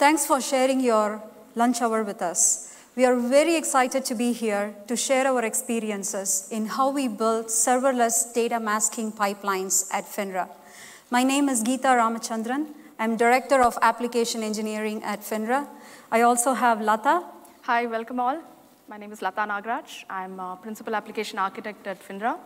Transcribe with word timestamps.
Thanks 0.00 0.24
for 0.24 0.40
sharing 0.40 0.80
your 0.80 1.22
lunch 1.54 1.82
hour 1.82 2.02
with 2.02 2.22
us. 2.22 2.74
We 2.96 3.04
are 3.04 3.14
very 3.16 3.54
excited 3.54 4.02
to 4.06 4.14
be 4.14 4.32
here 4.32 4.74
to 4.86 4.96
share 4.96 5.26
our 5.26 5.44
experiences 5.44 6.48
in 6.50 6.64
how 6.64 6.88
we 6.88 7.06
build 7.06 7.48
serverless 7.48 8.32
data 8.32 8.58
masking 8.58 9.12
pipelines 9.12 9.92
at 9.92 10.06
FINRA. 10.06 10.48
My 11.10 11.22
name 11.22 11.50
is 11.50 11.62
Geeta 11.62 11.92
Ramachandran. 12.00 12.68
I'm 12.98 13.18
Director 13.18 13.60
of 13.60 13.76
Application 13.82 14.42
Engineering 14.42 15.02
at 15.04 15.20
FINRA. 15.20 15.68
I 16.10 16.22
also 16.22 16.54
have 16.54 16.80
Lata. 16.80 17.22
Hi, 17.64 17.84
welcome 17.84 18.20
all. 18.20 18.40
My 18.88 18.96
name 18.96 19.12
is 19.12 19.20
Lata 19.20 19.42
Nagraj. 19.42 20.04
I'm 20.08 20.40
a 20.40 20.58
Principal 20.62 20.94
Application 20.94 21.38
Architect 21.38 21.86
at 21.86 22.02
FINRA. 22.02 22.38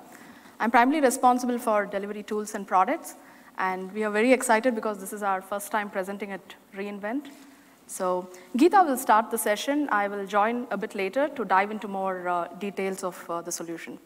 I'm 0.58 0.72
primarily 0.72 1.02
responsible 1.02 1.58
for 1.60 1.86
delivery 1.86 2.24
tools 2.24 2.56
and 2.56 2.66
products, 2.66 3.14
and 3.58 3.92
we 3.92 4.04
are 4.04 4.10
very 4.10 4.32
excited 4.32 4.74
because 4.74 4.98
this 4.98 5.12
is 5.12 5.22
our 5.22 5.40
first 5.42 5.70
time 5.70 5.90
presenting 5.90 6.32
at 6.32 6.54
re:Invent. 6.74 7.28
So 7.86 8.28
Geeta 8.56 8.84
will 8.86 8.96
start 8.96 9.30
the 9.30 9.38
session. 9.38 9.88
I 9.90 10.08
will 10.08 10.26
join 10.26 10.66
a 10.70 10.76
bit 10.76 10.94
later 10.94 11.28
to 11.28 11.44
dive 11.44 11.70
into 11.70 11.88
more 11.88 12.28
uh, 12.28 12.48
details 12.58 13.04
of 13.04 13.24
uh, 13.28 13.42
the 13.42 13.52
solution. 13.52 13.98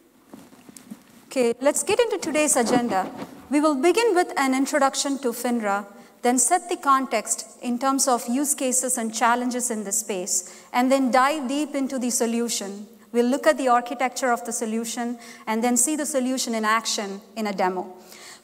Okay, 1.27 1.53
let's 1.61 1.83
get 1.83 1.99
into 1.99 2.17
today's 2.17 2.55
agenda. 2.55 3.09
We 3.49 3.61
will 3.61 3.75
begin 3.75 4.15
with 4.15 4.33
an 4.37 4.53
introduction 4.53 5.17
to 5.19 5.29
FINRA, 5.29 5.85
then 6.21 6.37
set 6.37 6.69
the 6.69 6.75
context 6.75 7.45
in 7.61 7.79
terms 7.79 8.07
of 8.07 8.27
use 8.27 8.53
cases 8.53 8.97
and 8.97 9.13
challenges 9.13 9.71
in 9.71 9.83
this 9.83 9.99
space, 9.99 10.65
and 10.73 10.91
then 10.91 11.11
dive 11.11 11.47
deep 11.47 11.75
into 11.75 11.97
the 11.97 12.09
solution 12.09 12.87
We'll 13.11 13.25
look 13.25 13.47
at 13.47 13.57
the 13.57 13.69
architecture 13.69 14.31
of 14.31 14.45
the 14.45 14.51
solution 14.51 15.17
and 15.47 15.63
then 15.63 15.77
see 15.77 15.95
the 15.95 16.05
solution 16.05 16.53
in 16.53 16.63
action 16.63 17.21
in 17.35 17.47
a 17.47 17.53
demo. 17.53 17.93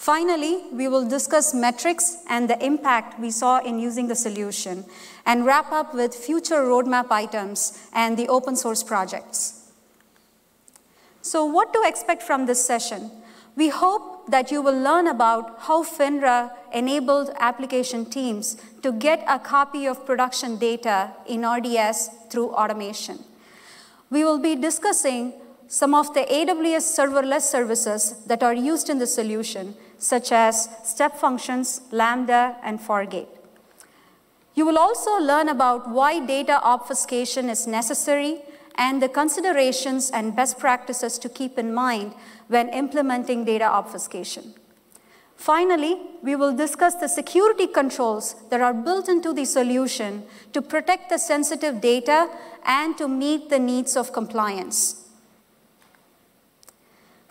Finally, 0.05 0.61
we 0.71 0.87
will 0.87 1.07
discuss 1.07 1.51
metrics 1.51 2.17
and 2.29 2.47
the 2.47 2.63
impact 2.63 3.19
we 3.19 3.31
saw 3.31 3.57
in 3.59 3.79
using 3.79 4.07
the 4.07 4.15
solution 4.15 4.85
and 5.25 5.47
wrap 5.47 5.71
up 5.71 5.95
with 5.95 6.13
future 6.13 6.61
roadmap 6.61 7.09
items 7.09 7.89
and 7.91 8.15
the 8.15 8.27
open 8.27 8.55
source 8.55 8.83
projects. 8.83 9.71
So 11.23 11.43
what 11.43 11.73
to 11.73 11.81
expect 11.85 12.21
from 12.21 12.45
this 12.45 12.63
session? 12.63 13.09
We 13.55 13.69
hope 13.69 14.29
that 14.29 14.51
you 14.51 14.61
will 14.61 14.79
learn 14.79 15.07
about 15.07 15.55
how 15.61 15.83
FINRA 15.83 16.51
enabled 16.71 17.31
application 17.39 18.05
teams 18.05 18.57
to 18.83 18.91
get 18.91 19.25
a 19.27 19.39
copy 19.39 19.87
of 19.87 20.05
production 20.05 20.57
data 20.57 21.13
in 21.25 21.43
RDS 21.43 22.09
through 22.29 22.51
automation 22.51 23.17
we 24.09 24.23
will 24.23 24.39
be 24.39 24.55
discussing 24.55 25.33
some 25.67 25.95
of 25.95 26.13
the 26.13 26.21
AWS 26.21 26.85
serverless 26.97 27.41
services 27.41 28.23
that 28.27 28.43
are 28.43 28.53
used 28.53 28.89
in 28.89 28.99
the 28.99 29.07
solution, 29.07 29.75
such 29.97 30.31
as 30.31 30.69
step 30.83 31.17
functions, 31.17 31.81
Lambda, 31.91 32.57
and 32.63 32.79
Fargate. 32.79 33.27
You 34.53 34.65
will 34.65 34.77
also 34.77 35.17
learn 35.19 35.49
about 35.49 35.89
why 35.89 36.25
data 36.25 36.61
obfuscation 36.63 37.49
is 37.49 37.67
necessary 37.67 38.41
and 38.75 39.01
the 39.01 39.09
considerations 39.09 40.09
and 40.09 40.35
best 40.35 40.59
practices 40.59 41.17
to 41.19 41.29
keep 41.29 41.57
in 41.57 41.73
mind 41.73 42.13
when 42.47 42.69
implementing 42.69 43.45
data 43.45 43.65
obfuscation. 43.65 44.53
Finally, 45.35 45.97
we 46.23 46.35
will 46.35 46.55
discuss 46.55 46.95
the 46.95 47.09
security 47.09 47.67
controls 47.67 48.35
that 48.49 48.61
are 48.61 48.73
built 48.73 49.09
into 49.09 49.33
the 49.33 49.45
solution 49.45 50.23
to 50.53 50.61
protect 50.61 51.09
the 51.09 51.17
sensitive 51.17 51.81
data 51.81 52.29
and 52.65 52.97
to 52.97 53.07
meet 53.07 53.49
the 53.49 53.59
needs 53.59 53.97
of 53.97 54.13
compliance. 54.13 55.04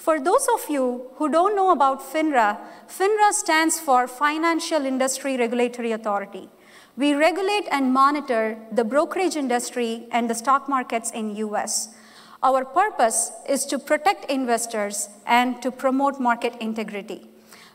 For 0.04 0.20
those 0.20 0.46
of 0.52 0.68
you 0.68 1.06
who 1.14 1.30
don't 1.30 1.56
know 1.56 1.70
about 1.70 2.02
FINRA, 2.02 2.58
FINRA 2.88 3.32
stands 3.32 3.80
for 3.80 4.06
Financial 4.06 4.84
Industry 4.84 5.38
Regulatory 5.38 5.92
Authority. 5.92 6.50
We 6.94 7.14
regulate 7.14 7.66
and 7.70 7.90
monitor 7.90 8.58
the 8.70 8.84
brokerage 8.84 9.34
industry 9.34 10.06
and 10.12 10.28
the 10.28 10.34
stock 10.34 10.68
markets 10.68 11.10
in 11.10 11.36
US. 11.36 11.94
Our 12.42 12.66
purpose 12.66 13.32
is 13.48 13.64
to 13.64 13.78
protect 13.78 14.30
investors 14.30 15.08
and 15.26 15.62
to 15.62 15.70
promote 15.70 16.20
market 16.20 16.52
integrity. 16.60 17.26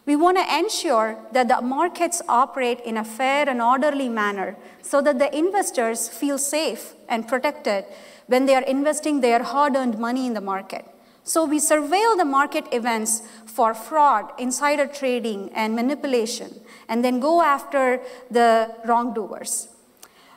We 0.05 0.15
want 0.15 0.37
to 0.37 0.55
ensure 0.55 1.17
that 1.31 1.47
the 1.47 1.61
markets 1.63 2.21
operate 2.29 2.79
in 2.81 2.97
a 2.97 3.03
fair 3.03 3.49
and 3.49 3.59
orderly 3.59 4.07
manner 4.07 4.55
so 4.83 5.01
that 5.01 5.17
the 5.17 5.35
investors 5.35 6.07
feel 6.07 6.37
safe 6.37 6.93
and 7.07 7.27
protected 7.27 7.85
when 8.27 8.45
they 8.45 8.53
are 8.53 8.69
investing 8.75 9.21
their 9.21 9.41
hard-earned 9.41 9.97
money 9.97 10.27
in 10.27 10.35
the 10.35 10.41
market. 10.41 10.85
So 11.29 11.45
we 11.45 11.59
surveil 11.59 12.17
the 12.17 12.25
market 12.25 12.65
events 12.71 13.21
for 13.45 13.75
fraud, 13.75 14.31
insider 14.39 14.87
trading, 14.87 15.51
and 15.53 15.75
manipulation, 15.75 16.59
and 16.87 17.05
then 17.05 17.19
go 17.19 17.43
after 17.43 18.01
the 18.31 18.73
wrongdoers. 18.83 19.67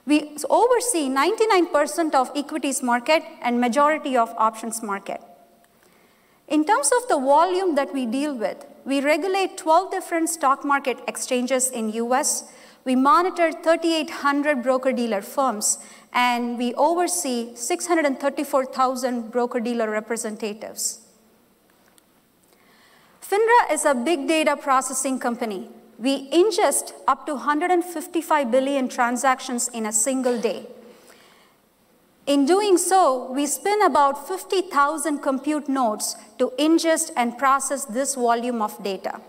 We 0.04 0.36
oversee 0.50 1.08
99% 1.08 2.14
of 2.14 2.30
equities 2.36 2.82
market 2.82 3.22
and 3.40 3.58
majority 3.58 4.18
of 4.18 4.34
options 4.36 4.82
market. 4.82 5.22
In 6.48 6.66
terms 6.66 6.90
of 6.94 7.08
the 7.08 7.18
volume 7.18 7.74
that 7.76 7.94
we 7.94 8.04
deal 8.04 8.36
with, 8.36 8.66
we 8.84 9.00
regulate 9.00 9.56
12 9.56 9.92
different 9.92 10.28
stock 10.28 10.62
market 10.62 10.98
exchanges 11.08 11.70
in 11.70 11.94
US. 11.94 12.52
We 12.84 12.96
monitor 12.96 13.52
3,800 13.52 14.62
broker-dealer 14.62 15.22
firms, 15.22 15.78
and 16.12 16.58
we 16.58 16.74
oversee 16.74 17.54
634,000 17.54 19.30
broker-dealer 19.30 19.88
representatives. 19.88 21.00
FINRA 23.20 23.72
is 23.72 23.84
a 23.84 23.94
big 23.94 24.26
data 24.26 24.56
processing 24.56 25.18
company. 25.18 25.68
We 25.98 26.28
ingest 26.30 26.92
up 27.06 27.24
to 27.26 27.34
155 27.34 28.50
billion 28.50 28.88
transactions 28.88 29.68
in 29.68 29.86
a 29.86 29.92
single 29.92 30.40
day. 30.40 30.66
In 32.26 32.46
doing 32.46 32.76
so, 32.78 33.32
we 33.32 33.46
spin 33.46 33.82
about 33.82 34.28
50,000 34.28 35.20
compute 35.20 35.68
nodes 35.68 36.16
to 36.38 36.52
ingest 36.58 37.10
and 37.16 37.38
process 37.38 37.84
this 37.84 38.16
volume 38.16 38.60
of 38.60 38.82
data. 38.82 39.20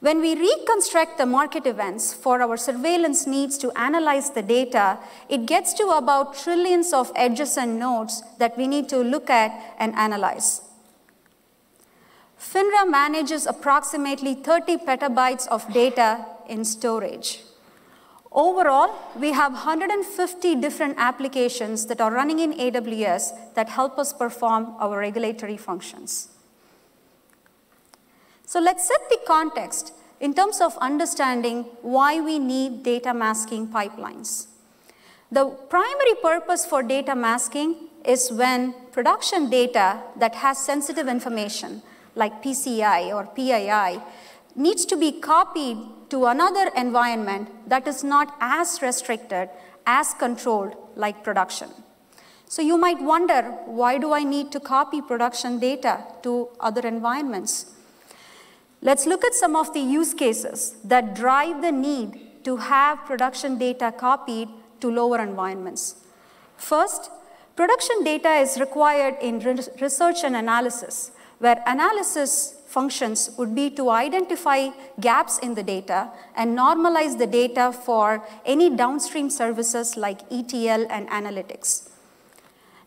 When 0.00 0.20
we 0.20 0.34
reconstruct 0.34 1.16
the 1.16 1.24
market 1.24 1.66
events 1.66 2.12
for 2.12 2.42
our 2.42 2.58
surveillance 2.58 3.26
needs 3.26 3.56
to 3.58 3.72
analyze 3.72 4.30
the 4.30 4.42
data, 4.42 4.98
it 5.28 5.46
gets 5.46 5.72
to 5.74 5.88
about 5.88 6.36
trillions 6.36 6.92
of 6.92 7.10
edges 7.16 7.56
and 7.56 7.78
nodes 7.78 8.22
that 8.38 8.58
we 8.58 8.66
need 8.66 8.90
to 8.90 8.98
look 8.98 9.30
at 9.30 9.74
and 9.78 9.94
analyze. 9.94 10.60
FINRA 12.38 12.88
manages 12.88 13.46
approximately 13.46 14.34
30 14.34 14.76
petabytes 14.78 15.48
of 15.48 15.72
data 15.72 16.26
in 16.46 16.64
storage. 16.64 17.40
Overall, 18.30 18.94
we 19.18 19.32
have 19.32 19.52
150 19.52 20.56
different 20.56 20.96
applications 20.98 21.86
that 21.86 22.02
are 22.02 22.12
running 22.12 22.38
in 22.40 22.52
AWS 22.52 23.54
that 23.54 23.70
help 23.70 23.98
us 23.98 24.12
perform 24.12 24.74
our 24.78 24.98
regulatory 24.98 25.56
functions. 25.56 26.35
So 28.48 28.60
let's 28.60 28.86
set 28.86 29.08
the 29.10 29.18
context 29.26 29.92
in 30.20 30.32
terms 30.32 30.60
of 30.60 30.78
understanding 30.78 31.64
why 31.82 32.20
we 32.20 32.38
need 32.38 32.84
data 32.84 33.12
masking 33.12 33.66
pipelines. 33.66 34.46
The 35.32 35.46
primary 35.46 36.14
purpose 36.22 36.64
for 36.64 36.84
data 36.84 37.16
masking 37.16 37.88
is 38.04 38.30
when 38.30 38.72
production 38.92 39.50
data 39.50 40.00
that 40.16 40.36
has 40.36 40.58
sensitive 40.58 41.08
information, 41.08 41.82
like 42.14 42.40
PCI 42.40 43.12
or 43.12 43.26
PII, 43.26 44.00
needs 44.54 44.86
to 44.86 44.96
be 44.96 45.10
copied 45.10 45.78
to 46.10 46.26
another 46.26 46.70
environment 46.76 47.48
that 47.68 47.88
is 47.88 48.04
not 48.04 48.36
as 48.40 48.80
restricted, 48.80 49.50
as 49.86 50.14
controlled 50.14 50.76
like 50.94 51.24
production. 51.24 51.68
So 52.48 52.62
you 52.62 52.78
might 52.78 53.02
wonder, 53.02 53.42
why 53.64 53.98
do 53.98 54.12
I 54.12 54.22
need 54.22 54.52
to 54.52 54.60
copy 54.60 55.02
production 55.02 55.58
data 55.58 56.04
to 56.22 56.48
other 56.60 56.86
environments? 56.86 57.72
Let's 58.86 59.04
look 59.04 59.24
at 59.24 59.34
some 59.34 59.56
of 59.56 59.74
the 59.74 59.80
use 59.80 60.14
cases 60.14 60.76
that 60.84 61.16
drive 61.16 61.60
the 61.60 61.72
need 61.72 62.44
to 62.44 62.56
have 62.56 63.04
production 63.04 63.58
data 63.58 63.90
copied 63.90 64.48
to 64.80 64.88
lower 64.88 65.20
environments. 65.20 66.04
First, 66.56 67.10
production 67.56 68.04
data 68.04 68.34
is 68.34 68.60
required 68.60 69.16
in 69.20 69.40
research 69.80 70.18
and 70.22 70.36
analysis, 70.36 71.10
where 71.40 71.60
analysis 71.66 72.60
functions 72.68 73.30
would 73.36 73.56
be 73.56 73.70
to 73.70 73.90
identify 73.90 74.68
gaps 75.00 75.40
in 75.40 75.54
the 75.54 75.64
data 75.64 76.12
and 76.36 76.56
normalize 76.56 77.18
the 77.18 77.26
data 77.26 77.72
for 77.72 78.24
any 78.44 78.70
downstream 78.70 79.30
services 79.30 79.96
like 79.96 80.20
ETL 80.30 80.86
and 80.90 81.08
analytics. 81.08 81.90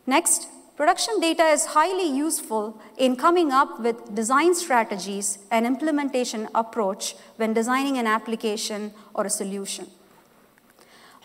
Next, 0.07 0.47
production 0.79 1.19
data 1.19 1.43
is 1.43 1.65
highly 1.65 2.09
useful 2.09 2.79
in 2.97 3.13
coming 3.17 3.51
up 3.51 3.81
with 3.81 4.15
design 4.15 4.55
strategies 4.55 5.37
and 5.51 5.65
implementation 5.65 6.47
approach 6.55 7.15
when 7.35 7.51
designing 7.53 7.97
an 7.97 8.07
application 8.07 8.93
or 9.13 9.25
a 9.25 9.29
solution. 9.29 9.85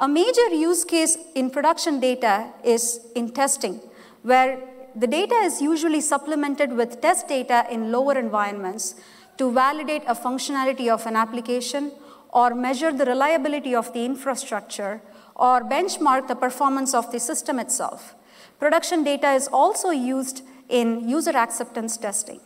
A 0.00 0.08
major 0.08 0.48
use 0.48 0.84
case 0.84 1.16
in 1.36 1.50
production 1.50 2.00
data 2.00 2.48
is 2.64 2.98
in 3.14 3.30
testing, 3.30 3.80
where 4.22 4.60
the 4.96 5.06
data 5.06 5.36
is 5.36 5.62
usually 5.62 6.00
supplemented 6.00 6.72
with 6.72 7.00
test 7.00 7.28
data 7.28 7.64
in 7.70 7.92
lower 7.92 8.18
environments 8.18 8.96
to 9.38 9.52
validate 9.52 10.02
a 10.08 10.16
functionality 10.16 10.88
of 10.88 11.06
an 11.06 11.14
application 11.14 11.92
or 12.30 12.56
measure 12.56 12.92
the 12.92 13.04
reliability 13.04 13.72
of 13.72 13.92
the 13.92 14.04
infrastructure, 14.04 15.00
or 15.36 15.60
benchmark 15.60 16.26
the 16.26 16.34
performance 16.34 16.92
of 16.92 17.12
the 17.12 17.20
system 17.20 17.60
itself. 17.60 18.16
Production 18.58 19.04
data 19.04 19.32
is 19.32 19.48
also 19.48 19.90
used 19.90 20.42
in 20.68 21.08
user 21.08 21.36
acceptance 21.36 21.96
testing. 21.96 22.40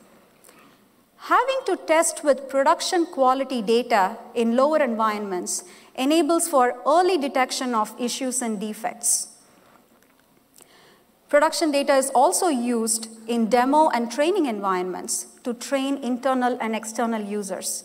Having 1.19 1.61
to 1.67 1.77
test 1.77 2.25
with 2.25 2.49
production 2.49 3.07
quality 3.07 3.61
data 3.61 4.17
in 4.35 4.57
lower 4.57 4.83
environments 4.83 5.65
enables 5.95 6.49
for 6.49 6.77
early 6.87 7.19
detection 7.19 7.75
of 7.75 7.95
issues 7.99 8.41
and 8.41 8.61
defects. 8.61 9.29
Production 11.29 11.71
data 11.71 11.95
is 11.95 12.11
also 12.15 12.49
used 12.49 13.09
in 13.29 13.51
demo 13.51 13.91
and 13.91 14.11
training 14.11 14.47
environments 14.47 15.27
to 15.45 15.53
train 15.53 15.99
internal 15.99 16.57
and 16.61 16.75
external 16.75 17.21
users. 17.21 17.85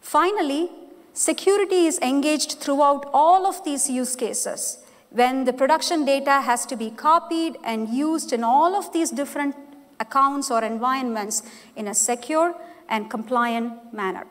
Finally, 0.00 0.70
security 1.14 1.86
is 1.86 1.98
engaged 1.98 2.60
throughout 2.60 3.08
all 3.12 3.46
of 3.46 3.64
these 3.64 3.90
use 3.90 4.14
cases 4.14 4.81
when 5.12 5.44
the 5.44 5.52
production 5.52 6.04
data 6.04 6.40
has 6.40 6.64
to 6.66 6.76
be 6.76 6.90
copied 6.90 7.56
and 7.64 7.88
used 7.88 8.32
in 8.32 8.42
all 8.42 8.74
of 8.74 8.92
these 8.92 9.10
different 9.10 9.54
accounts 10.00 10.50
or 10.50 10.64
environments 10.64 11.42
in 11.76 11.88
a 11.88 11.94
secure 11.94 12.54
and 12.88 13.10
compliant 13.10 13.92
manner. 13.92 14.26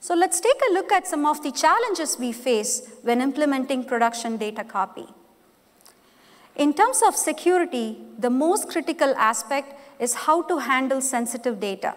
So 0.00 0.14
let's 0.14 0.38
take 0.40 0.60
a 0.70 0.72
look 0.72 0.92
at 0.92 1.08
some 1.08 1.26
of 1.26 1.42
the 1.42 1.50
challenges 1.50 2.16
we 2.18 2.32
face 2.32 2.88
when 3.02 3.20
implementing 3.20 3.84
production 3.84 4.36
data 4.36 4.62
copy. 4.62 5.06
In 6.54 6.72
terms 6.72 7.02
of 7.06 7.16
security, 7.16 7.98
the 8.16 8.30
most 8.30 8.68
critical 8.68 9.12
aspect 9.16 9.74
is 10.00 10.14
how 10.14 10.42
to 10.42 10.58
handle 10.58 11.00
sensitive 11.00 11.58
data. 11.58 11.96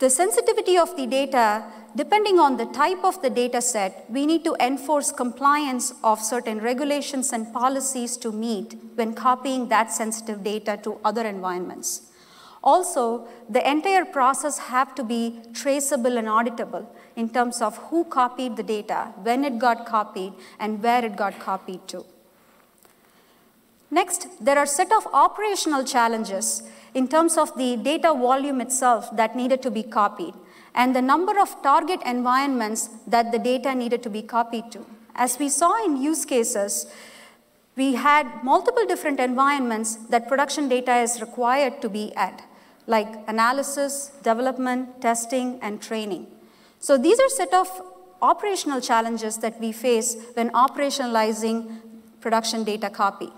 The 0.00 0.08
sensitivity 0.08 0.78
of 0.78 0.96
the 0.96 1.06
data, 1.06 1.62
depending 1.94 2.38
on 2.38 2.56
the 2.56 2.64
type 2.64 3.04
of 3.04 3.20
the 3.20 3.28
data 3.28 3.60
set, 3.60 4.06
we 4.08 4.24
need 4.24 4.44
to 4.44 4.56
enforce 4.58 5.12
compliance 5.12 5.92
of 6.02 6.22
certain 6.22 6.62
regulations 6.62 7.34
and 7.34 7.52
policies 7.52 8.16
to 8.16 8.32
meet 8.32 8.78
when 8.94 9.12
copying 9.12 9.68
that 9.68 9.92
sensitive 9.92 10.42
data 10.42 10.78
to 10.84 10.98
other 11.04 11.26
environments. 11.26 12.08
Also, 12.64 13.28
the 13.50 13.70
entire 13.70 14.06
process 14.06 14.56
have 14.58 14.94
to 14.94 15.04
be 15.04 15.42
traceable 15.52 16.16
and 16.16 16.28
auditable 16.28 16.86
in 17.16 17.28
terms 17.28 17.60
of 17.60 17.76
who 17.88 18.04
copied 18.04 18.56
the 18.56 18.62
data, 18.62 19.12
when 19.22 19.44
it 19.44 19.58
got 19.58 19.84
copied, 19.84 20.32
and 20.58 20.82
where 20.82 21.04
it 21.04 21.14
got 21.14 21.38
copied 21.38 21.86
to. 21.88 22.06
Next, 23.90 24.28
there 24.44 24.58
are 24.58 24.66
set 24.66 24.92
of 24.92 25.06
operational 25.12 25.84
challenges 25.84 26.62
in 26.94 27.08
terms 27.08 27.36
of 27.36 27.56
the 27.56 27.76
data 27.76 28.14
volume 28.14 28.60
itself 28.60 29.14
that 29.16 29.34
needed 29.34 29.62
to 29.62 29.70
be 29.70 29.82
copied 29.82 30.34
and 30.74 30.94
the 30.94 31.02
number 31.02 31.40
of 31.40 31.60
target 31.62 32.00
environments 32.06 32.88
that 33.06 33.32
the 33.32 33.38
data 33.38 33.74
needed 33.74 34.02
to 34.04 34.10
be 34.10 34.22
copied 34.22 34.70
to. 34.72 34.86
As 35.16 35.38
we 35.38 35.48
saw 35.48 35.84
in 35.84 36.00
use 36.00 36.24
cases, 36.24 36.86
we 37.76 37.94
had 37.94 38.44
multiple 38.44 38.86
different 38.86 39.18
environments 39.18 39.96
that 40.10 40.28
production 40.28 40.68
data 40.68 40.96
is 40.98 41.20
required 41.20 41.82
to 41.82 41.88
be 41.88 42.14
at, 42.14 42.42
like 42.86 43.08
analysis, 43.28 44.12
development, 44.22 45.00
testing, 45.00 45.58
and 45.62 45.82
training. 45.82 46.26
So 46.78 46.96
these 46.96 47.18
are 47.18 47.28
set 47.28 47.52
of 47.52 47.68
operational 48.22 48.80
challenges 48.80 49.38
that 49.38 49.58
we 49.60 49.72
face 49.72 50.16
when 50.34 50.50
operationalizing 50.50 51.78
production 52.20 52.64
data 52.64 52.90
copy. 52.90 53.30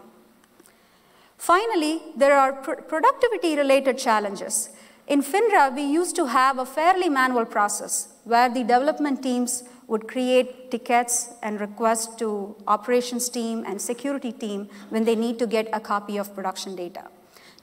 Finally, 1.43 2.00
there 2.15 2.37
are 2.39 2.53
pr 2.65 2.75
productivity-related 2.91 3.99
challenges. 3.99 4.69
In 5.09 5.21
FINRA, 5.31 5.75
we 5.75 5.83
used 5.83 6.15
to 6.15 6.27
have 6.27 6.61
a 6.61 6.65
fairly 6.65 7.09
manual 7.09 7.44
process 7.44 7.94
where 8.23 8.49
the 8.49 8.62
development 8.62 9.25
teams 9.25 9.65
would 9.89 10.06
create 10.06 10.71
tickets 10.71 11.17
and 11.43 11.59
requests 11.61 12.15
to 12.21 12.55
operations 12.69 13.29
team 13.29 13.65
and 13.67 13.83
security 13.83 14.31
team 14.31 14.69
when 14.91 15.05
they 15.05 15.17
need 15.17 15.41
to 15.41 15.49
get 15.49 15.67
a 15.73 15.81
copy 15.81 16.17
of 16.17 16.33
production 16.33 16.77
data. 16.77 17.05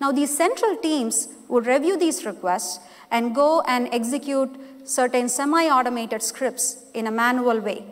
Now, 0.01 0.11
these 0.11 0.35
central 0.35 0.75
teams 0.75 1.29
would 1.47 1.65
review 1.65 1.97
these 1.97 2.25
requests 2.25 2.81
and 3.09 3.33
go 3.33 3.61
and 3.61 3.87
execute 3.93 4.59
certain 4.83 5.29
semi-automated 5.29 6.21
scripts 6.21 6.83
in 6.93 7.07
a 7.07 7.17
manual 7.23 7.61
way. 7.61 7.85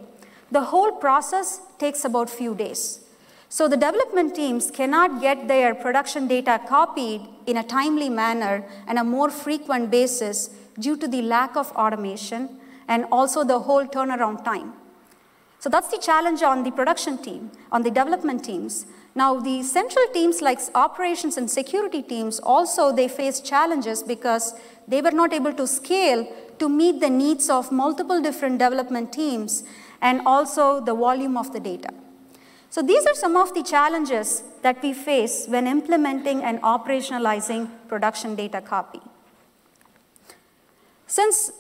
The 0.52 0.66
whole 0.76 0.92
process 1.08 1.62
takes 1.80 2.04
about 2.04 2.30
few 2.30 2.56
days. 2.56 3.07
So 3.50 3.68
the 3.70 3.78
development 3.78 4.36
teams 4.36 4.70
cannot 4.70 5.22
get 5.22 5.48
their 5.48 5.74
production 5.74 6.28
data 6.28 6.60
copied 6.68 7.22
in 7.46 7.58
a 7.58 7.64
timely 7.64 8.10
manner 8.10 8.66
and 8.88 9.00
a 9.00 9.04
more 9.04 9.30
frequent 9.30 9.90
basis 9.90 10.50
due 10.78 10.98
to 10.98 11.08
the 11.08 11.22
lack 11.22 11.56
of 11.56 11.72
automation 11.72 12.60
and 12.88 13.06
also 13.12 13.44
the 13.44 13.60
whole 13.60 13.86
turnaround 13.86 14.44
time. 14.44 14.74
So 15.60 15.70
that's 15.70 15.88
the 15.88 15.98
challenge 15.98 16.44
on 16.44 16.64
the 16.64 16.72
production 16.72 17.18
team, 17.18 17.52
on 17.72 17.84
the 17.84 17.90
development 17.90 18.44
teams. 18.44 18.86
Now 19.16 19.40
the 19.40 19.64
central 19.64 20.06
teams 20.14 20.42
like 20.42 20.60
operations 20.76 21.38
and 21.38 21.50
security 21.50 22.04
teams 22.04 22.40
also 22.40 22.92
they 22.92 23.08
face 23.08 23.40
challenges 23.40 24.04
because 24.04 24.54
they 24.88 25.02
were 25.02 25.12
not 25.12 25.34
able 25.34 25.54
to 25.54 25.66
scale 25.66 26.28
to 26.60 26.70
meet 26.70 27.00
the 27.00 27.10
needs 27.10 27.50
of 27.50 27.72
multiple 27.72 28.22
different 28.22 28.60
development 28.60 29.14
teams 29.14 29.64
and 30.02 30.22
also 30.26 30.82
the 30.82 30.94
volume 30.94 31.38
of 31.38 31.54
the 31.54 31.60
data. 31.60 31.90
So 32.78 32.84
these 32.84 33.08
are 33.08 33.16
some 33.16 33.36
of 33.36 33.56
the 33.56 33.64
challenges 33.64 34.44
that 34.62 34.84
we 34.84 34.94
face 34.94 35.48
when 35.48 35.66
implementing 35.66 36.44
and 36.44 36.62
operationalizing 36.62 37.72
production 37.88 38.36
data 38.36 38.62
copy. 38.62 39.02
Since 41.08 41.54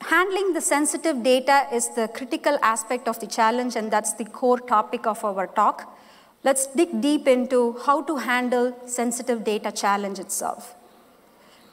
handling 0.00 0.54
the 0.54 0.60
sensitive 0.60 1.22
data 1.22 1.68
is 1.72 1.90
the 1.90 2.08
critical 2.08 2.58
aspect 2.62 3.06
of 3.06 3.20
the 3.20 3.28
challenge 3.28 3.76
and 3.76 3.92
that's 3.92 4.14
the 4.14 4.24
core 4.24 4.58
topic 4.58 5.06
of 5.06 5.24
our 5.24 5.46
talk, 5.46 5.96
let's 6.42 6.66
dig 6.66 7.00
deep 7.00 7.28
into 7.28 7.78
how 7.86 8.02
to 8.02 8.16
handle 8.16 8.76
sensitive 8.86 9.44
data 9.44 9.70
challenge 9.70 10.18
itself. 10.18 10.74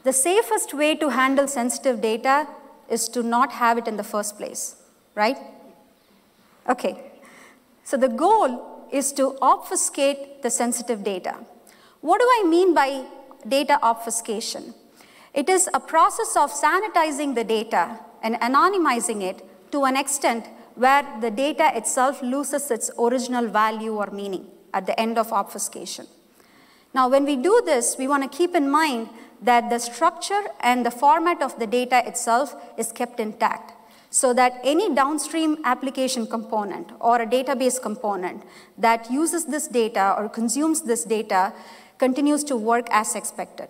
The 0.03 0.13
safest 0.13 0.71
way 0.71 0.93
to 0.97 1.09
handle 1.09 1.47
sensitive 1.47 1.99
data 1.99 2.45
is 2.87 3.09
to 3.09 3.23
not 3.23 3.53
have 3.53 3.79
it 3.79 3.87
in 3.87 3.97
the 3.97 4.03
first 4.03 4.37
place, 4.37 4.75
right? 5.15 5.37
Okay, 6.69 7.11
so 7.83 7.97
the 7.97 8.07
goal 8.07 8.69
is 8.93 9.11
to 9.13 9.35
obfuscate 9.41 10.41
the 10.43 10.49
sensitive 10.49 11.03
data. 11.03 11.35
What 12.01 12.19
do 12.19 12.27
I 12.39 12.43
mean 12.47 12.73
by 12.73 13.05
data 13.47 13.79
obfuscation? 13.81 14.73
It 15.33 15.49
is 15.49 15.67
a 15.73 15.79
process 15.79 16.35
of 16.37 16.51
sanitizing 16.51 17.33
the 17.33 17.43
data 17.43 17.99
and 18.21 18.35
anonymizing 18.35 19.23
it 19.23 19.43
to 19.71 19.85
an 19.85 19.97
extent 19.97 20.45
where 20.75 21.03
the 21.21 21.31
data 21.31 21.71
itself 21.75 22.21
loses 22.21 22.69
its 22.69 22.91
original 22.99 23.47
value 23.47 23.95
or 23.95 24.11
meaning 24.11 24.45
at 24.73 24.85
the 24.85 24.99
end 24.99 25.17
of 25.17 25.33
obfuscation. 25.33 26.05
Now, 26.93 27.09
when 27.09 27.25
we 27.25 27.35
do 27.35 27.61
this, 27.65 27.95
we 27.97 28.07
want 28.07 28.23
to 28.23 28.37
keep 28.37 28.53
in 28.53 28.69
mind 28.69 29.09
that 29.41 29.69
the 29.71 29.79
structure 29.79 30.43
and 30.61 30.85
the 30.85 30.91
format 30.91 31.41
of 31.41 31.57
the 31.59 31.65
data 31.65 32.07
itself 32.07 32.55
is 32.77 32.91
kept 32.91 33.19
intact 33.19 33.73
so 34.13 34.31
that 34.31 34.59
any 34.63 34.93
downstream 34.93 35.57
application 35.63 36.27
component 36.27 36.91
or 36.99 37.19
a 37.19 37.25
database 37.25 37.81
component 37.81 38.43
that 38.77 39.09
uses 39.09 39.45
this 39.45 39.67
data 39.67 40.13
or 40.15 40.29
consumes 40.29 40.81
this 40.81 41.03
data 41.03 41.51
continues 41.97 42.43
to 42.43 42.55
work 42.55 42.85
as 42.91 43.15
expected. 43.15 43.67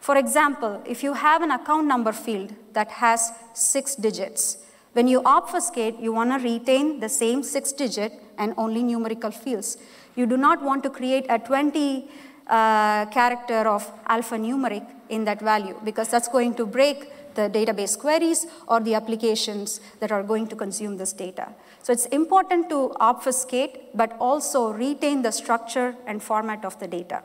For 0.00 0.16
example, 0.16 0.82
if 0.84 1.04
you 1.04 1.12
have 1.12 1.42
an 1.42 1.52
account 1.52 1.86
number 1.86 2.10
field 2.12 2.54
that 2.72 2.90
has 2.90 3.30
six 3.54 3.94
digits, 3.94 4.58
when 4.94 5.06
you 5.06 5.22
obfuscate, 5.24 6.00
you 6.00 6.12
want 6.12 6.32
to 6.32 6.38
retain 6.48 6.98
the 6.98 7.08
same 7.08 7.44
six 7.44 7.70
digit 7.70 8.12
and 8.36 8.54
only 8.56 8.82
numerical 8.82 9.30
fields. 9.30 9.78
You 10.16 10.26
do 10.26 10.36
not 10.36 10.60
want 10.60 10.82
to 10.82 10.90
create 10.90 11.26
a 11.28 11.38
20 11.38 12.08
uh, 12.48 13.06
character 13.06 13.68
of 13.68 13.86
alphanumeric 14.06 14.84
in 15.08 15.24
that 15.26 15.40
value 15.40 15.78
because 15.84 16.08
that's 16.08 16.26
going 16.26 16.54
to 16.54 16.66
break 16.66 17.12
the 17.38 17.48
database 17.48 17.96
queries 17.96 18.46
or 18.66 18.80
the 18.80 18.94
applications 19.00 19.80
that 20.00 20.10
are 20.10 20.24
going 20.24 20.46
to 20.48 20.56
consume 20.56 20.96
this 20.96 21.12
data. 21.12 21.48
So 21.84 21.92
it's 21.92 22.06
important 22.06 22.68
to 22.70 22.92
obfuscate, 23.00 23.74
but 23.94 24.16
also 24.18 24.72
retain 24.72 25.22
the 25.22 25.30
structure 25.30 25.94
and 26.06 26.22
format 26.22 26.64
of 26.64 26.78
the 26.80 26.88
data. 26.88 27.22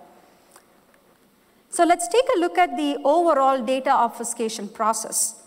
So 1.69 1.83
let's 1.83 2.07
take 2.07 2.27
a 2.35 2.39
look 2.39 2.59
at 2.59 2.77
the 2.77 2.97
overall 3.03 3.65
data 3.65 3.89
obfuscation 3.89 4.67
process. 4.67 5.41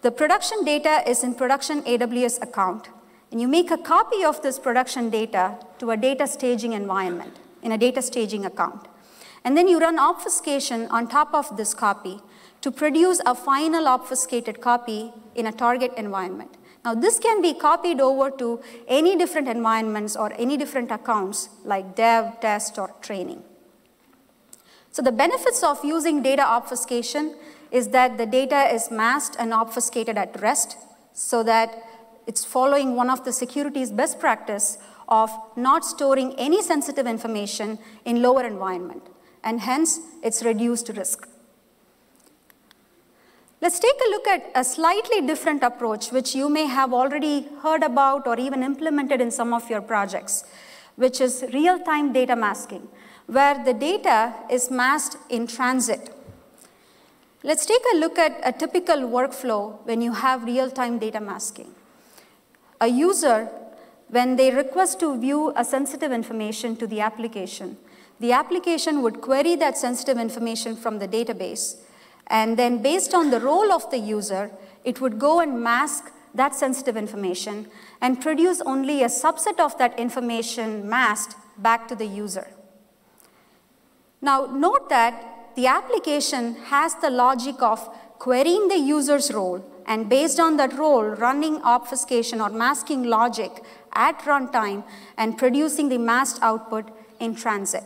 The 0.00 0.10
production 0.10 0.64
data 0.64 1.02
is 1.06 1.22
in 1.22 1.34
production 1.34 1.82
AWS 1.82 2.42
account, 2.42 2.88
and 3.30 3.40
you 3.40 3.46
make 3.46 3.70
a 3.70 3.76
copy 3.76 4.24
of 4.24 4.40
this 4.42 4.58
production 4.58 5.10
data 5.10 5.58
to 5.78 5.90
a 5.90 5.96
data 5.96 6.26
staging 6.26 6.72
environment 6.72 7.36
in 7.62 7.72
a 7.72 7.78
data 7.78 8.00
staging 8.00 8.46
account. 8.46 8.88
And 9.44 9.56
then 9.56 9.68
you 9.68 9.78
run 9.78 9.98
obfuscation 9.98 10.88
on 10.88 11.08
top 11.08 11.34
of 11.34 11.56
this 11.56 11.74
copy 11.74 12.20
to 12.62 12.70
produce 12.70 13.20
a 13.26 13.34
final 13.34 13.86
obfuscated 13.86 14.60
copy 14.60 15.12
in 15.34 15.46
a 15.46 15.52
target 15.52 15.92
environment. 15.96 16.56
Now, 16.84 16.94
this 16.94 17.18
can 17.18 17.40
be 17.42 17.54
copied 17.54 18.00
over 18.00 18.30
to 18.38 18.60
any 18.88 19.16
different 19.16 19.46
environments 19.46 20.16
or 20.16 20.32
any 20.32 20.56
different 20.56 20.90
accounts 20.90 21.48
like 21.64 21.94
dev, 21.94 22.40
test, 22.40 22.78
or 22.78 22.92
training. 23.00 23.44
So 24.90 25.00
the 25.00 25.12
benefits 25.12 25.62
of 25.62 25.84
using 25.84 26.22
data 26.22 26.42
obfuscation 26.42 27.36
is 27.70 27.88
that 27.88 28.18
the 28.18 28.26
data 28.26 28.72
is 28.74 28.90
masked 28.90 29.36
and 29.38 29.52
obfuscated 29.52 30.18
at 30.18 30.40
rest 30.40 30.76
so 31.12 31.42
that 31.44 31.82
it's 32.26 32.44
following 32.44 32.94
one 32.94 33.10
of 33.10 33.24
the 33.24 33.32
security's 33.32 33.90
best 33.90 34.18
practice 34.20 34.78
of 35.08 35.30
not 35.56 35.84
storing 35.84 36.34
any 36.38 36.62
sensitive 36.62 37.06
information 37.06 37.78
in 38.04 38.22
lower 38.22 38.44
environment, 38.44 39.02
and 39.42 39.60
hence 39.60 40.00
it's 40.22 40.42
reduced 40.42 40.88
risk. 40.90 41.28
Let's 43.62 43.78
take 43.78 43.94
a 44.04 44.10
look 44.10 44.26
at 44.26 44.50
a 44.56 44.64
slightly 44.64 45.20
different 45.20 45.62
approach, 45.62 46.10
which 46.10 46.34
you 46.34 46.48
may 46.48 46.66
have 46.66 46.92
already 46.92 47.46
heard 47.62 47.84
about 47.84 48.26
or 48.26 48.36
even 48.36 48.60
implemented 48.60 49.20
in 49.20 49.30
some 49.30 49.54
of 49.54 49.70
your 49.70 49.80
projects, 49.80 50.44
which 50.96 51.20
is 51.20 51.44
real-time 51.52 52.12
data 52.12 52.34
masking, 52.34 52.88
where 53.26 53.62
the 53.64 53.72
data 53.72 54.34
is 54.50 54.68
masked 54.68 55.16
in 55.30 55.46
transit. 55.46 56.12
Let's 57.44 57.64
take 57.64 57.82
a 57.94 57.98
look 57.98 58.18
at 58.18 58.40
a 58.42 58.50
typical 58.50 58.96
workflow 58.96 59.78
when 59.86 60.02
you 60.02 60.12
have 60.12 60.42
real-time 60.42 60.98
data 60.98 61.20
masking. 61.20 61.72
A 62.80 62.88
user, 62.88 63.48
when 64.08 64.34
they 64.34 64.50
request 64.50 64.98
to 64.98 65.16
view 65.20 65.52
a 65.54 65.64
sensitive 65.64 66.10
information 66.10 66.74
to 66.78 66.88
the 66.88 67.00
application, 67.00 67.76
the 68.18 68.32
application 68.32 69.02
would 69.02 69.20
query 69.20 69.54
that 69.54 69.78
sensitive 69.78 70.18
information 70.18 70.74
from 70.74 70.98
the 70.98 71.06
database 71.06 71.76
and 72.28 72.58
then 72.58 72.82
based 72.82 73.14
on 73.14 73.30
the 73.30 73.40
role 73.40 73.72
of 73.72 73.90
the 73.90 73.98
user, 73.98 74.50
it 74.84 75.00
would 75.00 75.18
go 75.18 75.40
and 75.40 75.62
mask 75.62 76.12
that 76.34 76.54
sensitive 76.54 76.96
information 76.96 77.66
and 78.00 78.20
produce 78.20 78.60
only 78.62 79.02
a 79.02 79.06
subset 79.06 79.60
of 79.60 79.76
that 79.78 79.98
information 79.98 80.88
masked 80.88 81.36
back 81.58 81.86
to 81.88 81.94
the 81.94 82.06
user. 82.06 82.48
Now, 84.20 84.46
note 84.46 84.88
that 84.88 85.54
the 85.56 85.66
application 85.66 86.54
has 86.66 86.94
the 86.96 87.10
logic 87.10 87.60
of 87.60 87.88
querying 88.18 88.68
the 88.68 88.78
user's 88.78 89.32
role 89.32 89.64
and 89.86 90.08
based 90.08 90.38
on 90.38 90.56
that 90.56 90.72
role, 90.78 91.02
running 91.02 91.60
obfuscation 91.62 92.40
or 92.40 92.48
masking 92.48 93.02
logic 93.02 93.62
at 93.92 94.18
runtime 94.20 94.84
and 95.18 95.36
producing 95.36 95.88
the 95.88 95.98
masked 95.98 96.40
output 96.40 96.90
in 97.20 97.34
transit. 97.34 97.84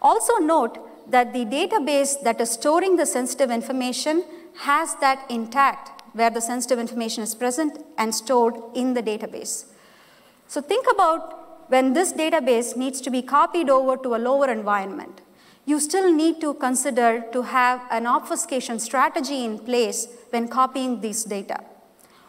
Also 0.00 0.36
note 0.38 0.78
that 1.08 1.32
the 1.32 1.44
database 1.44 2.20
that 2.22 2.40
is 2.40 2.50
storing 2.50 2.96
the 2.96 3.06
sensitive 3.06 3.50
information 3.50 4.24
has 4.60 4.94
that 4.96 5.24
intact 5.30 6.02
where 6.14 6.30
the 6.30 6.40
sensitive 6.40 6.78
information 6.78 7.22
is 7.22 7.34
present 7.34 7.78
and 7.98 8.14
stored 8.14 8.54
in 8.74 8.94
the 8.94 9.02
database. 9.02 9.66
So 10.46 10.60
think 10.60 10.86
about 10.90 11.70
when 11.70 11.94
this 11.94 12.12
database 12.12 12.76
needs 12.76 13.00
to 13.00 13.10
be 13.10 13.22
copied 13.22 13.70
over 13.70 13.96
to 13.96 14.14
a 14.14 14.18
lower 14.18 14.50
environment. 14.50 15.22
You 15.64 15.80
still 15.80 16.12
need 16.12 16.40
to 16.40 16.54
consider 16.54 17.24
to 17.32 17.42
have 17.42 17.80
an 17.90 18.06
obfuscation 18.06 18.78
strategy 18.78 19.44
in 19.44 19.58
place 19.58 20.08
when 20.30 20.48
copying 20.48 21.00
these 21.00 21.24
data. 21.24 21.64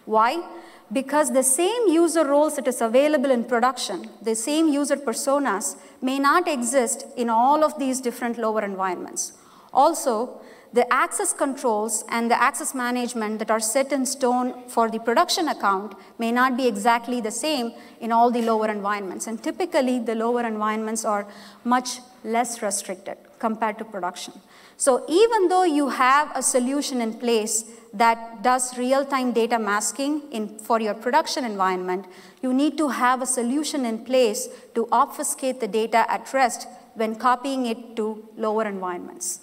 Why? 0.05 0.43
Because 0.91 1.31
the 1.31 1.43
same 1.43 1.87
user 1.87 2.25
roles 2.25 2.55
that 2.55 2.67
is 2.67 2.81
available 2.81 3.31
in 3.31 3.45
production, 3.45 4.09
the 4.21 4.35
same 4.35 4.69
user 4.69 4.97
personas 4.97 5.75
may 6.01 6.19
not 6.19 6.47
exist 6.47 7.05
in 7.17 7.29
all 7.29 7.63
of 7.63 7.79
these 7.79 8.01
different 8.01 8.37
lower 8.37 8.63
environments. 8.63 9.33
Also, 9.73 10.39
the 10.73 10.91
access 10.91 11.33
controls 11.33 12.03
and 12.09 12.31
the 12.31 12.41
access 12.41 12.73
management 12.73 13.37
that 13.37 13.51
are 13.51 13.59
set 13.59 13.91
in 13.91 14.07
stone 14.07 14.67
for 14.67 14.89
the 14.89 14.99
production 14.99 15.47
account 15.47 15.93
may 16.17 16.31
not 16.31 16.57
be 16.57 16.67
exactly 16.67 17.21
the 17.21 17.31
same 17.31 17.73
in 18.01 18.11
all 18.11 18.31
the 18.31 18.41
lower 18.41 18.67
environments. 18.69 19.27
And 19.27 19.41
typically, 19.41 19.99
the 19.99 20.15
lower 20.15 20.43
environments 20.43 21.05
are 21.05 21.27
much 21.63 21.99
less 22.23 22.61
restricted 22.63 23.17
compared 23.37 23.77
to 23.77 23.85
production. 23.85 24.33
So 24.77 25.05
even 25.07 25.47
though 25.47 25.63
you 25.63 25.89
have 25.89 26.31
a 26.35 26.41
solution 26.41 27.01
in 27.01 27.13
place 27.19 27.65
that 27.93 28.41
does 28.41 28.75
real-time 28.77 29.31
data 29.31 29.59
masking 29.59 30.23
in, 30.31 30.57
for 30.57 30.81
your 30.81 30.95
production 30.95 31.45
environment, 31.45 32.05
you 32.41 32.51
need 32.53 32.77
to 32.77 32.89
have 32.89 33.21
a 33.21 33.25
solution 33.25 33.85
in 33.85 34.03
place 34.03 34.49
to 34.73 34.87
obfuscate 34.91 35.59
the 35.59 35.67
data 35.67 36.09
at 36.11 36.33
rest 36.33 36.67
when 36.95 37.15
copying 37.15 37.67
it 37.67 37.95
to 37.95 38.27
lower 38.35 38.65
environments. 38.65 39.41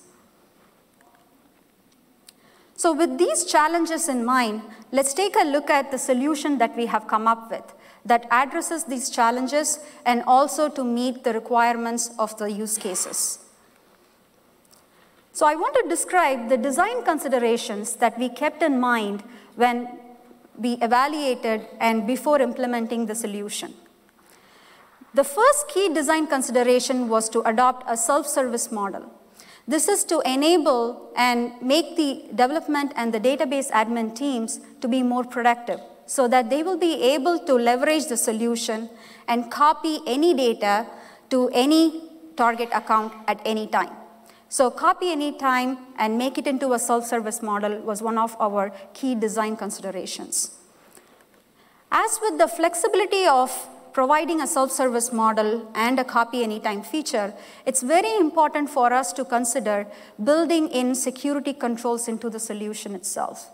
So 2.77 2.93
with 2.93 3.19
these 3.19 3.45
challenges 3.45 4.09
in 4.09 4.25
mind, 4.25 4.63
let's 4.91 5.15
take 5.15 5.37
a 5.37 5.45
look 5.45 5.69
at 5.69 5.91
the 5.91 5.99
solution 5.99 6.59
that 6.59 6.77
we 6.77 6.87
have 6.87 7.07
come 7.07 7.29
up 7.29 7.51
with 7.51 7.75
that 8.05 8.27
addresses 8.31 8.85
these 8.85 9.11
challenges 9.11 9.79
and 10.07 10.23
also 10.27 10.69
to 10.71 10.83
meet 10.83 11.23
the 11.23 11.35
requirements 11.35 12.11
of 12.19 12.37
the 12.39 12.51
use 12.51 12.79
cases. 12.79 13.50
So 15.33 15.47
I 15.47 15.55
want 15.55 15.75
to 15.75 15.89
describe 15.89 16.49
the 16.49 16.57
design 16.57 17.05
considerations 17.05 17.97
that 17.97 18.19
we 18.19 18.29
kept 18.29 18.63
in 18.63 18.81
mind 18.81 19.23
when 19.55 19.89
we 20.59 20.73
evaluated 20.83 21.67
and 21.79 22.07
before 22.07 22.41
implementing 22.41 23.07
the 23.07 23.15
solution. 23.15 23.75
The 25.15 25.25
first 25.25 25.69
key 25.69 25.93
design 25.93 26.27
consideration 26.27 27.09
was 27.09 27.29
to 27.31 27.41
adopt 27.43 27.85
a 27.89 27.97
self-service 27.97 28.71
model. 28.71 29.11
This 29.67 29.89
is 29.89 30.05
to 30.05 30.21
enable 30.25 31.13
and 31.17 31.53
make 31.63 31.97
the 31.97 32.25
development 32.35 32.93
and 32.97 33.15
the 33.15 33.21
database 33.21 33.71
admin 33.71 34.15
teams 34.15 34.61
to 34.81 34.89
be 34.89 35.03
more 35.03 35.25
productive 35.25 35.81
so 36.07 36.27
that 36.27 36.51
they 36.51 36.63
will 36.63 36.77
be 36.77 37.03
able 37.03 37.39
to 37.39 37.55
leverage 37.55 38.07
the 38.07 38.17
solution 38.17 38.91
and 39.29 39.51
copy 39.51 40.01
any 40.07 40.35
data 40.35 40.87
to 41.31 41.49
any 41.53 42.11
target 42.37 42.69
account 42.73 43.13
at 43.29 43.41
any 43.45 43.67
time. 43.69 44.00
So 44.51 44.69
copy 44.69 45.13
anytime 45.13 45.79
and 45.97 46.19
make 46.19 46.37
it 46.37 46.49
into 46.49 46.73
a 46.73 46.79
self-service 46.81 47.41
model 47.41 47.79
was 47.83 48.03
one 48.03 48.19
of 48.19 48.37
our 48.41 48.73
key 48.95 49.15
design 49.15 49.57
considerations. 49.57 50.51
As 51.93 52.19
with 52.21 52.37
the 52.37 52.49
flexibility 52.49 53.27
of 53.27 53.69
providing 53.93 54.41
a 54.41 54.49
self-service 54.49 55.13
model 55.13 55.71
and 55.77 56.01
a 56.01 56.05
copy 56.05 56.43
anytime 56.43 56.83
feature, 56.83 57.33
it's 57.65 57.81
very 57.81 58.17
important 58.17 58.69
for 58.71 58.93
us 58.93 59.13
to 59.13 59.25
consider 59.25 59.87
building 60.23 60.69
in 60.71 60.97
security 60.97 61.53
controls 61.53 62.09
into 62.09 62.29
the 62.29 62.41
solution 62.41 62.97
itself, 62.97 63.51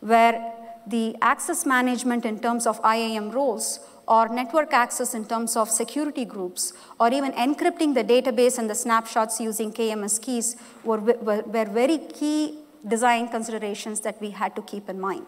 where 0.00 0.54
the 0.86 1.14
access 1.20 1.66
management 1.66 2.24
in 2.24 2.40
terms 2.40 2.66
of 2.66 2.80
IAM 2.82 3.32
roles 3.32 3.80
or 4.08 4.28
network 4.28 4.72
access 4.72 5.14
in 5.14 5.24
terms 5.26 5.56
of 5.56 5.70
security 5.70 6.24
groups, 6.24 6.72
or 6.98 7.12
even 7.12 7.32
encrypting 7.32 7.94
the 7.94 8.02
database 8.02 8.58
and 8.58 8.68
the 8.68 8.74
snapshots 8.74 9.38
using 9.38 9.72
KMS 9.72 10.20
keys 10.20 10.56
were, 10.82 10.98
were, 10.98 11.42
were 11.42 11.66
very 11.66 11.98
key 11.98 12.58
design 12.86 13.28
considerations 13.28 14.00
that 14.00 14.20
we 14.20 14.30
had 14.30 14.56
to 14.56 14.62
keep 14.62 14.88
in 14.88 14.98
mind. 14.98 15.26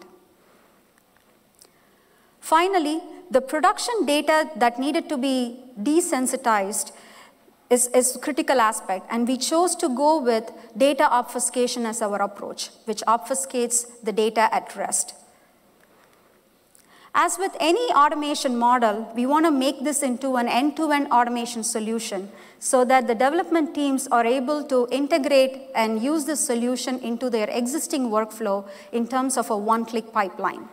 Finally, 2.40 3.00
the 3.30 3.40
production 3.40 4.06
data 4.06 4.50
that 4.56 4.78
needed 4.78 5.08
to 5.08 5.16
be 5.16 5.62
desensitized 5.80 6.92
is, 7.68 7.86
is 7.88 8.18
critical 8.20 8.60
aspect, 8.60 9.06
and 9.10 9.28
we 9.28 9.36
chose 9.36 9.76
to 9.76 9.88
go 9.88 10.20
with 10.20 10.50
data 10.76 11.04
obfuscation 11.12 11.86
as 11.86 12.02
our 12.02 12.20
approach, 12.20 12.70
which 12.86 13.02
obfuscates 13.06 13.86
the 14.02 14.12
data 14.12 14.52
at 14.52 14.74
rest. 14.74 15.14
As 17.14 17.38
with 17.38 17.56
any 17.58 17.92
automation 17.92 18.56
model, 18.56 19.10
we 19.16 19.26
want 19.26 19.44
to 19.44 19.50
make 19.50 19.82
this 19.82 20.02
into 20.02 20.36
an 20.36 20.46
end-to-end 20.46 21.06
-end 21.06 21.12
automation 21.12 21.64
solution 21.64 22.30
so 22.60 22.84
that 22.84 23.08
the 23.08 23.14
development 23.14 23.74
teams 23.74 24.06
are 24.08 24.24
able 24.24 24.62
to 24.72 24.86
integrate 24.90 25.54
and 25.74 26.02
use 26.02 26.24
this 26.24 26.44
solution 26.46 27.00
into 27.00 27.28
their 27.28 27.48
existing 27.50 28.10
workflow 28.10 28.64
in 28.92 29.08
terms 29.08 29.36
of 29.36 29.50
a 29.50 29.56
one-click 29.56 30.12
pipeline. 30.12 30.68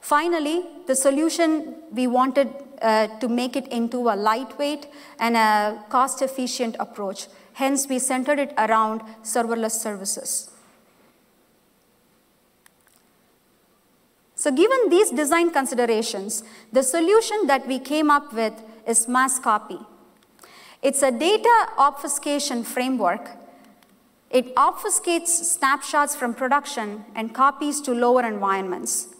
Finally, 0.00 0.64
the 0.86 0.94
solution, 0.94 1.76
we 1.92 2.06
wanted 2.06 2.48
uh, 2.80 3.06
to 3.18 3.28
make 3.28 3.56
it 3.56 3.66
into 3.68 4.08
a 4.08 4.16
lightweight 4.28 4.86
and 5.18 5.36
a 5.36 5.82
cost-efficient 5.88 6.76
approach. 6.78 7.26
Hence, 7.54 7.88
we 7.88 7.98
centered 7.98 8.38
it 8.38 8.52
around 8.58 9.00
serverless 9.22 9.72
services. 9.72 10.51
So 14.42 14.50
given 14.50 14.88
these 14.88 15.10
design 15.10 15.52
considerations, 15.52 16.42
the 16.72 16.82
solution 16.82 17.46
that 17.46 17.64
we 17.68 17.78
came 17.78 18.10
up 18.10 18.32
with 18.32 18.52
is 18.88 19.06
MaskCopy. 19.06 19.86
It's 20.82 21.00
a 21.00 21.12
data 21.12 21.68
obfuscation 21.78 22.64
framework. 22.64 23.30
It 24.30 24.52
obfuscates 24.56 25.28
snapshots 25.28 26.16
from 26.16 26.34
production 26.34 27.04
and 27.14 27.32
copies 27.32 27.80
to 27.82 27.94
lower 27.94 28.24
environments. 28.26 29.14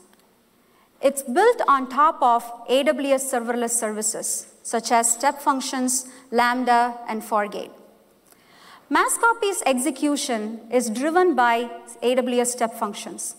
It's 1.00 1.23
built 1.23 1.62
on 1.69 1.88
top 1.88 2.21
of 2.21 2.43
AWS 2.69 3.23
serverless 3.33 3.71
services, 3.71 4.52
such 4.64 4.91
as 4.91 5.09
step 5.09 5.41
functions, 5.41 6.07
Lambda, 6.33 6.99
and 7.07 7.23
Fargate. 7.23 7.71
MaskCopy's 8.91 9.62
execution 9.67 10.62
is 10.73 10.91
driven 10.91 11.37
by 11.37 11.71
AWS 12.02 12.49
step 12.49 12.75
functions. 12.75 13.37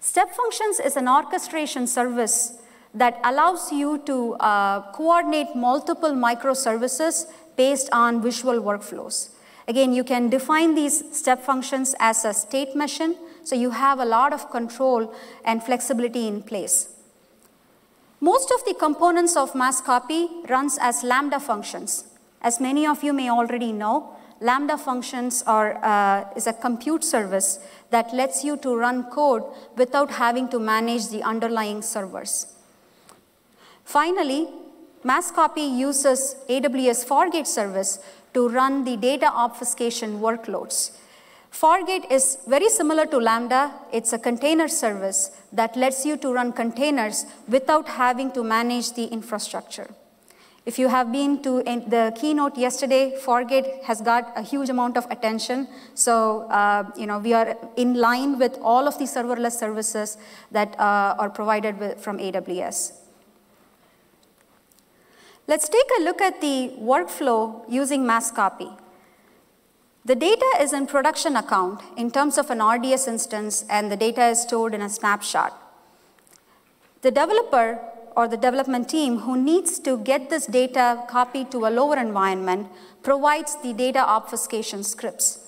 Step 0.00 0.30
functions 0.34 0.80
is 0.80 0.96
an 0.96 1.08
orchestration 1.08 1.86
service 1.86 2.58
that 2.94 3.20
allows 3.24 3.72
you 3.72 3.98
to 4.06 4.34
uh, 4.34 4.80
coordinate 4.92 5.54
multiple 5.54 6.12
microservices 6.12 7.26
based 7.56 7.88
on 7.92 8.22
visual 8.22 8.60
workflows. 8.60 9.30
Again, 9.68 9.92
you 9.92 10.04
can 10.04 10.30
define 10.30 10.74
these 10.74 11.04
step 11.16 11.42
functions 11.42 11.94
as 11.98 12.24
a 12.24 12.32
state 12.32 12.76
machine, 12.76 13.16
so 13.42 13.56
you 13.56 13.70
have 13.70 13.98
a 13.98 14.04
lot 14.04 14.32
of 14.32 14.50
control 14.50 15.12
and 15.44 15.62
flexibility 15.62 16.28
in 16.28 16.42
place. 16.42 16.88
Most 18.20 18.50
of 18.50 18.64
the 18.64 18.74
components 18.74 19.36
of 19.36 19.52
MaskCopy 19.52 20.48
runs 20.48 20.78
as 20.80 21.02
lambda 21.02 21.40
functions. 21.40 22.04
As 22.40 22.60
many 22.60 22.86
of 22.86 23.02
you 23.02 23.12
may 23.12 23.28
already 23.28 23.72
know, 23.72 24.16
lambda 24.40 24.78
functions 24.78 25.42
are, 25.46 25.84
uh, 25.84 26.32
is 26.34 26.46
a 26.46 26.52
compute 26.52 27.04
service 27.04 27.58
that 27.90 28.12
lets 28.12 28.44
you 28.44 28.56
to 28.58 28.76
run 28.76 29.04
code 29.04 29.44
without 29.76 30.10
having 30.10 30.48
to 30.48 30.58
manage 30.58 31.08
the 31.08 31.22
underlying 31.22 31.82
servers. 31.82 32.54
Finally, 33.84 34.48
MaskCopy 35.04 35.78
uses 35.78 36.36
AWS 36.48 37.06
Fargate 37.06 37.46
service 37.46 38.00
to 38.34 38.48
run 38.48 38.84
the 38.84 38.96
data 38.96 39.26
obfuscation 39.26 40.20
workloads. 40.20 40.90
Fargate 41.52 42.10
is 42.10 42.38
very 42.46 42.68
similar 42.68 43.06
to 43.06 43.18
Lambda. 43.18 43.72
It's 43.92 44.12
a 44.12 44.18
container 44.18 44.68
service 44.68 45.30
that 45.52 45.76
lets 45.76 46.04
you 46.04 46.16
to 46.18 46.32
run 46.32 46.52
containers 46.52 47.24
without 47.48 47.88
having 47.88 48.32
to 48.32 48.42
manage 48.42 48.92
the 48.92 49.04
infrastructure. 49.04 49.88
If 50.66 50.80
you 50.80 50.88
have 50.88 51.12
been 51.12 51.40
to 51.44 51.62
the 51.62 52.12
keynote 52.16 52.58
yesterday, 52.58 53.16
Fargate 53.24 53.84
has 53.84 54.00
got 54.00 54.32
a 54.34 54.42
huge 54.42 54.68
amount 54.68 54.96
of 54.96 55.06
attention. 55.12 55.68
So, 55.94 56.50
uh, 56.50 56.90
you 56.96 57.06
know, 57.06 57.20
we 57.20 57.32
are 57.34 57.56
in 57.76 57.94
line 57.94 58.36
with 58.36 58.58
all 58.60 58.88
of 58.88 58.98
the 58.98 59.04
serverless 59.04 59.52
services 59.52 60.18
that 60.50 60.74
uh, 60.80 61.14
are 61.20 61.30
provided 61.30 61.78
with, 61.78 62.00
from 62.00 62.18
AWS. 62.18 62.94
Let's 65.46 65.68
take 65.68 65.88
a 66.00 66.02
look 66.02 66.20
at 66.20 66.40
the 66.40 66.72
workflow 66.80 67.62
using 67.68 68.02
MaskCopy. 68.02 68.76
The 70.04 70.16
data 70.16 70.46
is 70.60 70.72
in 70.72 70.88
production 70.88 71.36
account 71.36 71.80
in 71.96 72.10
terms 72.10 72.38
of 72.38 72.50
an 72.50 72.60
RDS 72.60 73.06
instance, 73.06 73.64
and 73.70 73.90
the 73.90 73.96
data 73.96 74.26
is 74.26 74.42
stored 74.42 74.74
in 74.74 74.82
a 74.82 74.88
snapshot. 74.88 75.56
The 77.02 77.12
developer 77.12 77.78
or 78.16 78.26
the 78.26 78.36
development 78.36 78.88
team 78.88 79.18
who 79.20 79.36
needs 79.36 79.78
to 79.78 79.98
get 79.98 80.30
this 80.30 80.46
data 80.46 81.04
copied 81.06 81.50
to 81.50 81.66
a 81.66 81.70
lower 81.70 81.98
environment 81.98 82.66
provides 83.02 83.56
the 83.62 83.74
data 83.74 83.98
obfuscation 83.98 84.82
scripts. 84.82 85.46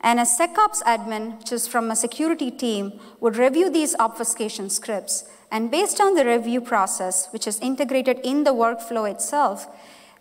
And 0.00 0.18
a 0.18 0.24
SecOps 0.24 0.82
admin, 0.82 1.38
which 1.38 1.52
is 1.52 1.68
from 1.68 1.90
a 1.92 1.96
security 1.96 2.50
team, 2.50 2.98
would 3.20 3.36
review 3.36 3.70
these 3.70 3.94
obfuscation 4.00 4.68
scripts. 4.68 5.24
And 5.52 5.70
based 5.70 6.00
on 6.00 6.14
the 6.14 6.24
review 6.24 6.60
process, 6.60 7.28
which 7.30 7.46
is 7.46 7.60
integrated 7.60 8.18
in 8.24 8.42
the 8.42 8.50
workflow 8.50 9.08
itself, 9.08 9.68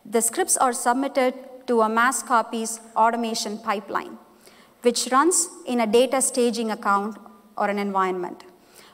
the 0.05 0.21
scripts 0.21 0.57
are 0.57 0.73
submitted 0.73 1.33
to 1.65 1.81
a 1.81 1.89
MaskCopy's 1.89 2.79
automation 2.95 3.57
pipeline, 3.57 4.19
which 4.83 5.07
runs 5.11 5.47
in 5.65 5.79
a 5.79 5.87
data 5.87 6.21
staging 6.21 6.69
account 6.69 7.17
or 7.57 7.69
an 7.69 7.79
environment 7.79 8.43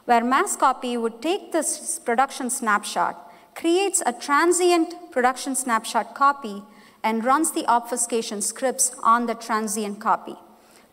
where 0.08 0.22
MaskCopy 0.22 1.00
would 1.02 1.22
take 1.22 1.52
this 1.52 2.00
production 2.00 2.50
snapshot, 2.50 3.30
creates 3.56 4.02
a 4.06 4.14
transient 4.14 5.12
production 5.12 5.54
snapshot 5.54 6.16
copy, 6.16 6.64
and 7.04 7.26
runs 7.26 7.52
the 7.52 7.66
obfuscation 7.68 8.42
scripts 8.42 8.96
on 9.04 9.26
the 9.26 9.36
transient 9.36 10.00
copy 10.00 10.36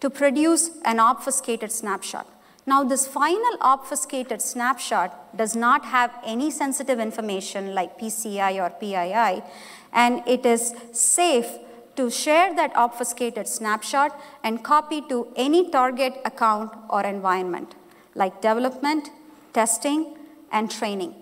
to 0.01 0.11
produce 0.11 0.71
an 0.85 0.99
obfuscated 0.99 1.71
snapshot. 1.71 2.27
Now, 2.67 2.83
this 2.83 3.07
final 3.07 3.57
obfuscated 3.61 4.43
snapshot 4.43 5.37
does 5.37 5.55
not 5.55 5.85
have 5.85 6.11
any 6.27 6.51
sensitive 6.51 6.99
information 6.99 7.73
like 7.73 8.01
PCI 8.01 8.61
or 8.61 8.71
PII, 8.71 9.45
and 9.93 10.27
it 10.27 10.45
is 10.45 10.75
safe 10.91 11.47
to 11.95 12.11
share 12.11 12.53
that 12.57 12.73
obfuscated 12.75 13.47
snapshot 13.47 14.21
and 14.43 14.65
copy 14.65 15.03
to 15.03 15.29
any 15.37 15.71
target 15.71 16.15
account 16.25 16.73
or 16.91 17.05
environment 17.05 17.77
like 18.15 18.41
development, 18.41 19.11
testing, 19.53 20.17
and 20.53 20.71
training. 20.71 21.15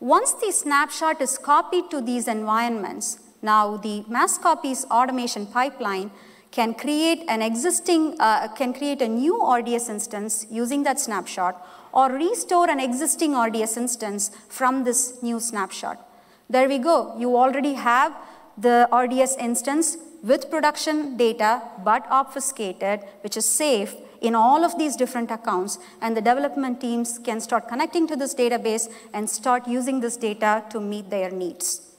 Once 0.00 0.32
the 0.32 0.50
snapshot 0.50 1.20
is 1.20 1.38
copied 1.38 1.90
to 1.90 2.00
these 2.00 2.26
environments, 2.26 3.18
now 3.40 3.76
the 3.76 4.02
MaskCopy's 4.10 4.84
automation 4.86 5.46
pipeline 5.46 6.10
can 6.50 6.74
create 6.74 7.24
an 7.28 7.40
existing, 7.40 8.16
uh, 8.20 8.48
can 8.48 8.72
create 8.74 9.00
a 9.00 9.08
new 9.08 9.36
RDS 9.44 9.88
instance 9.88 10.46
using 10.50 10.82
that 10.82 11.00
snapshot 11.00 11.66
or 11.92 12.10
restore 12.10 12.68
an 12.70 12.78
existing 12.78 13.34
RDS 13.34 13.76
instance 13.76 14.30
from 14.48 14.84
this 14.84 15.22
new 15.22 15.40
snapshot. 15.40 16.06
There 16.48 16.68
we 16.68 16.78
go. 16.78 17.16
You 17.18 17.36
already 17.36 17.74
have 17.74 18.14
the 18.58 18.88
RDS 18.92 19.36
instance 19.36 19.96
with 20.22 20.50
production 20.50 21.16
data 21.16 21.62
but 21.82 22.06
obfuscated, 22.10 23.00
which 23.22 23.36
is 23.36 23.48
safe 23.48 23.94
in 24.22 24.34
all 24.34 24.64
of 24.64 24.78
these 24.78 24.96
different 24.96 25.30
accounts, 25.30 25.78
and 26.00 26.16
the 26.16 26.20
development 26.20 26.80
teams 26.80 27.18
can 27.18 27.40
start 27.40 27.68
connecting 27.68 28.06
to 28.06 28.16
this 28.16 28.34
database 28.34 28.90
and 29.12 29.28
start 29.28 29.66
using 29.66 30.00
this 30.00 30.16
data 30.16 30.64
to 30.70 30.80
meet 30.80 31.10
their 31.10 31.30
needs. 31.30 31.92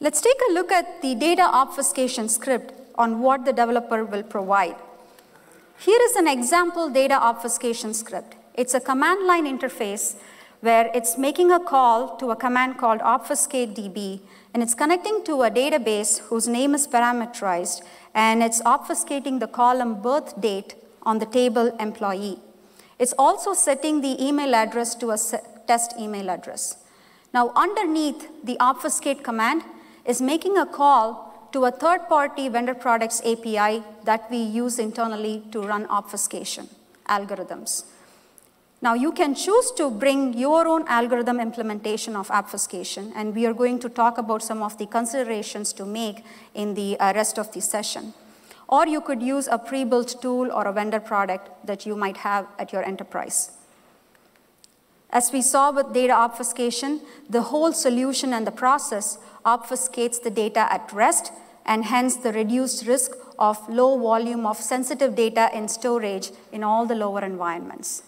Let's 0.00 0.20
take 0.20 0.38
a 0.50 0.52
look 0.52 0.72
at 0.72 1.00
the 1.00 1.14
data 1.14 1.42
obfuscation 1.42 2.28
script 2.28 2.72
on 2.96 3.20
what 3.20 3.44
the 3.44 3.52
developer 3.52 4.04
will 4.04 4.24
provide. 4.24 4.76
Here 5.78 6.00
is 6.02 6.16
an 6.16 6.28
example 6.28 6.90
data 6.90 7.14
obfuscation 7.14 7.94
script. 7.94 8.34
It's 8.54 8.74
a 8.74 8.80
command 8.80 9.26
line 9.26 9.46
interface 9.46 10.16
where 10.60 10.90
it's 10.94 11.16
making 11.18 11.50
a 11.50 11.58
call 11.58 12.16
to 12.16 12.30
a 12.30 12.36
command 12.36 12.78
called 12.78 13.00
obfuscate 13.00 13.74
db 13.74 14.20
and 14.54 14.62
it's 14.62 14.74
connecting 14.74 15.24
to 15.24 15.42
a 15.42 15.50
database 15.50 16.18
whose 16.28 16.46
name 16.46 16.74
is 16.74 16.86
parameterized, 16.86 17.82
and 18.14 18.42
it's 18.42 18.60
obfuscating 18.62 19.40
the 19.40 19.46
column 19.46 20.00
birth 20.02 20.40
date 20.40 20.74
on 21.02 21.18
the 21.18 21.26
table 21.26 21.74
employee. 21.78 22.38
It's 22.98 23.14
also 23.18 23.54
setting 23.54 24.00
the 24.00 24.22
email 24.22 24.54
address 24.54 24.94
to 24.96 25.10
a 25.10 25.18
test 25.66 25.94
email 25.98 26.30
address. 26.30 26.76
Now, 27.34 27.52
underneath 27.56 28.28
the 28.44 28.56
obfuscate 28.60 29.24
command 29.24 29.62
is 30.04 30.20
making 30.20 30.58
a 30.58 30.66
call 30.66 31.48
to 31.52 31.64
a 31.64 31.70
third-party 31.70 32.48
vendor 32.48 32.74
products 32.74 33.20
API 33.24 33.82
that 34.04 34.30
we 34.30 34.38
use 34.38 34.78
internally 34.78 35.42
to 35.52 35.62
run 35.62 35.86
obfuscation 35.86 36.68
algorithms. 37.08 37.84
Now, 38.82 38.94
you 38.94 39.12
can 39.12 39.36
choose 39.36 39.70
to 39.76 39.92
bring 39.92 40.34
your 40.34 40.66
own 40.66 40.84
algorithm 40.88 41.38
implementation 41.38 42.16
of 42.16 42.28
obfuscation, 42.32 43.12
and 43.14 43.32
we 43.32 43.46
are 43.46 43.54
going 43.54 43.78
to 43.78 43.88
talk 43.88 44.18
about 44.18 44.42
some 44.42 44.60
of 44.60 44.76
the 44.76 44.86
considerations 44.86 45.72
to 45.74 45.86
make 45.86 46.24
in 46.52 46.74
the 46.74 46.98
uh, 46.98 47.12
rest 47.14 47.38
of 47.38 47.52
the 47.52 47.60
session. 47.60 48.12
Or 48.66 48.88
you 48.88 49.00
could 49.00 49.22
use 49.22 49.46
a 49.46 49.56
pre-built 49.56 50.20
tool 50.20 50.50
or 50.50 50.66
a 50.66 50.72
vendor 50.72 50.98
product 50.98 51.64
that 51.64 51.86
you 51.86 51.94
might 51.94 52.16
have 52.18 52.48
at 52.58 52.72
your 52.72 52.82
enterprise. 52.82 53.52
As 55.10 55.30
we 55.30 55.42
saw 55.42 55.70
with 55.70 55.92
data 55.92 56.14
obfuscation, 56.14 57.02
the 57.30 57.42
whole 57.42 57.72
solution 57.72 58.32
and 58.32 58.44
the 58.44 58.50
process 58.50 59.18
obfuscates 59.46 60.20
the 60.20 60.30
data 60.30 60.66
at 60.72 60.92
rest, 60.92 61.30
and 61.64 61.84
hence 61.84 62.16
the 62.16 62.32
reduced 62.32 62.84
risk 62.88 63.12
of 63.38 63.68
low 63.68 63.96
volume 63.96 64.44
of 64.44 64.56
sensitive 64.56 65.14
data 65.14 65.50
in 65.54 65.68
storage 65.68 66.32
in 66.50 66.64
all 66.64 66.84
the 66.84 66.96
lower 66.96 67.24
environments. 67.24 68.02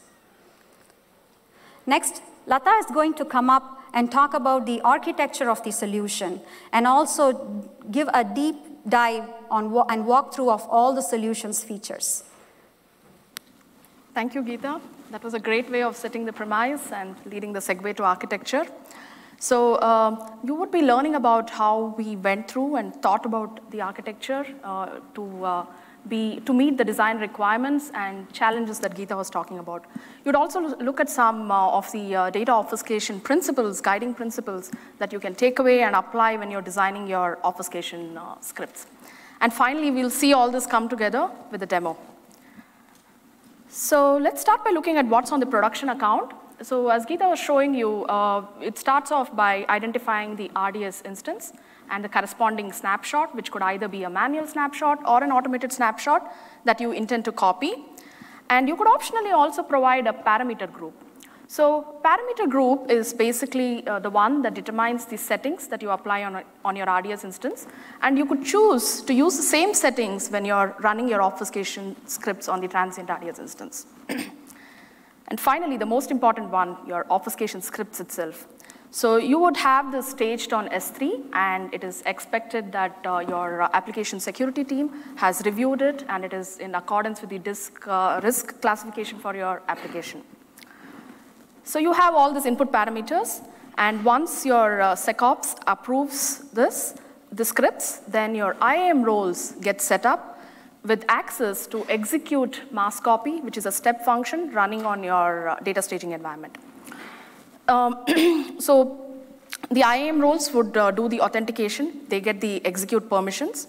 Next, 1.87 2.23
Lata 2.47 2.71
is 2.81 2.87
going 2.87 3.15
to 3.15 3.25
come 3.25 3.51
up 3.51 3.81
and 3.93 4.11
talk 4.11 4.35
about 4.35 4.67
the 4.67 4.81
architecture 4.83 5.51
of 5.51 5.63
the 5.63 5.71
solution 5.71 6.41
and 6.73 6.87
also 6.87 7.71
give 7.91 8.09
a 8.13 8.25
deep 8.25 8.57
dive 8.89 9.25
on 9.51 9.67
and 9.89 10.05
walkthrough 10.05 10.53
of 10.53 10.67
all 10.69 10.95
the 10.95 11.03
solution's 11.03 11.63
features. 11.63 12.25
Thank 14.15 14.35
you, 14.35 14.43
Geeta. 14.43 14.81
That 15.11 15.23
was 15.23 15.35
a 15.35 15.39
great 15.39 15.71
way 15.71 15.83
of 15.83 15.97
setting 15.97 16.25
the 16.25 16.33
premise 16.33 16.93
and 16.93 17.15
leading 17.27 17.53
the 17.53 17.61
segue 17.61 17.97
to 17.97 18.05
architecture. 18.05 18.67
So 19.39 19.75
uh, 19.77 20.31
you 20.43 20.55
would 20.55 20.71
be 20.71 20.83
learning 20.83 21.15
about 21.15 21.51
how 21.51 21.95
we 21.99 22.17
went 22.17 22.51
through 22.51 22.77
and 22.77 22.95
thought 23.03 23.27
about 23.27 23.71
the 23.71 23.81
architecture 23.81 24.47
uh, 24.63 25.01
to 25.15 25.45
uh, 25.45 25.67
be, 26.09 26.41
to 26.41 26.53
meet 26.53 26.77
the 26.77 26.85
design 26.85 27.19
requirements 27.19 27.91
and 27.95 28.31
challenges 28.33 28.79
that 28.81 28.95
Geeta 28.95 29.17
was 29.17 29.31
talking 29.31 29.59
about. 29.59 29.85
You'd 30.25 30.35
also 30.35 30.61
look 30.61 31.01
at 31.01 31.09
some 31.09 31.51
uh, 31.51 31.71
of 31.71 31.91
the 31.93 32.15
uh, 32.15 32.31
data 32.31 32.53
obfuscation 32.53 33.21
principles, 33.21 33.81
guiding 33.81 34.15
principles 34.15 34.71
that 34.99 35.13
you 35.13 35.21
can 35.21 35.35
take 35.35 35.59
away 35.59 35.83
and 35.83 35.95
apply 35.95 36.37
when 36.37 36.51
you're 36.51 36.63
designing 36.63 37.07
your 37.07 37.39
obfuscation 37.43 38.17
uh, 38.17 38.41
scripts. 38.41 38.87
And 39.41 39.53
finally, 39.53 39.91
we'll 39.91 40.11
see 40.11 40.33
all 40.33 40.51
this 40.51 40.67
come 40.67 40.89
together 40.89 41.31
with 41.51 41.63
a 41.63 41.67
demo. 41.67 41.97
So 43.69 44.17
let's 44.19 44.41
start 44.41 44.65
by 44.65 44.71
looking 44.71 44.99
at 44.99 45.07
what's 45.07 45.33
on 45.33 45.41
the 45.41 45.47
production 45.47 45.89
account. 45.89 46.33
So 46.63 46.89
as 46.89 47.05
Geeta 47.05 47.29
was 47.29 47.41
showing 47.41 47.75
you, 47.75 48.05
uh, 48.05 48.47
it 48.61 48.79
starts 48.79 49.11
off 49.11 49.35
by 49.35 49.67
identifying 49.69 50.37
the 50.37 50.51
RDS 50.57 51.03
instance 51.05 51.53
and 51.95 52.05
the 52.05 52.09
corresponding 52.09 52.73
snapshot, 52.73 53.35
which 53.37 53.51
could 53.53 53.63
either 53.63 53.89
be 53.89 54.03
a 54.03 54.11
manual 54.11 54.47
snapshot 54.47 54.99
or 55.07 55.23
an 55.23 55.31
automated 55.31 55.73
snapshot 55.73 56.35
that 56.65 56.81
you 56.81 56.91
intend 56.91 57.25
to 57.25 57.33
copy. 57.33 57.73
And 58.51 58.69
you 58.69 58.77
could 58.77 58.89
optionally 58.89 59.33
also 59.33 59.63
provide 59.63 60.07
a 60.07 60.13
parameter 60.13 60.71
group. 60.71 60.95
So 61.47 62.01
parameter 62.05 62.49
group 62.49 62.91
is 62.91 63.13
basically 63.13 63.87
uh, 63.87 64.01
the 64.01 64.11
one 64.11 64.43
that 64.43 64.55
determines 64.55 65.05
the 65.05 65.17
settings 65.17 65.69
that 65.69 65.83
you 65.83 65.91
apply 65.91 66.25
on, 66.25 66.37
a, 66.37 66.45
on 66.65 66.75
your 66.75 66.87
RDS 66.87 67.23
instance. 67.25 67.67
And 68.03 68.19
you 68.19 68.27
could 68.27 68.45
choose 68.45 69.03
to 69.03 69.15
use 69.15 69.37
the 69.37 69.43
same 69.43 69.73
settings 69.73 70.31
when 70.31 70.45
you're 70.45 70.75
running 70.81 71.07
your 71.09 71.23
obfuscation 71.23 71.95
scripts 72.07 72.49
on 72.49 72.61
the 72.61 72.69
transient 72.69 73.09
RDS 73.09 73.39
instance. 73.39 73.87
and 75.29 75.39
finally, 75.39 75.77
the 75.77 75.87
most 75.87 76.11
important 76.11 76.51
one, 76.51 76.77
your 76.89 77.07
obfuscation 77.11 77.63
scripts 77.63 78.01
itself. 78.01 78.49
So 78.95 79.17
you 79.17 79.41
would 79.41 79.57
have 79.57 79.91
this 79.91 80.11
staged 80.11 80.53
on 80.53 80.69
S3, 80.69 81.25
and 81.33 81.75
it 81.75 81.83
is 81.83 82.05
expected 82.07 82.71
that 82.71 82.97
uh, 83.05 83.19
your 83.29 83.63
application 83.75 84.21
security 84.21 84.63
team 84.63 84.89
has 85.17 85.43
reviewed 85.45 85.83
it, 85.83 86.05
and 86.09 86.25
it 86.25 86.33
is 86.33 86.59
in 86.59 86.77
accordance 86.77 87.21
with 87.21 87.31
the 87.31 87.41
disk, 87.41 87.89
uh, 87.89 88.21
risk 88.23 88.61
classification 88.61 89.19
for 89.19 89.35
your 89.35 89.63
application. 89.67 90.23
So 91.65 91.81
you 91.81 91.93
have 91.93 92.15
all 92.15 92.33
these 92.33 92.47
input 92.47 92.71
parameters, 92.71 93.45
and 93.79 94.05
once 94.05 94.47
your 94.47 94.81
uh, 94.81 94.95
SecOps 94.95 95.57
approves 95.67 96.49
this, 96.53 96.95
the 97.33 97.45
scripts, 97.45 97.99
then 98.07 98.37
your 98.37 98.55
IAM 98.63 99.03
roles 99.03 99.57
get 99.61 99.81
set 99.81 100.07
up 100.07 100.41
with 100.85 101.05
access 101.09 101.67
to 101.67 101.85
execute 101.89 102.63
MaskCopy, 102.73 103.43
which 103.43 103.59
is 103.59 103.67
a 103.67 103.73
step 103.73 104.05
function 104.05 104.53
running 104.53 104.87
on 104.87 105.03
your 105.03 105.49
uh, 105.49 105.57
data 105.65 105.83
staging 105.83 106.13
environment. 106.13 106.59
Um, 107.69 108.57
so 108.59 109.01
the 109.71 109.81
IAM 109.81 110.21
roles 110.21 110.53
would 110.53 110.77
uh, 110.77 110.91
do 110.91 111.09
the 111.09 111.21
authentication. 111.21 112.01
They 112.09 112.21
get 112.21 112.41
the 112.41 112.65
execute 112.65 113.09
permissions. 113.09 113.69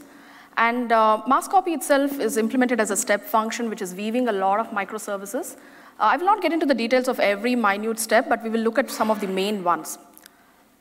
And 0.58 0.92
uh, 0.92 1.22
MaskCopy 1.28 1.76
itself 1.76 2.20
is 2.20 2.38
implemented 2.38 2.80
as 2.80 2.92
a 2.92 2.96
step 2.98 3.24
function, 3.26 3.70
which 3.70 3.82
is 3.82 3.94
weaving 3.94 4.30
a 4.30 4.32
lot 4.32 4.60
of 4.60 4.68
microservices 4.70 5.58
uh, 5.98 6.04
I 6.04 6.18
will 6.18 6.26
not 6.26 6.42
get 6.42 6.52
into 6.52 6.66
the 6.66 6.74
details 6.74 7.08
of 7.08 7.22
every 7.22 7.56
minute 7.56 8.00
step, 8.00 8.28
but 8.28 8.44
we 8.44 8.50
will 8.50 8.60
look 8.60 8.78
at 8.78 8.92
some 8.92 9.10
of 9.10 9.22
the 9.22 9.28
main 9.28 9.64
ones. 9.64 9.98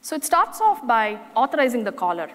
So 0.01 0.17
it 0.17 0.25
starts 0.25 0.61
off 0.61 0.85
by 0.87 1.21
authorizing 1.37 1.85
the 1.85 1.93
caller. 1.93 2.29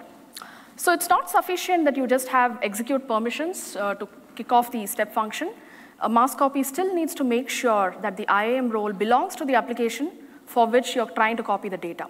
So 0.76 0.94
it's 0.94 1.10
not 1.10 1.28
sufficient 1.28 1.84
that 1.84 1.96
you 1.98 2.06
just 2.06 2.28
have 2.28 2.58
execute 2.62 3.06
permissions 3.06 3.76
uh, 3.76 3.94
to 3.96 4.08
kick 4.34 4.50
off 4.50 4.72
the 4.72 4.86
step 4.86 5.12
function. 5.12 5.52
A 6.00 6.08
mass 6.08 6.34
copy 6.34 6.62
still 6.62 6.94
needs 6.94 7.14
to 7.16 7.24
make 7.24 7.50
sure 7.50 7.94
that 8.00 8.16
the 8.16 8.24
IAM 8.34 8.70
role 8.70 8.94
belongs 8.94 9.36
to 9.36 9.44
the 9.44 9.54
application 9.54 10.10
for 10.54 10.66
which 10.66 10.94
you're 10.96 11.12
trying 11.20 11.36
to 11.36 11.44
copy 11.52 11.68
the 11.68 11.76
data. 11.76 12.06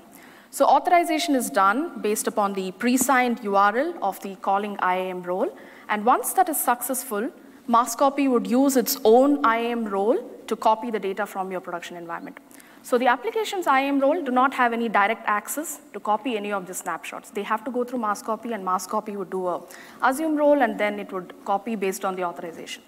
So 0.51 0.65
authorization 0.65 1.35
is 1.35 1.51
done 1.51 2.01
based 2.01 2.27
upon 2.27 2.55
the 2.55 2.73
pre-signed 2.73 3.43
URL 3.43 3.91
of 4.03 4.21
the 4.23 4.35
calling 4.47 4.77
IAM 4.83 5.23
role. 5.23 5.57
And 5.89 6.05
once 6.05 6.33
that 6.33 6.49
is 6.49 6.59
successful, 6.59 7.31
MaskCopy 7.69 8.29
would 8.29 8.47
use 8.47 8.77
its 8.77 8.97
own 9.05 9.45
IAM 9.45 9.85
role 9.85 10.19
to 10.49 10.57
copy 10.57 10.91
the 10.91 10.99
data 10.99 11.27
from 11.27 11.53
your 11.53 11.61
production 11.61 11.97
environment. 11.97 12.39
So 12.83 12.99
the 12.99 13.07
application's 13.07 13.67
IAM 13.67 14.01
role 14.01 14.23
do 14.25 14.33
not 14.33 14.55
have 14.55 14.73
any 14.73 14.89
direct 14.89 15.25
access 15.27 15.81
to 15.93 16.01
copy 16.01 16.37
any 16.37 16.51
of 16.51 16.67
the 16.67 16.75
snapshots. 16.75 17.31
They 17.31 17.43
have 17.43 17.63
to 17.65 17.71
go 17.71 17.85
through 17.85 17.99
MaskCopy, 18.01 18.55
and 18.55 18.65
MaskCopy 18.67 19.17
would 19.17 19.31
do 19.31 19.47
a 19.49 19.61
assume 20.03 20.37
role, 20.37 20.63
and 20.63 20.81
then 20.81 20.99
it 20.99 21.13
would 21.13 21.35
copy 21.45 21.77
based 21.77 22.07
on 22.07 22.17
the 22.17 22.25
authorization. 22.25 22.83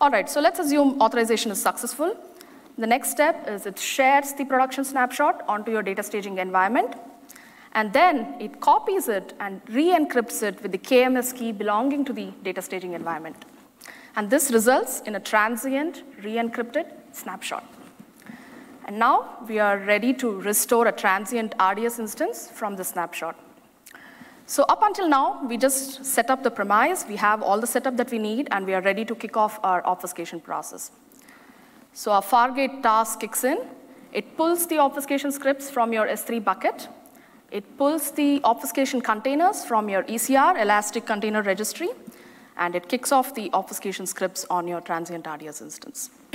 All 0.00 0.10
right, 0.10 0.28
so 0.28 0.40
let's 0.40 0.58
assume 0.58 1.00
authorization 1.00 1.50
is 1.50 1.60
successful. 1.60 2.16
The 2.78 2.86
next 2.86 3.10
step 3.10 3.48
is 3.48 3.64
it 3.64 3.78
shares 3.78 4.34
the 4.34 4.44
production 4.44 4.84
snapshot 4.84 5.42
onto 5.48 5.70
your 5.70 5.82
data 5.82 6.02
staging 6.02 6.36
environment, 6.36 6.94
and 7.72 7.92
then 7.92 8.34
it 8.38 8.60
copies 8.60 9.08
it 9.08 9.32
and 9.40 9.62
re-encrypts 9.68 10.42
it 10.42 10.62
with 10.62 10.72
the 10.72 10.78
KMS 10.78 11.34
key 11.34 11.52
belonging 11.52 12.04
to 12.04 12.12
the 12.12 12.32
data 12.42 12.60
staging 12.60 12.92
environment. 12.92 13.46
And 14.14 14.28
this 14.28 14.50
results 14.50 15.00
in 15.00 15.14
a 15.14 15.20
transient 15.20 16.02
re-encrypted 16.22 16.86
snapshot. 17.12 17.64
And 18.84 18.98
now 18.98 19.38
we 19.48 19.58
are 19.58 19.78
ready 19.78 20.12
to 20.14 20.40
restore 20.40 20.86
a 20.86 20.92
transient 20.92 21.54
RDS 21.60 21.98
instance 21.98 22.50
from 22.50 22.76
the 22.76 22.84
snapshot. 22.84 23.38
So 24.46 24.64
up 24.68 24.82
until 24.82 25.08
now, 25.08 25.44
we 25.46 25.56
just 25.56 26.04
set 26.04 26.30
up 26.30 26.42
the 26.42 26.50
premise, 26.50 27.04
we 27.08 27.16
have 27.16 27.42
all 27.42 27.58
the 27.58 27.66
setup 27.66 27.96
that 27.96 28.10
we 28.10 28.18
need, 28.18 28.48
and 28.50 28.64
we 28.64 28.74
are 28.74 28.82
ready 28.82 29.04
to 29.06 29.14
kick 29.14 29.36
off 29.36 29.58
our 29.64 29.84
obfuscation 29.84 30.40
process. 30.40 30.92
So 31.96 32.12
our 32.12 32.20
Fargate 32.20 32.82
task 32.82 33.20
kicks 33.20 33.42
in. 33.42 33.58
It 34.12 34.36
pulls 34.36 34.66
the 34.66 34.78
obfuscation 34.78 35.32
scripts 35.32 35.70
from 35.70 35.94
your 35.94 36.06
S3 36.06 36.44
bucket. 36.44 36.88
It 37.50 37.78
pulls 37.78 38.10
the 38.10 38.38
obfuscation 38.44 39.00
containers 39.00 39.64
from 39.64 39.88
your 39.88 40.02
ECR, 40.02 40.60
Elastic 40.60 41.06
Container 41.06 41.40
Registry 41.40 41.88
and 42.58 42.74
it 42.74 42.90
kicks 42.90 43.12
off 43.12 43.34
the 43.34 43.48
obfuscation 43.54 44.04
scripts 44.04 44.44
on 44.50 44.68
your 44.68 44.82
transient 44.82 45.26
RDS 45.26 45.62
instance. 45.62 46.10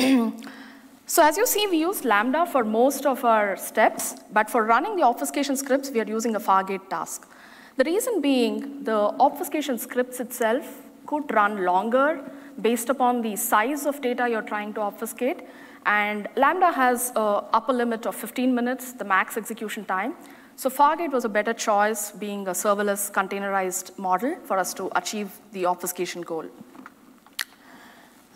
so 1.06 1.24
as 1.24 1.38
you 1.38 1.45
see, 1.45 1.67
we 1.67 1.78
use 1.78 2.04
Lambda 2.04 2.47
for 2.47 2.63
most 2.63 3.06
of 3.06 3.24
our 3.24 3.56
steps, 3.56 4.15
but 4.34 4.50
for 4.50 4.65
running 4.65 4.95
the 4.95 5.04
obfuscation 5.04 5.56
scripts, 5.56 5.91
we 5.91 6.00
are 6.00 6.08
using 6.08 6.36
a 6.36 6.39
Fargate 6.39 6.89
task. 6.89 7.30
The 7.78 7.84
reason 7.84 8.19
being 8.19 8.84
the 8.84 9.13
obfuscation 9.19 9.78
scripts 9.78 10.19
itself 10.19 10.81
could 11.06 11.32
run 11.34 11.66
longer 11.66 12.22
based 12.62 12.90
upon 12.90 13.22
the 13.22 13.36
size 13.36 13.86
of 13.86 14.02
data 14.02 14.28
you're 14.30 14.42
trying 14.42 14.74
to 14.74 14.82
obfuscate, 14.82 15.42
and 15.86 16.28
Lambda 16.36 16.72
has 16.72 17.10
an 17.16 17.44
upper 17.54 17.74
limit 17.74 18.06
of 18.06 18.16
15 18.16 18.54
minutes, 18.54 18.94
the 18.94 19.04
max 19.04 19.38
execution 19.38 19.86
time. 19.86 20.16
So 20.56 20.70
Fargate 20.70 21.12
was 21.12 21.26
a 21.26 21.30
better 21.30 21.54
choice 21.54 22.12
being 22.12 22.48
a 22.48 22.52
serverless 22.52 23.12
containerized 23.12 23.98
model 23.98 24.36
for 24.44 24.60
us 24.60 24.74
to 24.76 24.92
achieve 24.96 25.32
the 25.54 25.66
obfuscation 25.66 26.22
goal. 26.22 26.46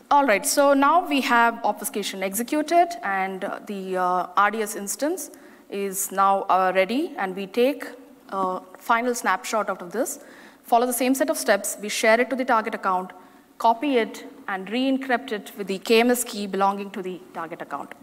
All 0.10 0.26
right, 0.26 0.46
so 0.46 0.74
now 0.74 1.08
we 1.08 1.22
have 1.22 1.60
obfuscation 1.64 2.24
executed 2.24 2.88
and 3.04 3.42
the 3.68 3.98
uh, 3.98 4.48
RDS 4.50 4.76
instance 4.76 5.32
is 5.70 6.12
now 6.12 6.44
uh, 6.44 6.72
ready 6.74 7.14
and 7.18 7.36
we 7.36 7.48
take 7.48 7.86
a 8.30 8.62
final 8.78 9.14
snapshot 9.14 9.70
out 9.70 9.82
of 9.82 9.92
this, 9.92 10.20
follow 10.66 10.86
the 10.86 10.94
same 10.94 11.16
set 11.16 11.30
of 11.30 11.38
steps, 11.38 11.78
we 11.82 11.90
share 11.90 12.20
it 12.20 12.30
to 12.32 12.36
the 12.36 12.46
target 12.46 12.76
account, 12.76 13.12
copy 13.58 13.98
it 13.98 14.26
and 14.48 14.70
re-encrypt 14.70 15.32
it 15.32 15.52
with 15.58 15.68
the 15.68 15.80
KMS 15.80 16.26
key 16.26 16.48
belonging 16.48 16.92
to 16.92 17.02
the 17.02 17.22
target 17.34 17.62
account. 17.62 17.94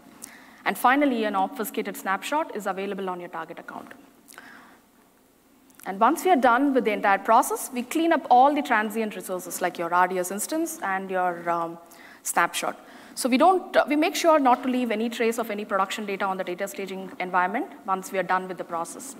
And 0.65 0.77
finally, 0.77 1.25
an 1.25 1.35
obfuscated 1.35 1.97
snapshot 1.97 2.55
is 2.55 2.67
available 2.67 3.09
on 3.09 3.19
your 3.19 3.29
target 3.29 3.59
account. 3.59 3.93
And 5.85 5.99
once 5.99 6.23
we 6.23 6.31
are 6.31 6.37
done 6.37 6.73
with 6.73 6.85
the 6.85 6.91
entire 6.91 7.17
process, 7.17 7.69
we 7.73 7.83
clean 7.83 8.13
up 8.13 8.25
all 8.29 8.55
the 8.55 8.61
transient 8.61 9.17
resources 9.17 9.61
like 9.61 9.77
your 9.77 9.89
RDS 9.89 10.31
instance 10.31 10.79
and 10.81 11.11
your 11.11 11.49
um, 11.49 11.77
snapshot. 12.23 12.79
So 13.15 13.27
we 13.27 13.37
don't, 13.37 13.75
uh, 13.75 13.83
we 13.87 13.97
make 13.97 14.15
sure 14.15 14.39
not 14.39 14.63
to 14.63 14.69
leave 14.69 14.91
any 14.91 15.09
trace 15.09 15.37
of 15.37 15.51
any 15.51 15.65
production 15.65 16.05
data 16.05 16.25
on 16.25 16.37
the 16.37 16.43
data 16.43 16.67
staging 16.69 17.11
environment 17.19 17.67
once 17.85 18.11
we 18.11 18.17
are 18.17 18.23
done 18.23 18.47
with 18.47 18.57
the 18.57 18.63
process. 18.63 19.15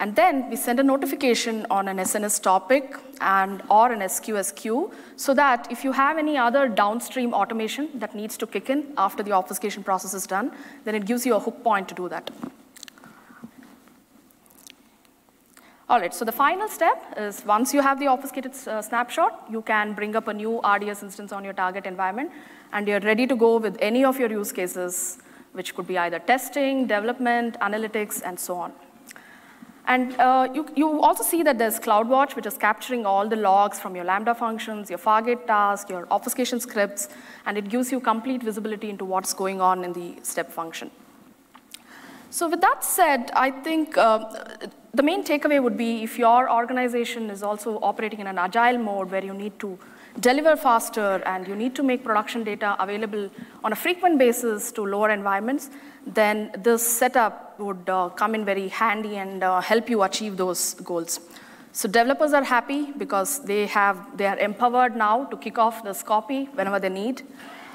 And 0.00 0.14
then 0.14 0.48
we 0.48 0.54
send 0.54 0.78
a 0.78 0.82
notification 0.84 1.66
on 1.70 1.88
an 1.88 1.96
SNS 1.96 2.40
topic 2.40 2.96
and 3.20 3.62
or 3.68 3.90
an 3.90 3.98
SQS 3.98 4.54
queue 4.54 4.92
so 5.16 5.34
that 5.34 5.66
if 5.72 5.82
you 5.82 5.90
have 5.90 6.18
any 6.18 6.38
other 6.38 6.68
downstream 6.68 7.34
automation 7.34 7.88
that 7.94 8.14
needs 8.14 8.36
to 8.36 8.46
kick 8.46 8.70
in 8.70 8.92
after 8.96 9.24
the 9.24 9.32
obfuscation 9.32 9.82
process 9.82 10.14
is 10.14 10.24
done, 10.26 10.52
then 10.84 10.94
it 10.94 11.04
gives 11.04 11.26
you 11.26 11.34
a 11.34 11.40
hook 11.40 11.64
point 11.64 11.88
to 11.88 11.94
do 11.96 12.08
that. 12.08 12.30
All 15.88 15.98
right, 15.98 16.14
so 16.14 16.24
the 16.24 16.32
final 16.32 16.68
step 16.68 17.14
is 17.16 17.44
once 17.44 17.72
you 17.74 17.80
have 17.80 17.98
the 17.98 18.06
obfuscated 18.08 18.52
uh, 18.68 18.82
snapshot, 18.82 19.46
you 19.50 19.62
can 19.62 19.94
bring 19.94 20.14
up 20.14 20.28
a 20.28 20.34
new 20.34 20.60
RDS 20.60 21.02
instance 21.02 21.32
on 21.32 21.42
your 21.42 21.54
target 21.54 21.86
environment, 21.86 22.30
and 22.72 22.86
you're 22.86 23.00
ready 23.00 23.26
to 23.26 23.34
go 23.34 23.56
with 23.56 23.76
any 23.80 24.04
of 24.04 24.18
your 24.18 24.30
use 24.30 24.52
cases, 24.52 25.16
which 25.52 25.74
could 25.74 25.88
be 25.88 25.96
either 25.96 26.18
testing, 26.18 26.86
development, 26.86 27.58
analytics, 27.60 28.20
and 28.22 28.38
so 28.38 28.56
on. 28.56 28.72
And 29.88 30.14
uh, 30.20 30.48
you, 30.52 30.68
you 30.76 31.00
also 31.00 31.24
see 31.24 31.42
that 31.42 31.56
there's 31.56 31.80
CloudWatch, 31.80 32.36
which 32.36 32.44
is 32.44 32.58
capturing 32.58 33.06
all 33.06 33.26
the 33.26 33.36
logs 33.36 33.80
from 33.80 33.96
your 33.96 34.04
Lambda 34.04 34.34
functions, 34.34 34.90
your 34.90 34.98
Fargate 34.98 35.46
task, 35.46 35.88
your 35.88 36.06
obfuscation 36.10 36.60
scripts, 36.60 37.08
and 37.46 37.56
it 37.56 37.70
gives 37.70 37.90
you 37.90 37.98
complete 37.98 38.42
visibility 38.42 38.90
into 38.90 39.06
what's 39.06 39.32
going 39.32 39.62
on 39.62 39.84
in 39.84 39.94
the 39.94 40.16
step 40.22 40.52
function. 40.52 40.90
So 42.28 42.50
with 42.50 42.60
that 42.60 42.84
said, 42.84 43.30
I 43.34 43.50
think 43.50 43.96
uh, 43.96 44.30
the 44.92 45.02
main 45.02 45.24
takeaway 45.24 45.62
would 45.62 45.78
be 45.78 46.02
if 46.02 46.18
your 46.18 46.52
organization 46.52 47.30
is 47.30 47.42
also 47.42 47.78
operating 47.78 48.20
in 48.20 48.26
an 48.26 48.38
agile 48.38 48.76
mode 48.76 49.10
where 49.10 49.24
you 49.24 49.32
need 49.32 49.58
to 49.60 49.78
deliver 50.20 50.56
faster 50.56 51.22
and 51.26 51.46
you 51.46 51.54
need 51.54 51.74
to 51.76 51.82
make 51.82 52.04
production 52.04 52.44
data 52.44 52.76
available 52.80 53.30
on 53.64 53.72
a 53.72 53.76
frequent 53.76 54.18
basis 54.18 54.72
to 54.72 54.84
lower 54.84 55.10
environments, 55.10 55.70
then 56.06 56.50
this 56.58 56.86
setup 56.86 57.58
would 57.58 57.88
uh, 57.88 58.08
come 58.10 58.34
in 58.34 58.44
very 58.44 58.68
handy 58.68 59.16
and 59.16 59.44
uh, 59.44 59.60
help 59.60 59.88
you 59.90 60.02
achieve 60.02 60.36
those 60.36 60.74
goals. 60.74 61.20
So 61.72 61.88
developers 61.88 62.32
are 62.32 62.42
happy 62.44 62.92
because 62.96 63.40
they 63.44 63.66
have 63.66 64.16
they 64.16 64.26
are 64.26 64.38
empowered 64.38 64.96
now 64.96 65.24
to 65.26 65.36
kick 65.36 65.58
off 65.58 65.84
this 65.84 66.02
copy 66.02 66.44
whenever 66.54 66.80
they 66.80 66.88
need. 66.88 67.22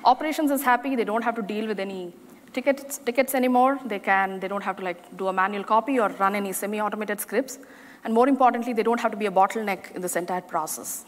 Operations 0.03 0.51
is 0.51 0.63
happy; 0.63 0.95
they 0.95 1.06
don't 1.06 1.23
have 1.23 1.36
to 1.36 1.41
deal 1.41 1.67
with 1.67 1.79
any 1.79 2.13
tickets, 2.53 2.97
tickets 2.97 3.36
anymore. 3.36 3.79
They, 3.86 3.99
can, 3.99 4.39
they 4.39 4.47
don't 4.47 4.63
have 4.63 4.77
to 4.77 4.84
like 4.84 5.17
do 5.17 5.27
a 5.27 5.34
manual 5.34 5.63
copy 5.63 5.99
or 5.99 6.10
run 6.10 6.36
any 6.36 6.53
semi-automated 6.53 7.19
scripts. 7.19 7.60
And 8.03 8.13
more 8.13 8.27
importantly, 8.27 8.73
they 8.73 8.84
don't 8.84 8.99
have 8.99 9.12
to 9.12 9.17
be 9.17 9.25
a 9.27 9.32
bottleneck 9.32 9.91
in 9.95 10.01
this 10.01 10.15
entire 10.15 10.41
process. 10.41 11.06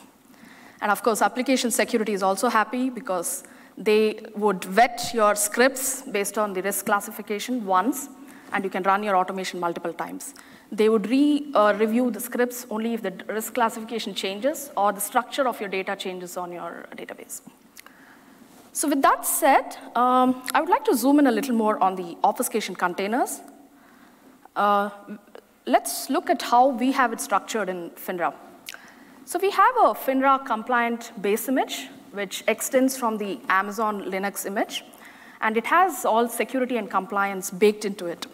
And 0.81 0.91
of 0.91 1.01
course, 1.03 1.21
application 1.21 1.71
security 1.71 2.13
is 2.13 2.23
also 2.23 2.49
happy 2.49 2.89
because 2.89 3.43
They 3.77 4.21
would 4.35 4.63
vet 4.63 5.11
your 5.13 5.35
scripts 5.35 6.01
based 6.03 6.37
on 6.37 6.53
the 6.53 6.61
risk 6.61 6.85
classification 6.85 7.65
once, 7.65 8.07
and 8.53 8.63
you 8.63 8.69
can 8.69 8.83
run 8.83 9.03
your 9.03 9.17
automation 9.17 9.59
multiple 9.59 9.91
times. 9.91 10.33
They 10.71 10.87
would 10.87 11.09
re-review 11.09 12.07
uh, 12.07 12.09
the 12.09 12.19
scripts 12.19 12.65
only 12.69 12.93
if 12.93 13.01
the 13.01 13.13
risk 13.27 13.53
classification 13.53 14.15
changes 14.15 14.71
or 14.77 14.93
the 14.93 15.01
structure 15.01 15.47
of 15.47 15.59
your 15.59 15.69
data 15.69 15.95
changes 15.95 16.37
on 16.37 16.51
your 16.51 16.87
database. 16.95 17.41
So 18.71 18.87
with 18.89 19.01
that 19.01 19.25
said, 19.25 19.77
um, 19.95 20.43
I 20.53 20.59
would 20.59 20.69
like 20.69 20.85
to 20.85 20.95
zoom 20.95 21.19
in 21.19 21.27
a 21.27 21.31
little 21.31 21.55
more 21.55 21.81
on 21.83 21.95
the 21.95 22.17
obfuscation 22.23 22.75
containers. 22.75 23.41
Uh, 24.55 24.89
let's 25.65 26.09
look 26.09 26.29
at 26.29 26.41
how 26.41 26.69
we 26.69 26.91
have 26.93 27.13
it 27.13 27.21
structured 27.21 27.69
in 27.69 27.89
FINRA. 27.91 28.33
So 29.27 29.39
we 29.39 29.49
have 29.49 29.75
a 29.77 29.95
FINRA 29.95 30.45
compliant 30.45 31.11
base 31.19 31.49
image, 31.49 31.87
which 32.11 32.43
extends 32.47 32.95
from 32.95 33.17
the 33.17 33.39
Amazon 33.49 34.03
Linux 34.03 34.45
image, 34.45 34.83
and 35.41 35.57
it 35.57 35.65
has 35.65 36.05
all 36.05 36.27
security 36.27 36.77
and 36.77 36.91
compliance 36.91 37.49
baked 37.49 37.85
into 37.85 38.05
it. 38.05 38.27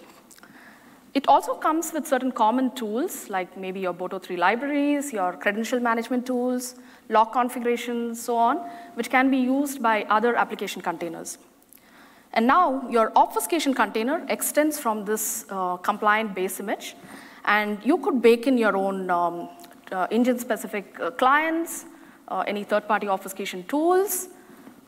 It 1.14 1.30
also 1.30 1.54
comes 1.54 1.94
with 1.94 2.06
certain 2.06 2.34
common 2.34 2.76
tools, 2.76 3.30
like 3.30 3.56
maybe 3.56 3.80
your 3.80 3.94
Boto3 3.94 4.38
libraries, 4.38 5.14
your 5.14 5.32
credential 5.32 5.80
management 5.80 6.26
tools, 6.26 6.76
log 7.08 7.32
configurations, 7.32 8.22
so 8.22 8.36
on, 8.36 8.58
which 8.96 9.10
can 9.10 9.32
be 9.32 9.38
used 9.38 9.82
by 9.82 10.04
other 10.10 10.36
application 10.36 10.82
containers. 10.82 11.38
And 12.34 12.46
now 12.46 12.86
your 12.90 13.14
obfuscation 13.16 13.74
container 13.74 14.26
extends 14.28 14.78
from 14.78 15.06
this 15.06 15.46
uh, 15.50 15.78
compliant 15.78 16.36
base 16.36 16.60
image, 16.60 16.98
and 17.46 17.80
you 17.82 17.98
could 18.00 18.22
bake 18.22 18.46
in 18.46 18.58
your 18.58 18.76
own 18.76 19.10
um, 19.10 19.48
engine-specific 20.12 21.00
uh, 21.00 21.12
clients, 21.12 21.86
uh, 22.28 22.44
any 22.48 22.64
third-party 22.64 23.08
obfuscation 23.08 23.64
tools, 23.64 24.30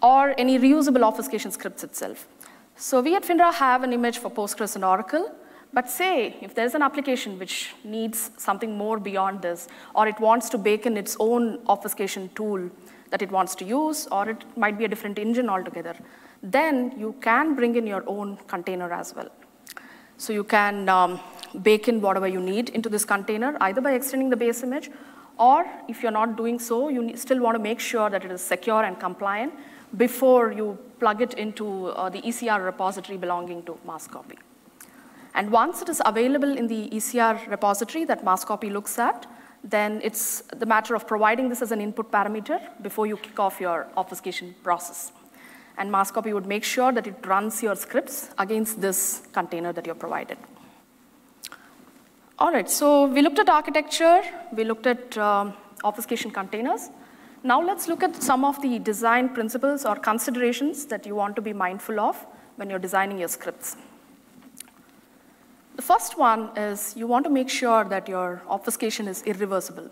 or 0.01 0.33
any 0.37 0.59
reusable 0.59 1.03
obfuscation 1.03 1.51
scripts 1.51 1.83
itself. 1.83 2.27
So 2.75 3.01
we 3.01 3.15
at 3.15 3.23
FINRA 3.23 3.53
have 3.53 3.83
an 3.83 3.93
image 3.93 4.17
for 4.17 4.29
Postgres 4.29 4.75
and 4.75 4.83
Oracle, 4.83 5.31
but 5.73 5.89
say, 5.89 6.35
if 6.41 6.53
there's 6.53 6.75
an 6.75 6.81
application 6.81 7.39
which 7.39 7.73
needs 7.83 8.31
something 8.37 8.77
more 8.77 8.99
beyond 8.99 9.41
this, 9.41 9.67
or 9.95 10.07
it 10.07 10.19
wants 10.19 10.49
to 10.49 10.57
bake 10.57 10.85
in 10.85 10.97
its 10.97 11.17
own 11.19 11.59
obfuscation 11.67 12.29
tool 12.35 12.69
that 13.09 13.21
it 13.21 13.31
wants 13.31 13.55
to 13.55 13.65
use, 13.65 14.07
or 14.11 14.29
it 14.29 14.43
might 14.57 14.77
be 14.77 14.85
a 14.85 14.87
different 14.87 15.17
engine 15.19 15.49
altogether, 15.49 15.95
then 16.41 16.93
you 16.97 17.15
can 17.21 17.55
bring 17.55 17.75
in 17.75 17.87
your 17.87 18.03
own 18.07 18.37
container 18.47 18.91
as 18.91 19.15
well. 19.15 19.29
So 20.23 20.31
you 20.31 20.45
can 20.45 20.87
um, 20.87 21.19
bake 21.63 21.89
in 21.89 21.99
whatever 21.99 22.29
you 22.29 22.39
need 22.39 22.69
into 22.69 22.87
this 22.87 23.03
container, 23.03 23.57
either 23.59 23.81
by 23.81 23.91
extending 23.91 24.29
the 24.29 24.37
base 24.37 24.63
image, 24.63 24.89
or 25.37 25.65
if 25.89 26.01
you're 26.01 26.13
not 26.13 26.37
doing 26.37 26.59
so, 26.59 26.87
you 26.87 27.17
still 27.17 27.41
want 27.41 27.55
to 27.55 27.61
make 27.61 27.81
sure 27.81 28.09
that 28.09 28.23
it 28.23 28.31
is 28.31 28.41
secure 28.41 28.83
and 28.83 28.97
compliant 29.01 29.53
before 29.97 30.53
you 30.53 30.77
plug 31.01 31.21
it 31.21 31.33
into 31.33 31.87
uh, 31.87 32.09
the 32.09 32.21
ECR 32.21 32.63
repository 32.63 33.17
belonging 33.17 33.63
to 33.63 33.77
MaskCopy. 33.85 34.37
And 35.35 35.51
once 35.51 35.81
it 35.81 35.89
is 35.89 36.01
available 36.05 36.57
in 36.57 36.67
the 36.67 36.89
ECR 36.91 37.49
repository 37.49 38.05
that 38.05 38.23
MaskCopy 38.23 38.71
looks 38.71 38.97
at, 38.97 39.25
then 39.61 39.99
it's 40.05 40.39
the 40.55 40.65
matter 40.65 40.95
of 40.95 41.05
providing 41.05 41.49
this 41.49 41.61
as 41.61 41.73
an 41.73 41.81
input 41.81 42.09
parameter 42.13 42.61
before 42.81 43.07
you 43.07 43.17
kick 43.17 43.41
off 43.41 43.59
your 43.59 43.87
obfuscation 43.97 44.55
process. 44.63 45.11
And 45.77 45.91
MaskCopy 45.91 46.33
would 46.33 46.45
make 46.45 46.63
sure 46.63 46.91
that 46.91 47.07
it 47.07 47.25
runs 47.25 47.63
your 47.63 47.75
scripts 47.75 48.29
against 48.37 48.79
this 48.79 49.23
container 49.33 49.73
that 49.73 49.85
you're 49.85 49.95
provided. 49.95 50.37
All 52.39 52.51
right, 52.51 52.69
so 52.69 53.05
we 53.05 53.21
looked 53.21 53.39
at 53.39 53.49
architecture, 53.49 54.21
we 54.51 54.63
looked 54.63 54.87
at 54.87 55.17
um, 55.17 55.53
obfuscation 55.83 56.31
containers. 56.31 56.89
Now 57.43 57.61
let's 57.61 57.87
look 57.87 58.03
at 58.03 58.21
some 58.21 58.45
of 58.45 58.61
the 58.61 58.79
design 58.79 59.29
principles 59.29 59.85
or 59.85 59.95
considerations 59.95 60.85
that 60.87 61.05
you 61.05 61.15
want 61.15 61.35
to 61.35 61.41
be 61.41 61.53
mindful 61.53 61.99
of 61.99 62.25
when 62.55 62.69
you're 62.69 62.79
designing 62.79 63.19
your 63.19 63.27
scripts. 63.27 63.75
The 65.75 65.81
first 65.81 66.17
one 66.17 66.55
is 66.57 66.95
you 66.95 67.07
want 67.07 67.23
to 67.25 67.29
make 67.29 67.49
sure 67.49 67.83
that 67.83 68.07
your 68.07 68.41
obfuscation 68.47 69.07
is 69.07 69.23
irreversible. 69.23 69.89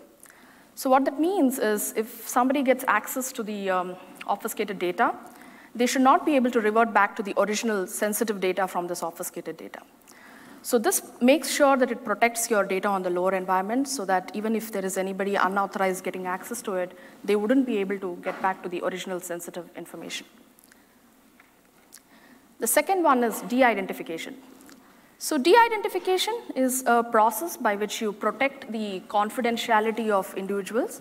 So 0.74 0.88
what 0.88 1.04
that 1.04 1.20
means 1.20 1.58
is 1.58 1.92
if 1.96 2.26
somebody 2.28 2.62
gets 2.62 2.84
access 2.88 3.32
to 3.32 3.42
the 3.42 3.68
um, 3.68 3.96
obfuscated 4.26 4.78
data, 4.78 5.14
they 5.74 5.86
should 5.86 6.02
not 6.02 6.26
be 6.26 6.36
able 6.36 6.50
to 6.50 6.60
revert 6.60 6.92
back 6.92 7.16
to 7.16 7.22
the 7.22 7.34
original 7.36 7.86
sensitive 7.86 8.40
data 8.40 8.68
from 8.68 8.86
this 8.86 9.02
obfuscated 9.02 9.56
data. 9.56 9.80
So 10.64 10.78
this 10.78 11.02
makes 11.20 11.50
sure 11.50 11.76
that 11.76 11.90
it 11.90 12.04
protects 12.04 12.48
your 12.48 12.62
data 12.62 12.86
on 12.86 13.02
the 13.02 13.10
lower 13.10 13.34
environment 13.34 13.88
so 13.88 14.04
that 14.04 14.30
even 14.32 14.54
if 14.54 14.70
there 14.70 14.84
is 14.84 14.96
anybody 14.96 15.34
unauthorized 15.34 16.04
getting 16.04 16.28
access 16.28 16.62
to 16.62 16.74
it, 16.74 16.96
they 17.24 17.34
wouldn't 17.34 17.66
be 17.66 17.78
able 17.78 17.98
to 17.98 18.16
get 18.22 18.40
back 18.40 18.62
to 18.62 18.68
the 18.68 18.80
original 18.84 19.18
sensitive 19.18 19.68
information. 19.76 20.26
The 22.60 22.68
second 22.68 23.02
one 23.02 23.24
is 23.24 23.40
de-identification. 23.42 24.36
So 25.18 25.36
de-identification 25.36 26.40
is 26.54 26.84
a 26.86 27.02
process 27.02 27.56
by 27.56 27.74
which 27.74 28.00
you 28.00 28.12
protect 28.12 28.70
the 28.70 29.02
confidentiality 29.08 30.10
of 30.10 30.32
individuals. 30.36 31.00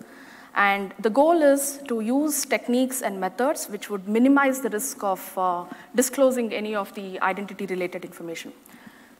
And 0.55 0.93
the 0.99 1.09
goal 1.09 1.41
is 1.41 1.81
to 1.87 2.01
use 2.01 2.45
techniques 2.45 3.01
and 3.01 3.19
methods 3.19 3.67
which 3.67 3.89
would 3.89 4.07
minimize 4.07 4.61
the 4.61 4.69
risk 4.69 5.03
of 5.03 5.37
uh, 5.37 5.65
disclosing 5.95 6.53
any 6.53 6.75
of 6.75 6.93
the 6.93 7.19
identity-related 7.21 8.03
information. 8.03 8.51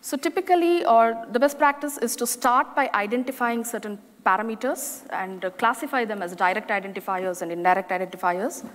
So 0.01 0.17
typically, 0.17 0.83
or 0.85 1.25
the 1.31 1.39
best 1.39 1.57
practice 1.57 1.97
is 1.99 2.15
to 2.17 2.27
start 2.27 2.75
by 2.75 2.89
identifying 2.93 3.63
certain 3.63 3.99
parameters 4.25 5.03
and 5.11 5.45
uh, 5.45 5.49
classify 5.51 6.05
them 6.05 6.21
as 6.21 6.35
direct 6.35 6.69
identifiers 6.69 7.41
and 7.41 7.51
indirect 7.51 7.91
identifiers. 7.91 8.65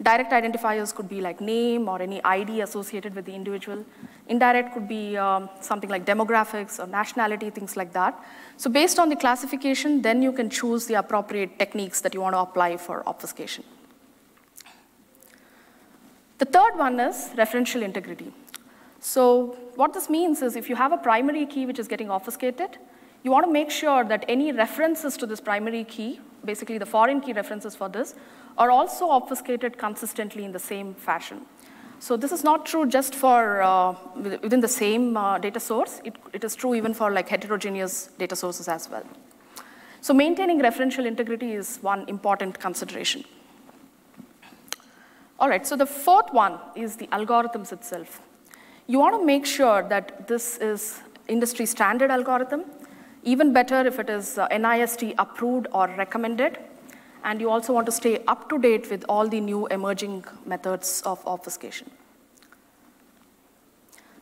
Direct 0.00 0.30
identifiers 0.30 0.94
could 0.94 1.08
be 1.08 1.20
like 1.20 1.40
name 1.40 1.88
or 1.88 2.00
any 2.00 2.22
ID 2.22 2.60
associated 2.60 3.14
with 3.16 3.24
the 3.24 3.34
individual. 3.34 3.84
Indirect 4.28 4.72
could 4.72 4.86
be 4.86 5.16
um, 5.16 5.48
something 5.60 5.90
like 5.90 6.04
demographics 6.04 6.78
or 6.78 6.86
nationality, 6.86 7.50
things 7.50 7.76
like 7.76 7.92
that. 7.92 8.18
So 8.56 8.70
based 8.70 9.00
on 9.00 9.08
the 9.08 9.16
classification, 9.16 10.00
then 10.02 10.22
you 10.22 10.32
can 10.32 10.50
choose 10.50 10.86
the 10.86 10.94
appropriate 10.94 11.58
techniques 11.58 12.00
that 12.02 12.14
you 12.14 12.20
want 12.20 12.34
to 12.34 12.40
apply 12.40 12.76
for 12.76 13.02
obfuscation. 13.08 13.64
The 16.38 16.44
third 16.44 16.76
one 16.76 17.00
is 17.00 17.30
referential 17.36 17.82
integrity. 17.82 18.32
So 19.00 19.56
what 19.74 19.92
this 19.92 20.08
means 20.08 20.42
is 20.42 20.54
if 20.54 20.68
you 20.68 20.76
have 20.76 20.92
a 20.92 20.96
primary 20.96 21.44
key 21.46 21.66
which 21.66 21.80
is 21.80 21.88
getting 21.88 22.10
obfuscated, 22.10 22.78
you 23.24 23.32
want 23.32 23.44
to 23.46 23.52
make 23.52 23.70
sure 23.72 24.04
that 24.04 24.24
any 24.28 24.52
references 24.52 25.16
to 25.16 25.26
this 25.26 25.40
primary 25.40 25.82
key, 25.82 26.20
basically 26.44 26.78
the 26.78 26.86
foreign 26.86 27.20
key 27.20 27.32
references 27.32 27.74
for 27.74 27.88
this, 27.88 28.14
are 28.58 28.70
also 28.70 29.10
obfuscated 29.10 29.78
consistently 29.78 30.44
in 30.44 30.52
the 30.52 30.58
same 30.58 30.94
fashion. 30.94 31.46
So 32.00 32.16
this 32.16 32.30
is 32.30 32.44
not 32.44 32.66
true 32.66 32.86
just 32.86 33.14
for 33.14 33.62
uh, 33.62 33.94
within 34.16 34.60
the 34.60 34.68
same 34.68 35.16
uh, 35.16 35.38
data 35.38 35.58
source. 35.58 36.00
It, 36.04 36.14
it 36.32 36.44
is 36.44 36.54
true 36.54 36.74
even 36.74 36.94
for 36.94 37.10
like 37.10 37.28
heterogeneous 37.28 38.10
data 38.18 38.36
sources 38.36 38.68
as 38.68 38.88
well. 38.90 39.04
So 40.00 40.14
maintaining 40.14 40.60
referential 40.60 41.06
integrity 41.06 41.52
is 41.52 41.78
one 41.80 42.08
important 42.08 42.60
consideration. 42.60 43.24
All 45.40 45.48
right, 45.48 45.66
so 45.66 45.76
the 45.76 45.86
fourth 45.86 46.32
one 46.32 46.58
is 46.74 46.96
the 46.96 47.06
algorithms 47.08 47.72
itself. 47.72 48.20
You 48.86 48.98
want 48.98 49.20
to 49.20 49.24
make 49.24 49.46
sure 49.46 49.82
that 49.88 50.26
this 50.26 50.58
is 50.58 51.00
industry 51.28 51.66
standard 51.66 52.10
algorithm, 52.10 52.64
even 53.22 53.52
better 53.52 53.86
if 53.86 53.98
it 53.98 54.08
is 54.08 54.38
uh, 54.38 54.48
NIST 54.48 55.14
approved 55.18 55.66
or 55.72 55.88
recommended, 55.96 56.58
and 57.24 57.40
you 57.40 57.50
also 57.50 57.72
want 57.72 57.86
to 57.86 57.92
stay 57.92 58.22
up 58.26 58.48
to 58.50 58.58
date 58.58 58.90
with 58.90 59.04
all 59.08 59.28
the 59.28 59.40
new 59.40 59.66
emerging 59.68 60.24
methods 60.46 61.02
of 61.04 61.24
obfuscation. 61.26 61.90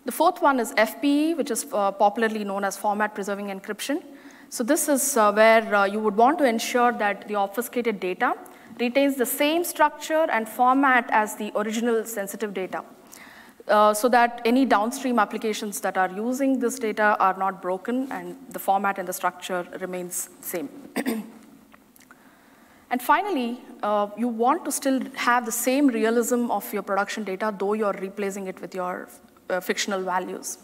The 0.05 0.13
fourth 0.13 0.41
one 0.41 0.61
is 0.61 0.73
FPE, 0.75 1.37
which 1.37 1.51
is 1.51 1.67
uh, 1.73 1.91
popularly 1.91 2.45
known 2.45 2.63
as 2.65 2.77
format 2.77 3.15
preserving 3.15 3.49
encryption. 3.49 4.03
So 4.51 4.63
this 4.63 4.89
is 4.89 5.17
uh, 5.17 5.33
where 5.33 5.75
uh, 5.75 5.85
you 5.85 5.99
would 5.99 6.17
want 6.17 6.39
to 6.39 6.45
ensure 6.45 6.93
that 6.93 7.27
the 7.27 7.35
obfuscated 7.35 7.99
data 7.99 8.35
retains 8.79 9.17
the 9.17 9.27
same 9.27 9.65
structure 9.65 10.27
and 10.31 10.49
format 10.49 11.09
as 11.11 11.35
the 11.37 11.51
original 11.57 12.05
sensitive 12.05 12.55
data. 12.55 12.85
Uh, 13.67 13.93
so 13.93 14.09
that 14.09 14.41
any 14.45 14.65
downstream 14.65 15.19
applications 15.19 15.81
that 15.81 15.99
are 15.99 16.11
using 16.11 16.61
this 16.61 16.79
data 16.79 17.17
are 17.19 17.37
not 17.37 17.61
broken 17.61 18.11
and 18.13 18.37
the 18.51 18.61
format 18.61 18.99
and 19.01 19.09
the 19.09 19.13
structure 19.13 19.67
remains 19.81 20.29
same. 20.41 20.69
And 22.91 23.03
finally, 23.03 23.61
uh, 23.83 24.09
you 24.17 24.29
want 24.29 24.65
to 24.65 24.73
still 24.73 25.01
have 25.15 25.45
the 25.45 25.53
same 25.53 25.89
realism 25.89 26.51
of 26.51 26.73
your 26.73 26.83
production 26.83 27.25
data, 27.25 27.55
though 27.59 27.73
you're 27.73 27.93
replacing 27.93 28.47
it 28.47 28.61
with 28.61 28.75
your 28.75 29.09
uh, 29.51 29.61
fictional 29.61 30.03
values. 30.03 30.59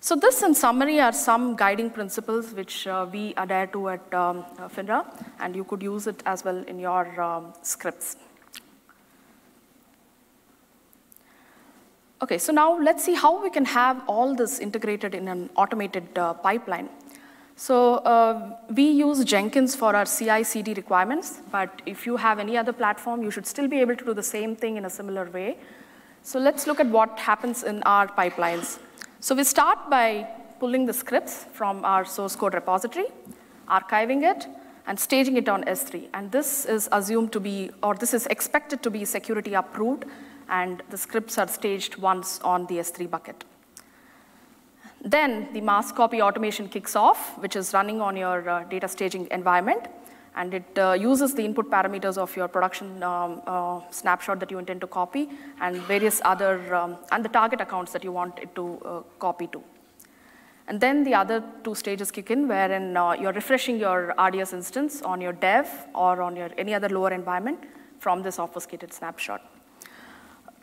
So 0.00 0.14
this, 0.14 0.42
in 0.42 0.54
summary, 0.54 1.00
are 1.00 1.12
some 1.12 1.56
guiding 1.56 1.88
principles 1.88 2.52
which 2.52 2.86
uh, 2.86 3.06
we 3.10 3.32
adhere 3.38 3.68
to 3.68 3.88
at 3.88 4.14
um, 4.14 4.44
FINRA, 4.68 5.06
and 5.40 5.56
you 5.56 5.64
could 5.64 5.82
use 5.82 6.06
it 6.06 6.22
as 6.26 6.44
well 6.44 6.62
in 6.64 6.78
your 6.78 7.18
um, 7.18 7.54
scripts. 7.62 8.16
Okay, 12.20 12.36
so 12.36 12.52
now 12.52 12.78
let's 12.78 13.02
see 13.02 13.14
how 13.14 13.42
we 13.42 13.48
can 13.48 13.64
have 13.64 14.02
all 14.06 14.34
this 14.34 14.58
integrated 14.58 15.14
in 15.14 15.26
an 15.26 15.48
automated 15.56 16.18
uh, 16.18 16.34
pipeline. 16.34 16.90
So 17.56 17.96
uh, 17.98 18.56
we 18.74 18.90
use 18.90 19.24
Jenkins 19.24 19.76
for 19.76 19.94
our 19.94 20.06
CI/CD 20.06 20.74
requirements, 20.74 21.40
but 21.52 21.82
if 21.86 22.04
you 22.04 22.16
have 22.16 22.40
any 22.40 22.58
other 22.58 22.72
platform, 22.72 23.22
you 23.22 23.30
should 23.30 23.46
still 23.46 23.68
be 23.68 23.80
able 23.80 23.94
to 23.96 24.04
do 24.04 24.12
the 24.12 24.22
same 24.22 24.56
thing 24.56 24.76
in 24.76 24.84
a 24.84 24.90
similar 24.90 25.30
way. 25.30 25.56
So 26.22 26.40
let's 26.40 26.66
look 26.66 26.80
at 26.80 26.86
what 26.88 27.18
happens 27.18 27.62
in 27.62 27.82
our 27.84 28.08
pipelines. 28.08 28.78
So 29.20 29.34
we 29.34 29.44
start 29.44 29.88
by 29.88 30.26
pulling 30.58 30.86
the 30.86 30.92
scripts 30.92 31.46
from 31.52 31.84
our 31.84 32.04
source 32.04 32.34
code 32.34 32.54
repository, 32.54 33.06
archiving 33.68 34.22
it, 34.22 34.46
and 34.86 34.98
staging 34.98 35.36
it 35.36 35.48
on 35.48 35.64
S3. 35.64 36.08
And 36.12 36.32
this 36.32 36.64
is 36.64 36.88
assumed 36.90 37.32
to 37.32 37.40
be, 37.40 37.70
or 37.82 37.94
this 37.94 38.14
is 38.14 38.26
expected 38.26 38.82
to 38.82 38.90
be 38.90 39.04
security 39.04 39.54
approved, 39.54 40.06
and 40.48 40.82
the 40.90 40.98
scripts 40.98 41.38
are 41.38 41.48
staged 41.48 41.96
once 41.96 42.40
on 42.40 42.66
the 42.66 42.78
S3 42.78 43.08
bucket. 43.08 43.44
Then 45.04 45.52
the 45.52 45.60
MaskCopy 45.60 46.20
automation 46.20 46.66
kicks 46.68 46.96
off, 46.96 47.36
which 47.38 47.56
is 47.56 47.74
running 47.74 48.00
on 48.00 48.16
your 48.16 48.48
uh, 48.48 48.64
data 48.64 48.88
staging 48.88 49.28
environment. 49.30 49.86
And 50.34 50.54
it 50.54 50.78
uh, 50.78 50.92
uses 50.92 51.34
the 51.34 51.44
input 51.44 51.70
parameters 51.70 52.16
of 52.18 52.34
your 52.34 52.48
production 52.48 53.02
um, 53.02 53.42
uh, 53.46 53.80
snapshot 53.90 54.40
that 54.40 54.50
you 54.50 54.58
intend 54.58 54.80
to 54.80 54.86
copy 54.86 55.28
and 55.60 55.76
various 55.82 56.20
other, 56.24 56.74
um, 56.74 56.96
and 57.12 57.24
the 57.24 57.28
target 57.28 57.60
accounts 57.60 57.92
that 57.92 58.02
you 58.02 58.10
want 58.10 58.38
it 58.40 58.52
to 58.56 58.80
uh, 58.84 59.00
copy 59.20 59.46
to. 59.48 59.62
And 60.66 60.80
then 60.80 61.04
the 61.04 61.14
other 61.14 61.44
two 61.62 61.74
stages 61.74 62.10
kick 62.10 62.30
in, 62.30 62.48
wherein 62.48 62.96
uh, 62.96 63.12
you're 63.12 63.32
refreshing 63.32 63.78
your 63.78 64.14
RDS 64.18 64.54
instance 64.54 65.02
on 65.02 65.20
your 65.20 65.34
dev 65.34 65.68
or 65.94 66.22
on 66.22 66.34
your 66.34 66.50
any 66.56 66.74
other 66.74 66.88
lower 66.88 67.12
environment 67.12 67.60
from 68.00 68.22
this 68.22 68.38
obfuscated 68.38 68.92
snapshot. 68.92 69.53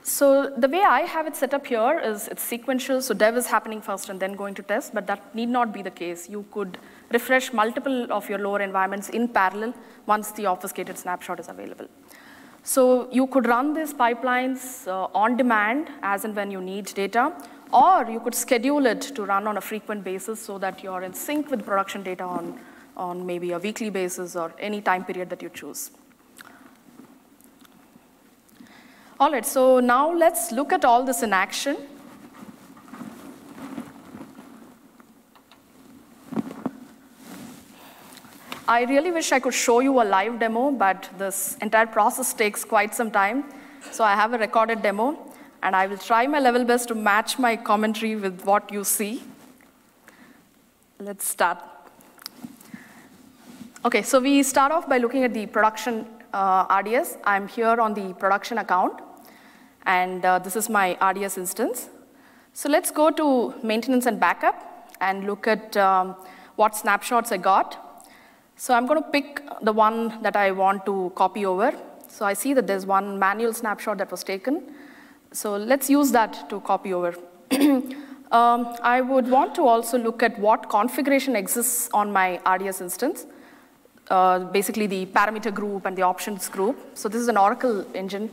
So 0.03 0.49
the 0.57 0.67
way 0.67 0.81
I 0.81 1.01
have 1.01 1.27
it 1.27 1.35
set 1.35 1.53
up 1.53 1.67
here 1.67 1.99
is 1.99 2.27
it's 2.27 2.41
sequential, 2.41 3.01
so 3.03 3.13
dev 3.13 3.37
is 3.37 3.45
happening 3.45 3.81
first 3.81 4.09
and 4.09 4.19
then 4.19 4.33
going 4.33 4.55
to 4.55 4.63
test, 4.63 4.95
but 4.95 5.05
that 5.05 5.35
need 5.35 5.49
not 5.49 5.71
be 5.71 5.83
the 5.83 5.91
case. 5.91 6.27
You 6.27 6.43
could 6.51 6.79
refresh 7.11 7.53
multiple 7.53 8.11
of 8.11 8.27
your 8.27 8.39
lower 8.39 8.61
environments 8.61 9.09
in 9.09 9.27
parallel 9.27 9.75
once 10.07 10.31
the 10.31 10.47
obfuscated 10.47 10.97
snapshot 10.97 11.39
is 11.39 11.49
available. 11.49 11.87
So 12.63 13.09
you 13.11 13.27
could 13.27 13.45
run 13.45 13.73
these 13.73 13.93
pipelines 13.93 14.87
uh, 14.87 15.07
on 15.13 15.37
demand 15.37 15.89
as 16.01 16.25
and 16.25 16.35
when 16.35 16.49
you 16.49 16.61
need 16.61 16.85
data, 16.95 17.33
or 17.71 18.05
you 18.09 18.19
could 18.19 18.35
schedule 18.35 18.85
it 18.87 19.01
to 19.01 19.23
run 19.23 19.47
on 19.47 19.57
a 19.57 19.61
frequent 19.61 20.03
basis 20.03 20.39
so 20.39 20.57
that 20.57 20.83
you're 20.83 21.03
in 21.03 21.13
sync 21.13 21.51
with 21.51 21.63
production 21.63 22.01
data 22.01 22.23
on, 22.23 22.59
on 22.97 23.25
maybe 23.25 23.51
a 23.51 23.59
weekly 23.59 23.91
basis 23.91 24.35
or 24.35 24.51
any 24.59 24.81
time 24.81 25.05
period 25.05 25.29
that 25.29 25.41
you 25.43 25.49
choose. 25.49 25.91
All 29.21 29.31
right, 29.31 29.45
so 29.45 29.79
now 29.79 30.11
let's 30.11 30.51
look 30.51 30.73
at 30.73 30.83
all 30.83 31.03
this 31.03 31.21
in 31.21 31.31
action. 31.31 31.77
I 38.67 38.81
really 38.85 39.11
wish 39.11 39.31
I 39.31 39.39
could 39.39 39.53
show 39.53 39.79
you 39.79 40.01
a 40.01 40.05
live 40.13 40.39
demo, 40.39 40.71
but 40.71 41.07
this 41.19 41.55
entire 41.61 41.85
process 41.85 42.33
takes 42.33 42.63
quite 42.63 42.95
some 42.95 43.11
time. 43.11 43.43
So 43.91 44.03
I 44.03 44.15
have 44.15 44.33
a 44.33 44.39
recorded 44.39 44.81
demo, 44.81 45.19
and 45.61 45.75
I 45.75 45.85
will 45.85 45.99
try 45.99 46.25
my 46.25 46.39
level 46.39 46.65
best 46.65 46.87
to 46.87 46.95
match 46.95 47.37
my 47.37 47.55
commentary 47.55 48.15
with 48.15 48.43
what 48.43 48.73
you 48.73 48.83
see. 48.83 49.21
Let's 50.97 51.27
start. 51.27 51.59
Okay, 53.85 54.01
so 54.01 54.19
we 54.19 54.41
start 54.41 54.71
off 54.71 54.89
by 54.89 54.97
looking 54.97 55.23
at 55.23 55.31
the 55.35 55.45
production 55.45 56.07
uh, 56.33 56.81
RDS. 56.83 57.17
I'm 57.23 57.47
here 57.47 57.79
on 57.79 57.93
the 57.93 58.15
production 58.15 58.57
account 58.57 58.99
and 59.85 60.23
uh, 60.25 60.39
this 60.39 60.55
is 60.55 60.69
my 60.69 60.97
RDS 61.01 61.37
instance. 61.37 61.89
So 62.53 62.69
let's 62.69 62.91
go 62.91 63.09
to 63.11 63.53
maintenance 63.63 64.05
and 64.05 64.19
backup 64.19 64.95
and 64.99 65.25
look 65.25 65.47
at 65.47 65.75
um, 65.77 66.15
what 66.55 66.75
snapshots 66.75 67.31
I 67.31 67.37
got. 67.37 68.07
So 68.55 68.73
I'm 68.73 68.85
going 68.85 69.01
to 69.01 69.09
pick 69.09 69.41
the 69.61 69.71
one 69.71 70.21
that 70.21 70.35
I 70.35 70.51
want 70.51 70.85
to 70.85 71.11
copy 71.15 71.45
over. 71.45 71.73
So 72.07 72.25
I 72.25 72.33
see 72.33 72.53
that 72.53 72.67
there's 72.67 72.85
one 72.85 73.17
manual 73.17 73.53
snapshot 73.53 73.97
that 73.99 74.11
was 74.11 74.23
taken. 74.23 74.61
So 75.31 75.55
let's 75.55 75.89
use 75.89 76.11
that 76.11 76.49
to 76.49 76.59
copy 76.59 76.93
over. 76.93 77.15
um, 78.31 78.75
I 78.83 79.01
would 79.01 79.29
want 79.29 79.55
to 79.55 79.65
also 79.65 79.97
look 79.97 80.21
at 80.21 80.37
what 80.37 80.69
configuration 80.69 81.35
exists 81.35 81.89
on 81.93 82.11
my 82.11 82.39
RDS 82.45 82.81
instance. 82.81 83.25
Uh, 84.09 84.39
basically 84.39 84.87
the 84.87 85.05
parameter 85.05 85.53
group 85.53 85.85
and 85.85 85.97
the 85.97 86.01
options 86.01 86.49
group. 86.49 86.77
So 86.95 87.07
this 87.07 87.21
is 87.21 87.29
an 87.29 87.37
Oracle 87.37 87.85
engine 87.95 88.29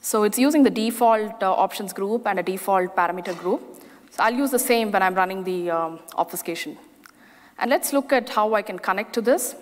so 0.00 0.22
it's 0.22 0.38
using 0.38 0.62
the 0.62 0.70
default 0.70 1.42
uh, 1.42 1.52
options 1.52 1.92
group 1.92 2.26
and 2.26 2.38
a 2.38 2.42
default 2.42 2.94
parameter 2.96 3.36
group. 3.38 3.62
So 4.10 4.22
I'll 4.22 4.34
use 4.34 4.50
the 4.50 4.58
same 4.58 4.90
when 4.90 5.02
I'm 5.02 5.14
running 5.14 5.44
the 5.44 5.70
um, 5.70 6.00
obfuscation. 6.16 6.78
And 7.58 7.70
let's 7.70 7.92
look 7.92 8.12
at 8.12 8.28
how 8.28 8.54
I 8.54 8.62
can 8.62 8.78
connect 8.78 9.12
to 9.14 9.20
this. 9.20 9.56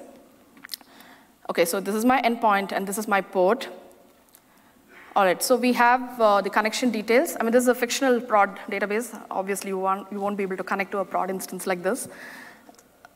Okay, 1.49 1.65
so 1.65 1.81
this 1.81 1.95
is 1.95 2.05
my 2.05 2.21
endpoint 2.23 2.73
and 2.73 2.87
this 2.87 2.99
is 2.99 3.09
my 3.09 3.21
port. 3.21 3.69
All 5.15 5.25
right, 5.25 5.43
so 5.43 5.57
we 5.57 5.73
have 5.73 6.21
uh, 6.21 6.43
the 6.43 6.51
connection 6.51 6.91
details. 6.91 7.37
I 7.41 7.43
mean, 7.43 7.53
this 7.53 7.63
is 7.63 7.69
a 7.69 7.75
fictional 7.75 8.21
prod 8.21 8.59
database. 8.69 9.19
Obviously, 9.31 9.71
you, 9.71 9.79
you 10.11 10.21
won't 10.21 10.37
be 10.37 10.43
able 10.43 10.59
to 10.59 10.65
connect 10.65 10.91
to 10.91 10.99
a 10.99 11.05
prod 11.05 11.31
instance 11.31 11.67
like 11.67 11.83
this. 11.83 12.09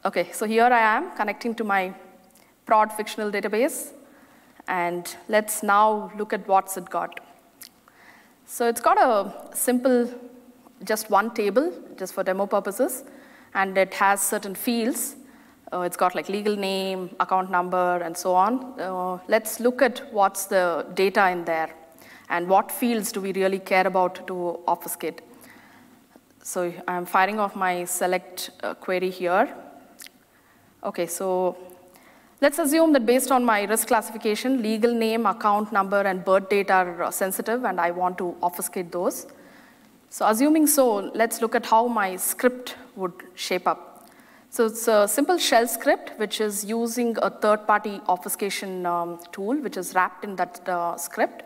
Okay, 0.07 0.33
so 0.33 0.47
here 0.47 0.65
I 0.65 0.97
am 0.97 1.15
connecting 1.15 1.55
to 1.57 1.65
my 1.65 1.93
prod 2.65 2.91
fictional 2.91 3.31
database. 3.31 3.93
And 4.71 5.17
let's 5.29 5.63
now 5.65 6.13
look 6.17 6.33
at 6.33 6.47
what's 6.47 6.77
it 6.77 6.89
got. 6.89 7.19
So 8.47 8.69
it's 8.69 8.81
got 8.81 8.99
a 8.99 9.55
simple, 9.55 10.09
just 10.85 11.11
one 11.11 11.35
table, 11.35 11.73
just 11.97 12.15
for 12.15 12.23
demo 12.23 12.47
purposes, 12.47 13.03
and 13.55 13.77
it 13.77 13.93
has 13.95 14.23
certain 14.23 14.55
fields. 14.55 15.17
Uh, 15.73 15.81
it's 15.81 15.97
got 15.97 16.15
like 16.15 16.29
legal 16.29 16.55
name, 16.55 17.11
account 17.19 17.51
number, 17.51 17.97
and 17.99 18.17
so 18.17 18.35
on. 18.35 18.81
Uh, 18.81 19.19
let's 19.27 19.59
look 19.59 19.83
at 19.83 20.13
what's 20.13 20.47
the 20.47 20.87
data 20.95 21.29
in 21.31 21.45
there, 21.45 21.71
and 22.29 22.49
what 22.49 22.71
fields 22.71 23.11
do 23.11 23.21
we 23.21 23.33
really 23.33 23.59
care 23.59 23.87
about 23.89 24.25
to 24.29 24.61
obfuscate. 24.69 25.21
So 26.43 26.73
I'm 26.87 27.07
firing 27.07 27.41
off 27.41 27.57
my 27.57 27.85
select 27.87 28.51
uh, 28.63 28.75
query 28.75 29.11
here. 29.11 29.53
Okay, 30.85 31.07
so 31.07 31.57
Let's 32.43 32.59
assume 32.59 32.95
that 32.95 33.05
based 33.05 33.31
on 33.31 33.45
my 33.45 33.65
risk 33.65 33.89
classification, 33.89 34.63
legal 34.63 34.95
name, 34.95 35.27
account 35.27 35.73
number, 35.73 36.01
and 36.01 36.25
birth 36.25 36.49
date 36.49 36.71
are 36.71 37.03
uh, 37.03 37.11
sensitive, 37.11 37.65
and 37.65 37.79
I 37.79 37.91
want 37.91 38.17
to 38.17 38.35
obfuscate 38.43 38.91
those. 38.91 39.27
So 40.09 40.27
assuming 40.27 40.67
so, 40.67 41.11
let's 41.15 41.43
look 41.43 41.55
at 41.55 41.67
how 41.67 41.87
my 41.87 42.17
script 42.17 42.77
would 42.97 43.13
shape 43.35 43.69
up. 43.69 44.09
So 44.49 44.65
it's 44.65 44.89
a 44.89 45.07
simple 45.07 45.37
shell 45.37 45.69
script, 45.69 46.13
which 46.17 46.41
is 46.41 46.65
using 46.65 47.15
a 47.21 47.29
third-party 47.29 48.01
obfuscation 48.09 48.87
um, 48.87 49.21
tool, 49.33 49.57
which 49.57 49.77
is 49.77 49.95
wrapped 49.95 50.25
in 50.25 50.35
that 50.37 50.67
uh, 50.67 50.97
script. 50.97 51.45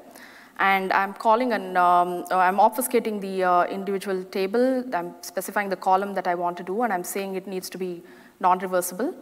And 0.61 0.93
I'm 0.93 1.13
calling 1.15 1.53
an, 1.53 1.77
um, 1.77 2.25
uh, 2.31 2.37
I'm 2.37 2.59
obfuscating 2.59 3.21
the 3.21 3.43
uh, 3.43 3.65
individual 3.65 4.23
table. 4.23 4.85
I'm 4.95 5.13
specifying 5.23 5.71
the 5.71 5.77
column 5.77 6.15
that 6.15 6.29
I 6.29 6.37
want 6.37 6.57
to 6.59 6.63
do, 6.63 6.83
and 6.83 6.93
I'm 6.93 7.03
saying 7.03 7.35
it 7.35 7.49
needs 7.49 7.69
to 7.71 7.79
be 7.79 8.05
non-reversible. 8.39 9.13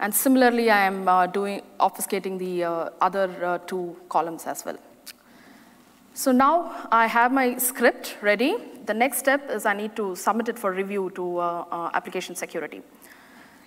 And 0.00 0.14
similarly, 0.14 0.70
I 0.70 0.84
am 0.84 1.08
uh, 1.08 1.26
doing 1.26 1.62
obfuscating 1.80 2.38
the 2.38 2.64
uh, 2.64 2.90
other 3.00 3.28
uh, 3.44 3.58
two 3.58 3.96
columns 4.08 4.46
as 4.46 4.64
well. 4.64 4.78
So 6.14 6.32
now 6.32 6.88
I 6.90 7.06
have 7.06 7.32
my 7.32 7.58
script 7.58 8.16
ready. 8.22 8.56
The 8.86 8.94
next 8.94 9.18
step 9.18 9.50
is 9.50 9.66
I 9.66 9.74
need 9.74 9.96
to 9.96 10.16
submit 10.16 10.48
it 10.48 10.58
for 10.58 10.72
review 10.72 11.10
to 11.14 11.38
uh, 11.38 11.64
uh, 11.70 11.90
application 11.94 12.34
security. 12.34 12.82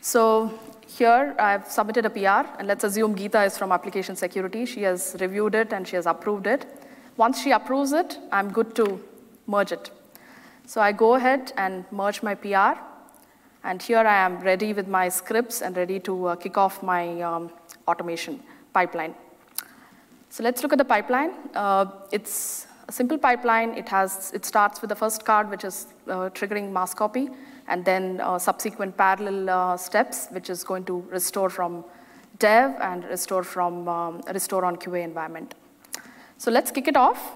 So 0.02 0.58
here 0.88 1.36
I've 1.38 1.68
submitted 1.68 2.06
a 2.06 2.10
PR, 2.10 2.48
and 2.60 2.68
let's 2.68 2.84
assume 2.84 3.16
Geeta 3.16 3.46
is 3.46 3.58
from 3.58 3.72
application 3.72 4.16
security. 4.16 4.66
She 4.66 4.82
has 4.84 5.16
reviewed 5.20 5.56
it 5.56 5.72
and 5.74 5.88
she 5.88 5.96
has 5.96 6.06
approved 6.06 6.48
it. 6.48 6.66
Once 7.18 7.42
she 7.42 7.52
approves 7.52 7.92
it, 7.92 8.18
I'm 8.32 8.52
good 8.52 8.76
to 8.76 9.00
merge 9.48 9.72
it. 9.72 9.92
So 10.66 10.82
I 10.82 10.92
go 10.92 11.16
ahead 11.16 11.54
and 11.58 11.86
merge 11.92 12.24
my 12.24 12.36
PR. 12.36 12.80
And 13.64 13.82
here 13.82 14.00
I 14.00 14.18
am 14.26 14.40
ready 14.40 14.74
with 14.74 14.88
my 14.88 15.08
scripts 15.10 15.62
and 15.62 15.78
ready 15.78 16.00
to 16.02 16.28
uh, 16.28 16.36
kick 16.36 16.58
off 16.58 16.82
my 16.82 17.22
um, 17.22 17.52
automation 17.88 18.40
pipeline. 18.74 19.14
So 20.30 20.44
let's 20.44 20.64
look 20.64 20.72
at 20.72 20.80
the 20.80 20.86
pipeline. 20.86 21.32
Uh, 21.54 21.86
it's 22.12 22.66
a 22.88 22.92
simple 22.92 23.18
pipeline. 23.18 23.76
It, 23.76 23.88
has, 23.90 24.32
it 24.34 24.46
starts 24.46 24.82
with 24.82 24.90
the 24.90 24.96
first 24.96 25.26
card, 25.26 25.50
which 25.50 25.64
is 25.64 25.88
uh, 26.08 26.30
triggering 26.30 26.72
MaskCopy, 26.72 27.36
and 27.68 27.86
then 27.86 28.20
uh, 28.22 28.40
subsequent 28.40 28.98
parallel 28.98 29.50
uh, 29.50 29.78
steps, 29.78 30.28
which 30.32 30.50
is 30.50 30.64
going 30.64 30.86
to 30.86 31.02
restore 31.12 31.50
from 31.50 31.86
dev 32.40 32.76
and 32.82 33.04
restore 33.06 33.44
from 33.44 33.88
um, 33.88 34.22
restore 34.34 34.66
on 34.66 34.76
QA 34.76 35.04
environment. 35.04 35.54
So 36.38 36.50
let's 36.50 36.72
kick 36.72 36.88
it 36.88 36.98
off. 36.98 37.34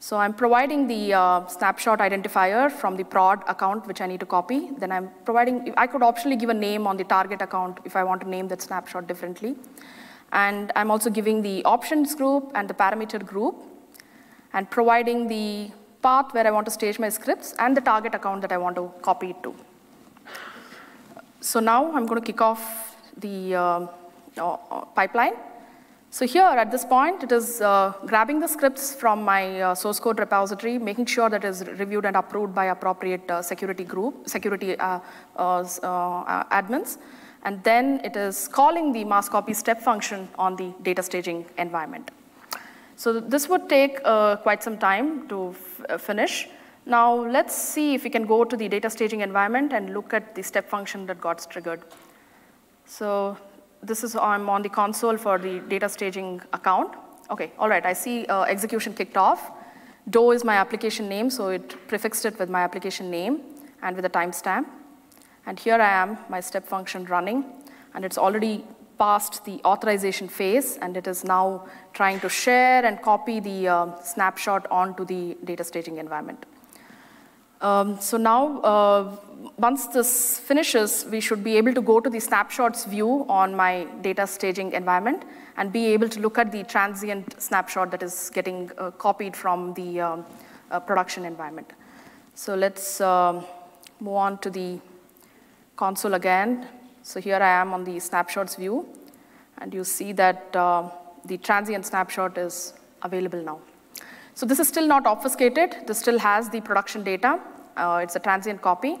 So 0.00 0.16
I'm 0.16 0.32
providing 0.32 0.86
the 0.86 1.12
uh, 1.12 1.46
snapshot 1.48 1.98
identifier 1.98 2.70
from 2.70 2.96
the 2.96 3.02
prod 3.02 3.42
account, 3.48 3.86
which 3.86 4.00
I 4.00 4.06
need 4.06 4.20
to 4.20 4.26
copy. 4.26 4.70
Then 4.78 4.92
I'm 4.92 5.10
providing, 5.24 5.74
I 5.76 5.88
could 5.88 6.02
optionally 6.02 6.38
give 6.38 6.50
a 6.50 6.54
name 6.54 6.86
on 6.86 6.96
the 6.96 7.02
target 7.02 7.42
account 7.42 7.80
if 7.84 7.96
I 7.96 8.04
want 8.04 8.20
to 8.20 8.28
name 8.28 8.46
that 8.48 8.62
snapshot 8.62 9.08
differently. 9.08 9.56
And 10.32 10.70
I'm 10.76 10.92
also 10.92 11.10
giving 11.10 11.42
the 11.42 11.64
options 11.64 12.14
group 12.14 12.52
and 12.54 12.70
the 12.70 12.74
parameter 12.74 13.24
group 13.24 13.56
and 14.52 14.70
providing 14.70 15.26
the 15.26 15.72
path 16.00 16.32
where 16.32 16.46
I 16.46 16.52
want 16.52 16.66
to 16.66 16.70
stage 16.70 17.00
my 17.00 17.08
scripts 17.08 17.54
and 17.58 17.76
the 17.76 17.80
target 17.80 18.14
account 18.14 18.42
that 18.42 18.52
I 18.52 18.58
want 18.58 18.76
to 18.76 18.92
copy 19.02 19.30
it 19.30 19.42
to. 19.42 19.54
So 21.40 21.58
now 21.58 21.92
I'm 21.92 22.06
going 22.06 22.20
to 22.20 22.26
kick 22.26 22.40
off 22.40 22.96
the 23.16 23.54
uh, 23.54 23.86
uh, 24.36 24.56
pipeline. 24.94 25.34
So 26.10 26.26
here 26.26 26.42
at 26.42 26.70
this 26.70 26.86
point, 26.86 27.22
it 27.22 27.32
is 27.32 27.60
uh, 27.60 27.92
grabbing 28.06 28.40
the 28.40 28.48
scripts 28.48 28.94
from 28.94 29.22
my 29.22 29.60
uh, 29.60 29.74
source 29.74 30.00
code 30.00 30.18
repository, 30.18 30.78
making 30.78 31.04
sure 31.04 31.28
that 31.28 31.44
it 31.44 31.48
is 31.48 31.64
reviewed 31.66 32.06
and 32.06 32.16
approved 32.16 32.54
by 32.54 32.66
appropriate 32.66 33.30
uh, 33.30 33.42
security 33.42 33.84
group, 33.84 34.26
security 34.26 34.78
uh, 34.78 35.00
admins. 35.36 36.96
And 37.42 37.62
then 37.62 38.00
it 38.04 38.16
is 38.16 38.48
calling 38.48 38.92
the 38.92 39.04
MaskCopy 39.04 39.54
step 39.54 39.82
function 39.82 40.28
on 40.38 40.56
the 40.56 40.72
data 40.82 41.02
staging 41.02 41.44
environment. 41.58 42.10
So 42.96 43.20
this 43.20 43.48
would 43.48 43.68
take 43.68 44.02
quite 44.02 44.62
some 44.62 44.78
time 44.78 45.28
to 45.28 45.54
finish. 45.98 46.48
Now 46.86 47.14
let's 47.14 47.54
see 47.54 47.94
if 47.94 48.02
we 48.02 48.10
can 48.10 48.26
go 48.26 48.44
to 48.44 48.56
the 48.56 48.66
data 48.66 48.88
staging 48.88 49.20
environment 49.20 49.74
and 49.74 49.92
look 49.92 50.14
at 50.14 50.34
the 50.34 50.42
step 50.42 50.68
function 50.68 51.06
that 51.06 51.20
got 51.20 51.48
triggered. 51.50 51.82
So 52.86 53.36
this 53.82 54.04
is, 54.04 54.16
I'm 54.16 54.48
on 54.48 54.62
the 54.62 54.68
console 54.68 55.16
for 55.16 55.38
the 55.38 55.60
data 55.60 55.88
staging 55.88 56.40
account. 56.52 56.94
Okay, 57.30 57.52
all 57.58 57.68
right, 57.68 57.84
I 57.84 57.92
see 57.92 58.26
uh, 58.26 58.42
execution 58.42 58.94
kicked 58.94 59.16
off. 59.16 59.52
Do 60.10 60.30
is 60.32 60.44
my 60.44 60.56
application 60.56 61.08
name, 61.08 61.30
so 61.30 61.48
it 61.48 61.76
prefixed 61.86 62.24
it 62.24 62.38
with 62.38 62.48
my 62.48 62.62
application 62.62 63.10
name 63.10 63.42
and 63.82 63.94
with 63.94 64.04
a 64.04 64.10
timestamp. 64.10 64.66
And 65.46 65.58
here 65.58 65.74
I 65.74 65.90
am, 65.90 66.18
my 66.28 66.40
step 66.40 66.66
function 66.66 67.04
running, 67.04 67.44
and 67.94 68.04
it's 68.04 68.18
already 68.18 68.64
passed 68.98 69.44
the 69.44 69.60
authorization 69.64 70.28
phase, 70.28 70.78
and 70.82 70.96
it 70.96 71.06
is 71.06 71.24
now 71.24 71.66
trying 71.92 72.20
to 72.20 72.28
share 72.28 72.84
and 72.84 73.00
copy 73.00 73.38
the 73.38 73.68
uh, 73.68 74.02
snapshot 74.02 74.66
onto 74.70 75.04
the 75.04 75.36
data 75.44 75.62
staging 75.62 75.98
environment. 75.98 76.46
Um, 77.60 78.00
so 78.00 78.16
now, 78.16 78.60
uh, 78.60 79.16
once 79.56 79.88
this 79.88 80.38
finishes, 80.38 81.04
we 81.10 81.20
should 81.20 81.42
be 81.42 81.56
able 81.56 81.74
to 81.74 81.80
go 81.80 81.98
to 81.98 82.08
the 82.08 82.20
snapshots 82.20 82.84
view 82.84 83.26
on 83.28 83.54
my 83.54 83.86
data 84.00 84.26
staging 84.26 84.72
environment 84.72 85.24
and 85.56 85.72
be 85.72 85.86
able 85.86 86.08
to 86.08 86.20
look 86.20 86.38
at 86.38 86.52
the 86.52 86.62
transient 86.62 87.40
snapshot 87.40 87.90
that 87.90 88.02
is 88.02 88.30
getting 88.32 88.70
uh, 88.78 88.92
copied 88.92 89.34
from 89.36 89.74
the 89.74 90.00
um, 90.00 90.24
uh, 90.70 90.78
production 90.78 91.24
environment. 91.24 91.72
So 92.34 92.54
let's 92.54 93.00
um, 93.00 93.44
move 93.98 94.14
on 94.14 94.38
to 94.38 94.50
the 94.50 94.78
console 95.76 96.14
again. 96.14 96.68
So 97.02 97.20
here 97.20 97.36
I 97.36 97.60
am 97.60 97.72
on 97.72 97.82
the 97.82 97.98
snapshots 97.98 98.54
view, 98.54 98.86
and 99.58 99.74
you 99.74 99.82
see 99.82 100.12
that 100.12 100.54
uh, 100.54 100.90
the 101.24 101.38
transient 101.38 101.86
snapshot 101.86 102.38
is 102.38 102.74
available 103.02 103.42
now. 103.42 103.60
So 104.38 104.46
this 104.46 104.60
is 104.60 104.68
still 104.68 104.86
not 104.86 105.04
obfuscated. 105.04 105.74
This 105.88 105.98
still 105.98 106.16
has 106.20 106.48
the 106.48 106.60
production 106.60 107.02
data. 107.02 107.40
Uh, 107.76 107.98
it's 108.04 108.14
a 108.14 108.20
transient 108.20 108.62
copy. 108.62 108.96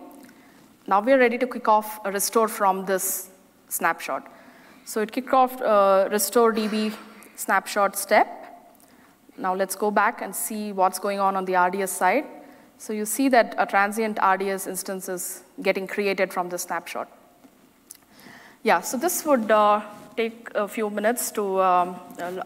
Now 0.88 1.00
we're 1.00 1.20
ready 1.20 1.38
to 1.38 1.46
kick 1.46 1.68
off 1.68 2.00
a 2.04 2.10
restore 2.10 2.48
from 2.48 2.84
this 2.86 3.30
snapshot. 3.68 4.26
So 4.84 5.00
it 5.00 5.12
kicked 5.12 5.32
off 5.32 5.62
uh, 5.62 6.08
restore 6.10 6.52
DB 6.52 6.92
snapshot 7.36 7.96
step. 7.96 8.26
Now 9.36 9.54
let's 9.54 9.76
go 9.76 9.92
back 9.92 10.22
and 10.22 10.34
see 10.34 10.72
what's 10.72 10.98
going 10.98 11.20
on 11.20 11.36
on 11.36 11.44
the 11.44 11.54
RDS 11.54 11.92
side. 11.92 12.24
So 12.78 12.92
you 12.92 13.06
see 13.06 13.28
that 13.28 13.54
a 13.58 13.64
transient 13.64 14.18
RDS 14.20 14.66
instance 14.66 15.08
is 15.08 15.44
getting 15.62 15.86
created 15.86 16.32
from 16.32 16.48
the 16.48 16.58
snapshot. 16.58 17.08
Yeah, 18.64 18.80
so 18.80 18.96
this 18.96 19.24
would 19.24 19.48
uh, 19.52 19.82
take 20.16 20.50
a 20.56 20.66
few 20.66 20.90
minutes 20.90 21.30
to 21.30 21.62
um, 21.62 21.94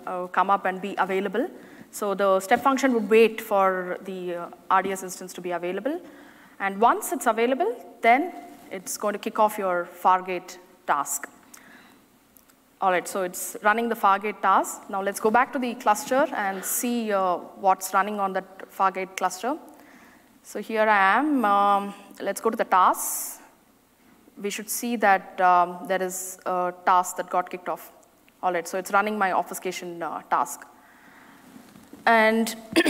uh, 0.06 0.26
come 0.26 0.50
up 0.50 0.66
and 0.66 0.82
be 0.82 0.94
available. 0.98 1.48
So 1.92 2.14
the 2.14 2.40
step 2.40 2.62
function 2.62 2.94
would 2.94 3.10
wait 3.10 3.38
for 3.38 3.98
the 4.04 4.34
uh, 4.34 4.78
RDS 4.78 5.02
instance 5.02 5.34
to 5.34 5.42
be 5.42 5.50
available. 5.50 6.00
And 6.58 6.80
once 6.80 7.12
it's 7.12 7.26
available, 7.26 7.76
then 8.00 8.32
it's 8.70 8.96
going 8.96 9.12
to 9.12 9.18
kick 9.18 9.38
off 9.38 9.58
your 9.58 9.86
Fargate 10.02 10.56
task. 10.86 11.28
All 12.80 12.90
right, 12.90 13.06
so 13.06 13.24
it's 13.24 13.58
running 13.62 13.90
the 13.90 13.94
Fargate 13.94 14.40
task. 14.40 14.88
Now 14.88 15.02
let's 15.02 15.20
go 15.20 15.30
back 15.30 15.52
to 15.52 15.58
the 15.58 15.74
cluster 15.74 16.26
and 16.34 16.64
see 16.64 17.12
uh, 17.12 17.36
what's 17.60 17.92
running 17.92 18.18
on 18.18 18.32
that 18.32 18.72
Fargate 18.72 19.14
cluster. 19.18 19.58
So 20.42 20.62
here 20.62 20.88
I 20.88 21.18
am. 21.18 21.44
Um, 21.44 21.94
let's 22.20 22.40
go 22.40 22.48
to 22.48 22.56
the 22.56 22.64
tasks. 22.64 23.38
We 24.42 24.48
should 24.48 24.70
see 24.70 24.96
that 24.96 25.38
um, 25.42 25.86
there 25.86 26.02
is 26.02 26.38
a 26.46 26.72
task 26.86 27.16
that 27.18 27.28
got 27.28 27.50
kicked 27.50 27.68
off. 27.68 27.92
All 28.42 28.50
right, 28.50 28.66
so 28.66 28.78
it's 28.78 28.92
running 28.92 29.18
my 29.18 29.32
obfuscation 29.32 30.02
uh, 30.02 30.22
task. 30.22 30.66
And 32.06 32.54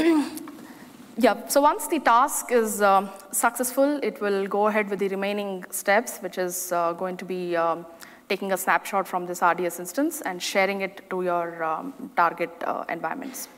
yeah, 1.18 1.46
so 1.48 1.60
once 1.60 1.86
the 1.88 2.00
task 2.00 2.50
is 2.50 2.80
uh, 2.80 3.08
successful, 3.30 4.00
it 4.02 4.20
will 4.20 4.46
go 4.46 4.68
ahead 4.68 4.88
with 4.88 4.98
the 4.98 5.08
remaining 5.08 5.64
steps, 5.70 6.18
which 6.18 6.38
is 6.38 6.72
uh, 6.72 6.92
going 6.94 7.16
to 7.18 7.24
be 7.24 7.54
um, 7.56 7.84
taking 8.28 8.52
a 8.52 8.56
snapshot 8.56 9.06
from 9.06 9.26
this 9.26 9.42
RDS 9.42 9.78
instance 9.78 10.22
and 10.22 10.42
sharing 10.42 10.80
it 10.80 11.08
to 11.10 11.22
your 11.22 11.62
um, 11.62 12.10
target 12.16 12.50
uh, 12.64 12.84
environments. 12.88 13.48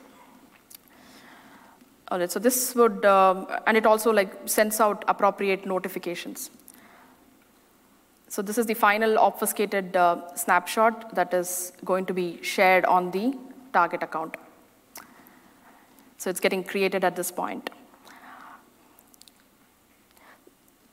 All 2.08 2.18
right, 2.18 2.30
so 2.30 2.38
this 2.38 2.74
would, 2.74 3.04
um, 3.04 3.46
and 3.66 3.76
it 3.76 3.86
also 3.86 4.12
like 4.12 4.32
sends 4.46 4.80
out 4.80 5.04
appropriate 5.08 5.64
notifications. 5.66 6.50
So 8.28 8.42
this 8.42 8.58
is 8.58 8.66
the 8.66 8.74
final 8.74 9.16
obfuscated 9.18 9.96
uh, 9.96 10.34
snapshot 10.34 11.14
that 11.14 11.32
is 11.32 11.72
going 11.84 12.04
to 12.06 12.12
be 12.12 12.42
shared 12.42 12.84
on 12.84 13.12
the 13.12 13.32
target 13.72 14.02
account. 14.02 14.36
So 16.18 16.30
it's 16.30 16.40
getting 16.40 16.64
created 16.64 17.04
at 17.04 17.16
this 17.16 17.30
point. 17.30 17.70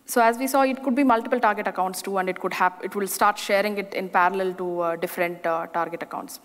So 0.06 0.22
as 0.22 0.38
we 0.38 0.46
saw, 0.46 0.64
it 0.64 0.84
could 0.84 0.94
be 0.94 1.06
multiple 1.06 1.40
target 1.40 1.68
accounts 1.68 2.02
too, 2.02 2.18
and 2.18 2.28
it 2.28 2.38
could 2.38 2.54
have, 2.54 2.74
it 2.84 2.94
will 2.96 3.08
start 3.08 3.38
sharing 3.38 3.78
it 3.78 3.94
in 3.94 4.10
parallel 4.10 4.54
to 4.56 4.80
uh, 4.82 4.96
different 4.98 5.46
uh, 5.46 5.68
target 5.68 6.04
accounts. 6.04 6.42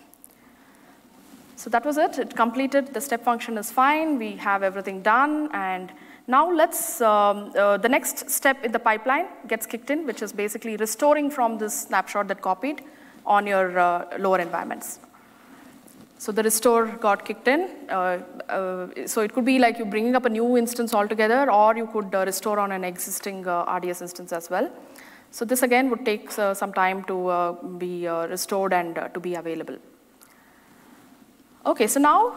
So 1.57 1.71
that 1.71 1.85
was 1.85 1.97
it. 1.97 2.19
It 2.19 2.37
completed. 2.37 2.95
The 2.95 3.01
step 3.01 3.25
function 3.25 3.59
is 3.59 3.73
fine. 3.73 4.19
We 4.19 4.37
have 4.37 4.63
everything 4.63 5.03
done. 5.03 5.49
And 5.53 5.91
now 6.29 6.49
let's, 6.49 7.01
um, 7.01 7.53
uh, 7.59 7.79
the 7.79 7.89
next 7.89 8.31
step 8.31 8.63
in 8.63 8.71
the 8.73 8.79
pipeline 8.79 9.27
gets 9.49 9.67
kicked 9.67 9.91
in, 9.91 10.07
which 10.07 10.23
is 10.23 10.33
basically 10.33 10.77
restoring 10.77 11.31
from 11.31 11.59
this 11.59 11.87
snapshot 11.89 12.29
that 12.29 12.43
copied 12.43 12.83
on 13.25 13.47
your 13.47 13.79
uh, 13.79 14.05
lower 14.19 14.39
environments. 14.39 15.01
So 16.19 16.33
the 16.33 16.43
restore 16.43 16.87
got 16.87 17.25
kicked 17.25 17.47
in. 17.47 17.69
Uh, 17.91 18.19
uh, 18.49 18.87
so 19.07 19.21
it 19.21 19.35
could 19.35 19.45
be 19.45 19.59
like 19.59 19.79
you're 19.79 19.87
bringing 19.87 20.17
up 20.17 20.25
a 20.25 20.31
new 20.31 20.57
instance 20.57 20.95
altogether, 20.95 21.51
or 21.51 21.77
you 21.77 21.87
could 21.87 22.15
uh, 22.15 22.25
restore 22.25 22.59
on 22.59 22.73
an 22.73 22.85
existing 22.85 23.47
uh, 23.47 23.65
RDS 23.65 24.01
instance 24.03 24.33
as 24.33 24.49
well. 24.49 24.71
So 25.31 25.45
this 25.45 25.63
again 25.63 25.91
would 25.91 26.05
take 26.05 26.39
uh, 26.39 26.55
some 26.55 26.73
time 26.73 27.05
to 27.05 27.29
uh, 27.29 27.53
be 27.53 28.07
restored 28.07 28.73
and 28.73 28.95
to 29.13 29.21
be 29.21 29.35
available. 29.35 29.77
Okay, 31.67 31.87
so 31.87 32.01
now 32.01 32.35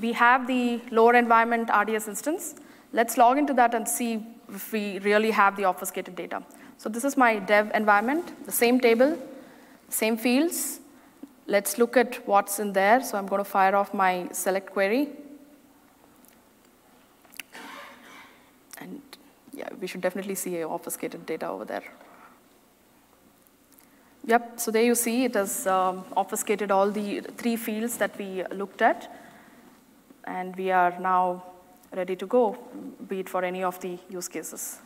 we 0.00 0.12
have 0.12 0.46
the 0.46 0.80
lower 0.90 1.14
environment 1.14 1.68
RDS 1.68 2.08
instance. 2.08 2.54
Let's 2.92 3.18
log 3.18 3.36
into 3.36 3.52
that 3.54 3.74
and 3.74 3.86
see 3.86 4.24
if 4.48 4.72
we 4.72 5.00
really 5.00 5.32
have 5.32 5.56
the 5.56 5.64
obfuscated 5.64 6.16
data. 6.16 6.42
So 6.78 6.88
this 6.88 7.04
is 7.04 7.16
my 7.16 7.38
dev 7.38 7.70
environment, 7.74 8.46
the 8.46 8.52
same 8.52 8.80
table, 8.80 9.18
same 9.88 10.16
fields, 10.16 10.80
Let's 11.46 11.78
look 11.78 11.96
at 11.96 12.26
what's 12.26 12.58
in 12.58 12.72
there. 12.72 13.02
So 13.02 13.16
I'm 13.16 13.26
going 13.26 13.40
to 13.40 13.48
fire 13.48 13.76
off 13.76 13.94
my 13.94 14.28
select 14.32 14.72
query. 14.72 15.08
And 18.78 19.00
yeah, 19.52 19.68
we 19.80 19.86
should 19.86 20.00
definitely 20.00 20.34
see 20.34 20.60
a 20.60 20.68
obfuscated 20.68 21.24
data 21.24 21.48
over 21.48 21.64
there. 21.64 21.84
Yep, 24.26 24.58
so 24.58 24.72
there 24.72 24.82
you 24.82 24.96
see 24.96 25.24
it 25.24 25.34
has 25.34 25.68
um, 25.68 26.04
obfuscated 26.16 26.72
all 26.72 26.90
the 26.90 27.20
three 27.36 27.54
fields 27.54 27.96
that 27.98 28.18
we 28.18 28.42
looked 28.50 28.82
at. 28.82 29.08
And 30.24 30.56
we 30.56 30.72
are 30.72 30.98
now 30.98 31.44
ready 31.94 32.16
to 32.16 32.26
go, 32.26 32.58
be 33.08 33.20
it 33.20 33.28
for 33.28 33.44
any 33.44 33.62
of 33.62 33.78
the 33.80 33.98
use 34.10 34.26
cases. 34.26 34.80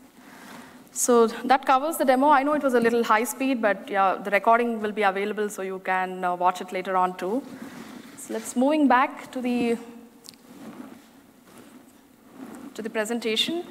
So 0.92 1.28
that 1.28 1.64
covers 1.64 1.98
the 1.98 2.04
demo. 2.04 2.28
I 2.30 2.42
know 2.42 2.54
it 2.54 2.62
was 2.62 2.74
a 2.74 2.80
little 2.80 3.04
high 3.04 3.24
speed, 3.24 3.62
but 3.62 3.88
yeah, 3.88 4.16
the 4.16 4.30
recording 4.30 4.80
will 4.80 4.92
be 4.92 5.02
available 5.02 5.48
so 5.48 5.62
you 5.62 5.78
can 5.84 6.24
uh, 6.24 6.34
watch 6.34 6.60
it 6.60 6.72
later 6.72 6.96
on 6.96 7.16
too. 7.16 7.42
So 8.16 8.34
let's 8.34 8.56
moving 8.56 8.88
back 8.88 9.30
to 9.32 9.40
the 9.40 9.78
to 12.74 12.82
the 12.82 12.90
presentation. 12.90 13.64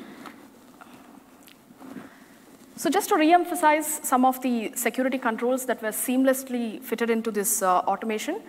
So 2.77 2.89
just 2.89 3.09
to 3.09 3.15
re-emphasize 3.17 3.99
some 4.03 4.23
of 4.23 4.41
the 4.41 4.71
security 4.75 5.17
controls 5.17 5.65
that 5.65 5.81
were 5.81 5.89
seamlessly 5.89 6.81
fitted 6.81 7.09
into 7.09 7.31
this 7.31 7.61
uh, 7.61 7.79
automation, 7.79 8.41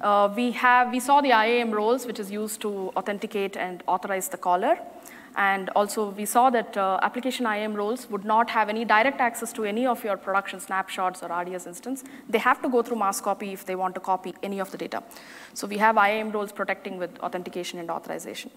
uh, 0.00 0.32
we 0.34 0.52
have 0.52 0.90
we 0.90 1.00
saw 1.00 1.20
the 1.20 1.32
IAM 1.32 1.70
roles, 1.70 2.06
which 2.06 2.18
is 2.18 2.30
used 2.30 2.62
to 2.62 2.92
authenticate 2.96 3.58
and 3.58 3.82
authorize 3.86 4.28
the 4.28 4.38
caller. 4.38 4.78
And 5.36 5.68
also 5.70 6.10
we 6.10 6.24
saw 6.24 6.48
that 6.50 6.76
uh, 6.76 6.98
application 7.02 7.46
IAM 7.46 7.74
roles 7.74 8.08
would 8.08 8.24
not 8.24 8.48
have 8.50 8.70
any 8.70 8.86
direct 8.86 9.20
access 9.20 9.52
to 9.52 9.64
any 9.64 9.86
of 9.86 10.02
your 10.02 10.16
production 10.16 10.60
snapshots 10.60 11.22
or 11.22 11.28
RDS 11.28 11.66
instance. 11.66 12.04
They 12.28 12.38
have 12.38 12.62
to 12.62 12.70
go 12.70 12.82
through 12.82 12.96
MaskCopy 12.96 13.52
if 13.52 13.66
they 13.66 13.76
want 13.76 13.94
to 13.96 14.00
copy 14.00 14.34
any 14.42 14.60
of 14.60 14.70
the 14.70 14.78
data. 14.78 15.02
So 15.52 15.66
we 15.66 15.76
have 15.76 15.98
IAM 15.98 16.32
roles 16.32 16.52
protecting 16.52 16.96
with 16.96 17.18
authentication 17.20 17.78
and 17.78 17.90
authorization. 17.90 18.50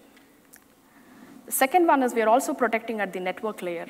The 1.44 1.52
second 1.52 1.86
one 1.86 2.02
is 2.02 2.14
we 2.14 2.22
are 2.22 2.28
also 2.28 2.54
protecting 2.54 3.00
at 3.00 3.12
the 3.12 3.20
network 3.20 3.60
layer. 3.60 3.88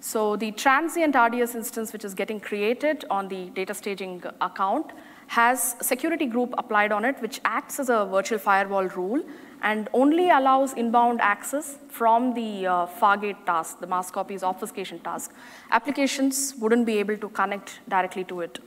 So 0.00 0.36
the 0.36 0.52
transient 0.52 1.16
RDS 1.16 1.54
instance, 1.54 1.92
which 1.92 2.04
is 2.04 2.12
getting 2.14 2.40
created 2.40 3.06
on 3.08 3.28
the 3.28 3.46
data 3.50 3.72
staging 3.72 4.22
account, 4.40 4.92
has 5.28 5.76
security 5.80 6.26
group 6.26 6.54
applied 6.58 6.92
on 6.92 7.04
it, 7.04 7.20
which 7.20 7.40
acts 7.44 7.80
as 7.80 7.88
a 7.88 8.06
virtual 8.06 8.38
firewall 8.38 8.84
rule 8.84 9.22
and 9.62 9.88
only 9.92 10.30
allows 10.30 10.72
inbound 10.74 11.20
access 11.20 11.78
from 11.88 12.34
the 12.34 12.66
uh, 12.66 12.86
Fargate 12.86 13.44
task, 13.44 13.80
the 13.80 13.86
MaskCopy's 13.86 14.42
obfuscation 14.42 14.98
task. 15.00 15.32
Applications 15.70 16.54
wouldn't 16.58 16.86
be 16.86 16.98
able 16.98 17.16
to 17.16 17.28
connect 17.30 17.80
directly 17.88 18.24
to 18.24 18.40
it. 18.40 18.58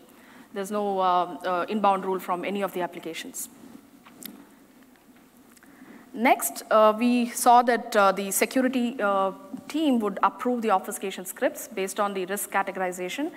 There's 0.53 0.71
no 0.71 0.99
uh, 0.99 1.03
uh, 1.03 1.65
inbound 1.69 2.05
rule 2.05 2.19
from 2.19 2.43
any 2.43 2.61
of 2.61 2.73
the 2.73 2.81
applications. 2.81 3.49
Next, 6.13 6.63
uh, 6.69 6.93
we 6.97 7.29
saw 7.29 7.61
that 7.61 7.95
uh, 7.95 8.11
the 8.11 8.31
security 8.31 8.97
uh, 9.01 9.31
team 9.69 9.99
would 9.99 10.19
approve 10.23 10.61
the 10.61 10.71
obfuscation 10.71 11.25
scripts 11.25 11.69
based 11.69 12.01
on 12.01 12.13
the 12.13 12.25
risk 12.25 12.51
categorization. 12.51 13.31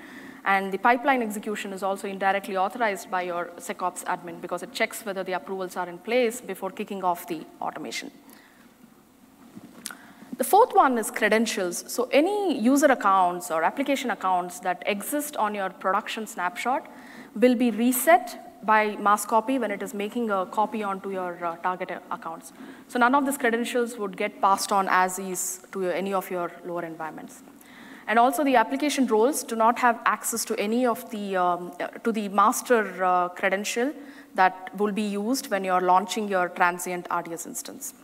And 0.45 0.71
the 0.71 0.79
pipeline 0.79 1.23
execution 1.23 1.73
is 1.73 1.83
also 1.83 2.07
indirectly 2.07 2.57
authorized 2.57 3.11
by 3.11 3.23
your 3.23 3.51
SecOps 3.57 4.05
admin 4.05 4.41
because 4.41 4.63
it 4.63 4.73
checks 4.73 5.05
whether 5.05 5.25
the 5.25 5.33
approvals 5.33 5.77
are 5.77 5.89
in 5.89 5.99
place 5.99 6.41
before 6.41 6.71
kicking 6.71 7.03
off 7.03 7.27
the 7.27 7.47
automation. 7.63 8.11
The 10.37 10.45
fourth 10.45 10.75
one 10.75 10.99
is 10.99 11.11
credentials. 11.11 11.85
So 11.87 12.09
any 12.13 12.61
user 12.61 12.87
accounts 12.87 13.51
or 13.51 13.63
application 13.63 14.11
accounts 14.11 14.59
that 14.61 14.83
exist 14.85 15.37
on 15.37 15.55
your 15.55 15.71
production 15.71 16.27
snapshot 16.27 16.91
will 17.37 17.55
be 17.55 17.71
reset 17.71 18.67
by 18.67 18.97
MaskCopy 18.97 19.61
when 19.61 19.71
it 19.71 19.83
is 19.83 19.95
making 19.95 20.31
a 20.31 20.47
copy 20.47 20.83
onto 20.83 21.11
your 21.11 21.43
uh, 21.45 21.57
target 21.57 21.91
accounts. 22.11 22.53
So 22.89 22.99
none 22.99 23.15
of 23.15 23.27
these 23.27 23.39
credentials 23.39 23.97
would 23.97 24.17
get 24.17 24.41
passed 24.41 24.73
on 24.73 24.89
as 24.91 25.19
is 25.19 25.61
to 25.73 25.85
any 25.85 26.13
of 26.13 26.31
your 26.31 26.51
lower 26.65 26.85
environments. 26.85 27.43
And 28.07 28.19
also 28.19 28.45
the 28.45 28.57
application 28.57 29.07
roles 29.07 29.43
do 29.43 29.57
not 29.57 29.79
have 29.79 30.01
access 30.05 30.45
to 30.47 30.59
any 30.59 30.87
of 30.87 31.11
the, 31.11 31.37
um, 31.37 31.73
to 32.03 32.13
the 32.13 32.29
master 32.29 33.05
uh, 33.05 33.29
credential 33.31 33.93
that 34.35 34.71
will 34.77 34.93
be 34.93 35.03
used 35.03 35.51
when 35.51 35.65
you're 35.65 35.81
launching 35.81 36.29
your 36.29 36.49
transient 36.49 37.07
RDS 37.11 37.47
instance. 37.47 37.95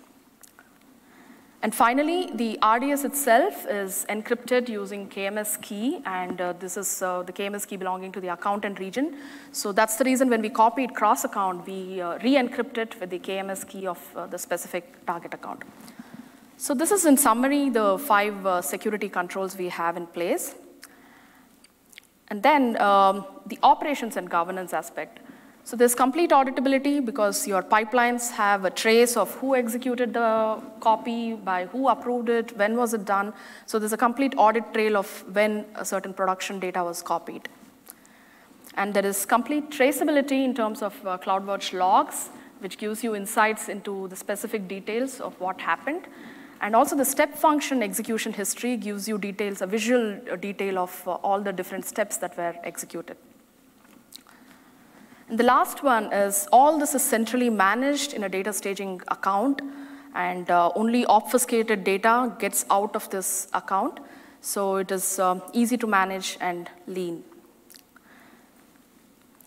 And 1.62 1.74
finally, 1.74 2.30
the 2.34 2.58
RDS 2.66 3.04
itself 3.04 3.66
is 3.68 4.06
encrypted 4.08 4.70
using 4.70 5.06
KMS 5.10 5.60
key, 5.60 6.00
and 6.06 6.40
uh, 6.40 6.54
this 6.54 6.78
is 6.78 7.02
uh, 7.02 7.22
the 7.22 7.34
KMS 7.34 7.68
key 7.68 7.76
belonging 7.76 8.12
to 8.12 8.20
the 8.20 8.28
account 8.28 8.64
and 8.64 8.80
region. 8.80 9.18
So 9.52 9.70
that's 9.70 9.96
the 9.96 10.04
reason 10.04 10.30
when 10.30 10.40
we 10.40 10.48
copied 10.48 10.94
cross 10.94 11.24
account, 11.24 11.66
we 11.66 12.00
uh, 12.00 12.18
re-encrypt 12.22 12.78
it 12.78 12.98
with 12.98 13.10
the 13.10 13.18
KMS 13.18 13.68
key 13.68 13.86
of 13.86 13.98
uh, 14.16 14.26
the 14.26 14.38
specific 14.38 15.04
target 15.04 15.34
account. 15.34 15.64
So 16.62 16.74
this 16.74 16.90
is 16.90 17.06
in 17.06 17.16
summary 17.16 17.70
the 17.70 17.96
five 17.96 18.44
uh, 18.44 18.60
security 18.60 19.08
controls 19.08 19.56
we 19.56 19.70
have 19.70 19.96
in 19.96 20.06
place. 20.06 20.56
And 22.28 22.42
then 22.42 22.78
um, 22.82 23.24
the 23.46 23.58
operations 23.62 24.18
and 24.18 24.28
governance 24.28 24.74
aspect. 24.74 25.20
So 25.64 25.74
there's 25.74 25.94
complete 25.94 26.32
auditability 26.32 27.02
because 27.02 27.48
your 27.48 27.62
pipelines 27.62 28.30
have 28.32 28.66
a 28.66 28.70
trace 28.70 29.16
of 29.16 29.34
who 29.36 29.54
executed 29.56 30.12
the 30.12 30.60
copy, 30.80 31.32
by 31.32 31.64
who 31.64 31.88
approved 31.88 32.28
it, 32.28 32.54
when 32.58 32.76
was 32.76 32.92
it 32.92 33.06
done. 33.06 33.32
So 33.64 33.78
there's 33.78 33.94
a 33.94 34.02
complete 34.06 34.34
audit 34.36 34.74
trail 34.74 34.98
of 34.98 35.08
when 35.32 35.64
a 35.76 35.84
certain 35.86 36.12
production 36.12 36.60
data 36.60 36.84
was 36.84 37.00
copied. 37.00 37.48
And 38.74 38.92
there 38.92 39.06
is 39.06 39.24
complete 39.24 39.70
traceability 39.70 40.44
in 40.44 40.54
terms 40.54 40.82
of 40.82 40.94
uh, 41.06 41.16
CloudWatch 41.16 41.72
logs, 41.72 42.28
which 42.58 42.76
gives 42.76 43.02
you 43.02 43.16
insights 43.16 43.70
into 43.70 44.08
the 44.08 44.16
specific 44.16 44.68
details 44.68 45.22
of 45.22 45.40
what 45.40 45.58
happened. 45.58 46.06
And 46.60 46.76
also 46.76 46.94
the 46.94 47.04
step 47.04 47.34
function 47.34 47.82
execution 47.82 48.34
history 48.34 48.76
gives 48.76 49.08
you 49.08 49.16
details, 49.16 49.62
a 49.62 49.66
visual 49.66 50.18
detail 50.40 50.78
of 50.78 51.02
uh, 51.08 51.12
all 51.12 51.40
the 51.40 51.52
different 51.52 51.86
steps 51.86 52.18
that 52.18 52.36
were 52.36 52.54
executed. 52.64 53.16
And 55.28 55.38
the 55.38 55.44
last 55.44 55.82
one 55.82 56.12
is 56.12 56.48
all 56.52 56.78
this 56.78 56.94
is 56.94 57.02
centrally 57.02 57.48
managed 57.48 58.12
in 58.12 58.24
a 58.24 58.28
data 58.28 58.52
staging 58.52 59.00
account, 59.08 59.62
and 60.14 60.50
uh, 60.50 60.70
only 60.74 61.06
obfuscated 61.06 61.84
data 61.84 62.34
gets 62.38 62.66
out 62.70 62.94
of 62.94 63.08
this 63.10 63.48
account. 63.54 64.00
So 64.42 64.76
it 64.76 64.90
is 64.90 65.18
uh, 65.18 65.40
easy 65.52 65.78
to 65.78 65.86
manage 65.86 66.36
and 66.40 66.68
lean. 66.86 67.24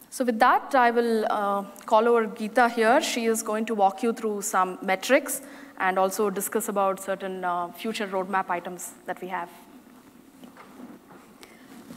So 0.09 0.23
with 0.23 0.39
that, 0.39 0.73
I 0.73 0.91
will 0.91 1.25
uh, 1.29 1.63
call 1.85 2.07
over 2.07 2.27
Geeta 2.27 2.71
here. 2.71 3.01
She 3.01 3.25
is 3.25 3.43
going 3.43 3.65
to 3.65 3.75
walk 3.75 4.01
you 4.03 4.13
through 4.13 4.43
some 4.43 4.79
metrics 4.81 5.41
and 5.77 5.97
also 5.97 6.29
discuss 6.29 6.69
about 6.69 6.99
certain 6.99 7.43
uh, 7.43 7.71
future 7.71 8.07
roadmap 8.07 8.49
items 8.49 8.91
that 9.05 9.21
we 9.21 9.27
have. 9.27 9.49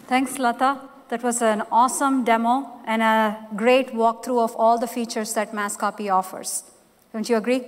Thanks, 0.06 0.38
Lata. 0.38 0.80
That 1.08 1.22
was 1.22 1.40
an 1.40 1.62
awesome 1.70 2.24
demo 2.24 2.80
and 2.84 3.02
a 3.02 3.46
great 3.54 3.88
walkthrough 3.92 4.42
of 4.42 4.56
all 4.56 4.78
the 4.78 4.88
features 4.88 5.34
that 5.34 5.52
MaskCopy 5.52 6.12
offers. 6.12 6.64
Don't 7.12 7.28
you 7.28 7.36
agree? 7.36 7.62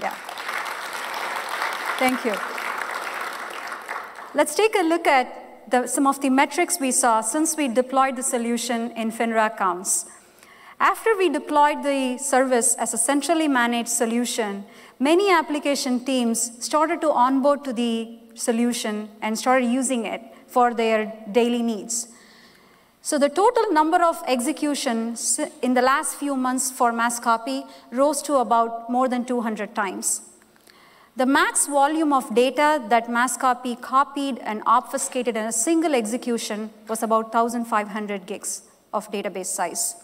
Yeah. 0.00 0.14
Thank 1.98 2.24
you. 2.24 2.34
Let's 4.34 4.54
take 4.54 4.74
a 4.76 4.82
look 4.82 5.06
at 5.06 5.70
the, 5.70 5.86
some 5.86 6.06
of 6.06 6.20
the 6.20 6.30
metrics 6.30 6.78
we 6.80 6.90
saw 6.90 7.20
since 7.20 7.56
we 7.56 7.68
deployed 7.68 8.16
the 8.16 8.22
solution 8.22 8.90
in 8.92 9.12
FINRA 9.12 9.46
accounts. 9.46 10.06
After 10.80 11.16
we 11.16 11.28
deployed 11.28 11.82
the 11.82 12.18
service 12.18 12.74
as 12.74 12.94
a 12.94 12.98
centrally 12.98 13.48
managed 13.48 13.88
solution, 13.88 14.64
many 14.98 15.30
application 15.30 16.04
teams 16.04 16.64
started 16.64 17.00
to 17.02 17.10
onboard 17.10 17.64
to 17.64 17.72
the 17.72 18.18
solution 18.34 19.08
and 19.22 19.38
started 19.38 19.66
using 19.66 20.04
it 20.04 20.22
for 20.46 20.74
their 20.74 21.12
daily 21.30 21.62
needs. 21.62 22.08
So 23.02 23.18
the 23.18 23.28
total 23.28 23.70
number 23.70 24.02
of 24.02 24.22
executions 24.26 25.38
in 25.62 25.74
the 25.74 25.82
last 25.82 26.16
few 26.16 26.36
months 26.36 26.70
for 26.70 26.90
MaskCopy 26.90 27.68
rose 27.90 28.22
to 28.22 28.36
about 28.36 28.90
more 28.90 29.08
than 29.08 29.24
200 29.24 29.74
times. 29.74 30.22
The 31.16 31.26
max 31.26 31.66
volume 31.66 32.12
of 32.12 32.34
data 32.34 32.82
that 32.88 33.06
MaskCopy 33.06 33.80
copied 33.80 34.38
and 34.38 34.62
obfuscated 34.66 35.36
in 35.36 35.44
a 35.44 35.52
single 35.52 35.94
execution 35.94 36.70
was 36.88 37.02
about 37.02 37.32
1,500 37.32 38.26
gigs 38.26 38.62
of 38.92 39.10
database 39.12 39.46
size. 39.46 40.03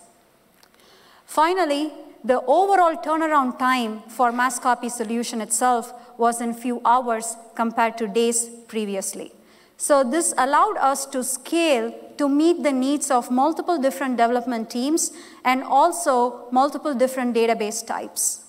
Finally, 1.31 1.93
the 2.25 2.41
overall 2.47 2.97
turnaround 2.97 3.57
time 3.57 4.03
for 4.09 4.33
MaskCopy 4.33 4.91
solution 4.91 5.41
itself 5.41 5.93
was 6.19 6.41
in 6.41 6.53
few 6.53 6.81
hours 6.85 7.37
compared 7.55 7.97
to 7.99 8.09
days 8.09 8.49
previously. 8.67 9.31
So 9.77 10.03
this 10.03 10.35
allowed 10.37 10.77
us 10.79 11.07
to 11.07 11.23
scale 11.23 11.95
to 12.19 12.29
meet 12.29 12.65
the 12.65 12.73
needs 12.73 13.13
of 13.13 13.31
multiple 13.31 13.79
different 13.79 14.17
development 14.17 14.71
teams 14.71 15.13
and 15.45 15.63
also 15.63 16.51
multiple 16.51 16.95
different 16.95 17.37
database 17.37 17.87
types. 17.87 18.45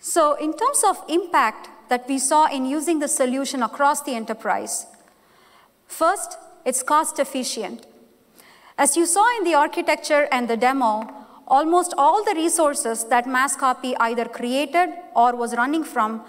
So 0.00 0.34
in 0.34 0.52
terms 0.52 0.82
of 0.84 1.00
impact 1.08 1.68
that 1.90 2.08
we 2.08 2.18
saw 2.18 2.46
in 2.46 2.66
using 2.66 2.98
the 2.98 3.06
solution 3.06 3.62
across 3.62 4.02
the 4.02 4.16
enterprise, 4.16 4.86
first, 5.86 6.38
it's 6.64 6.82
cost 6.82 7.20
efficient. 7.20 7.86
As 8.78 8.94
you 8.94 9.06
saw 9.06 9.24
in 9.38 9.44
the 9.44 9.54
architecture 9.54 10.28
and 10.30 10.48
the 10.48 10.56
demo, 10.56 11.08
almost 11.48 11.94
all 11.96 12.22
the 12.24 12.34
resources 12.34 13.04
that 13.04 13.24
MaskCopy 13.24 13.94
either 13.98 14.26
created 14.26 14.90
or 15.14 15.34
was 15.34 15.56
running 15.56 15.82
from 15.82 16.22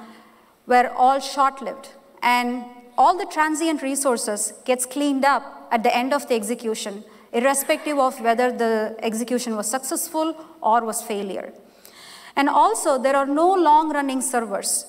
were 0.65 0.89
all 0.95 1.19
short-lived 1.19 1.89
and 2.21 2.63
all 2.97 3.17
the 3.17 3.25
transient 3.25 3.81
resources 3.81 4.53
gets 4.63 4.85
cleaned 4.85 5.25
up 5.25 5.67
at 5.71 5.83
the 5.83 5.93
end 5.93 6.13
of 6.13 6.27
the 6.29 6.35
execution, 6.35 7.03
irrespective 7.33 7.97
of 7.97 8.19
whether 8.21 8.49
the 8.49 8.95
execution 8.99 9.57
was 9.57 9.69
successful 9.69 10.33
or 10.61 10.85
was 10.85 11.01
failure. 11.01 11.51
And 12.37 12.47
also, 12.47 12.97
there 12.97 13.15
are 13.17 13.25
no 13.25 13.53
long-running 13.53 14.21
servers. 14.21 14.85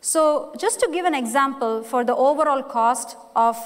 So 0.00 0.52
just 0.58 0.80
to 0.80 0.88
give 0.92 1.04
an 1.04 1.14
example 1.14 1.84
for 1.84 2.04
the 2.04 2.16
overall 2.16 2.62
cost 2.62 3.16
of 3.36 3.56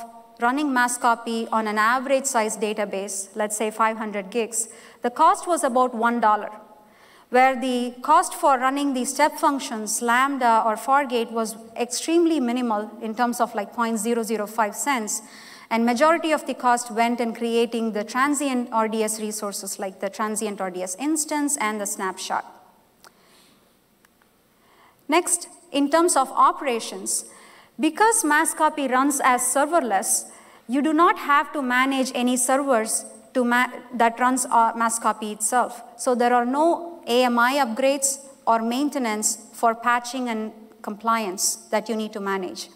running 0.41 0.68
MaskCopy 0.68 1.49
on 1.53 1.66
an 1.66 1.78
average 1.78 2.26
size 2.26 2.57
database, 2.57 3.28
let's 3.34 3.57
say 3.57 3.70
500 3.70 4.30
gigs, 4.30 4.68
the 5.03 5.11
cost 5.11 5.47
was 5.47 5.64
about 5.64 5.95
$1 5.95 6.61
where 7.30 7.59
the 7.59 7.95
cost 8.03 8.34
for 8.34 8.59
running 8.59 8.93
the 8.93 9.05
step 9.05 9.38
functions, 9.38 10.03
lambda 10.03 10.62
or 10.66 10.76
fargate, 10.76 11.30
was 11.30 11.57
extremely 11.76 12.41
minimal 12.41 12.91
in 13.01 13.14
terms 13.14 13.41
of 13.41 13.55
like 13.55 13.72
0.005 13.74 14.74
cents. 14.74 15.22
And 15.70 15.86
majority 15.86 16.32
of 16.32 16.47
the 16.47 16.55
cost 16.55 16.91
went 16.91 17.20
in 17.20 17.32
creating 17.32 17.93
the 17.93 18.03
transient 18.03 18.68
RDS 18.74 19.20
resources 19.20 19.78
like 19.78 20.01
the 20.01 20.11
transient 20.11 20.61
RDS 20.61 20.97
instance 20.97 21.57
and 21.59 21.80
the 21.80 21.86
snapshot. 21.86 22.45
Next, 25.09 25.49
in 25.70 25.88
terms 25.88 26.16
of 26.16 26.28
operations, 26.32 27.24
because 27.81 28.22
MaskCopy 28.22 28.91
runs 28.91 29.20
as 29.24 29.41
serverless, 29.41 30.26
you 30.68 30.83
do 30.83 30.93
not 30.93 31.18
have 31.18 31.53
to 31.53 31.62
manage 31.62 32.12
any 32.14 32.37
servers 32.37 33.05
that 33.33 34.16
runs 34.18 34.45
uh, 34.45 34.72
MaskCopy 34.74 35.33
itself. 35.33 35.83
So 35.97 36.14
there 36.14 36.35
are 36.35 36.45
no 36.45 37.03
AMI 37.07 37.59
upgrades 37.64 38.18
or 38.47 38.61
maintenance 38.61 39.39
for 39.53 39.74
patching 39.74 40.28
and 40.28 40.53
compliance 40.83 41.57
that 41.70 41.89
you 41.89 41.97
need 41.97 42.12
to 42.12 42.20
manage. 42.20 42.68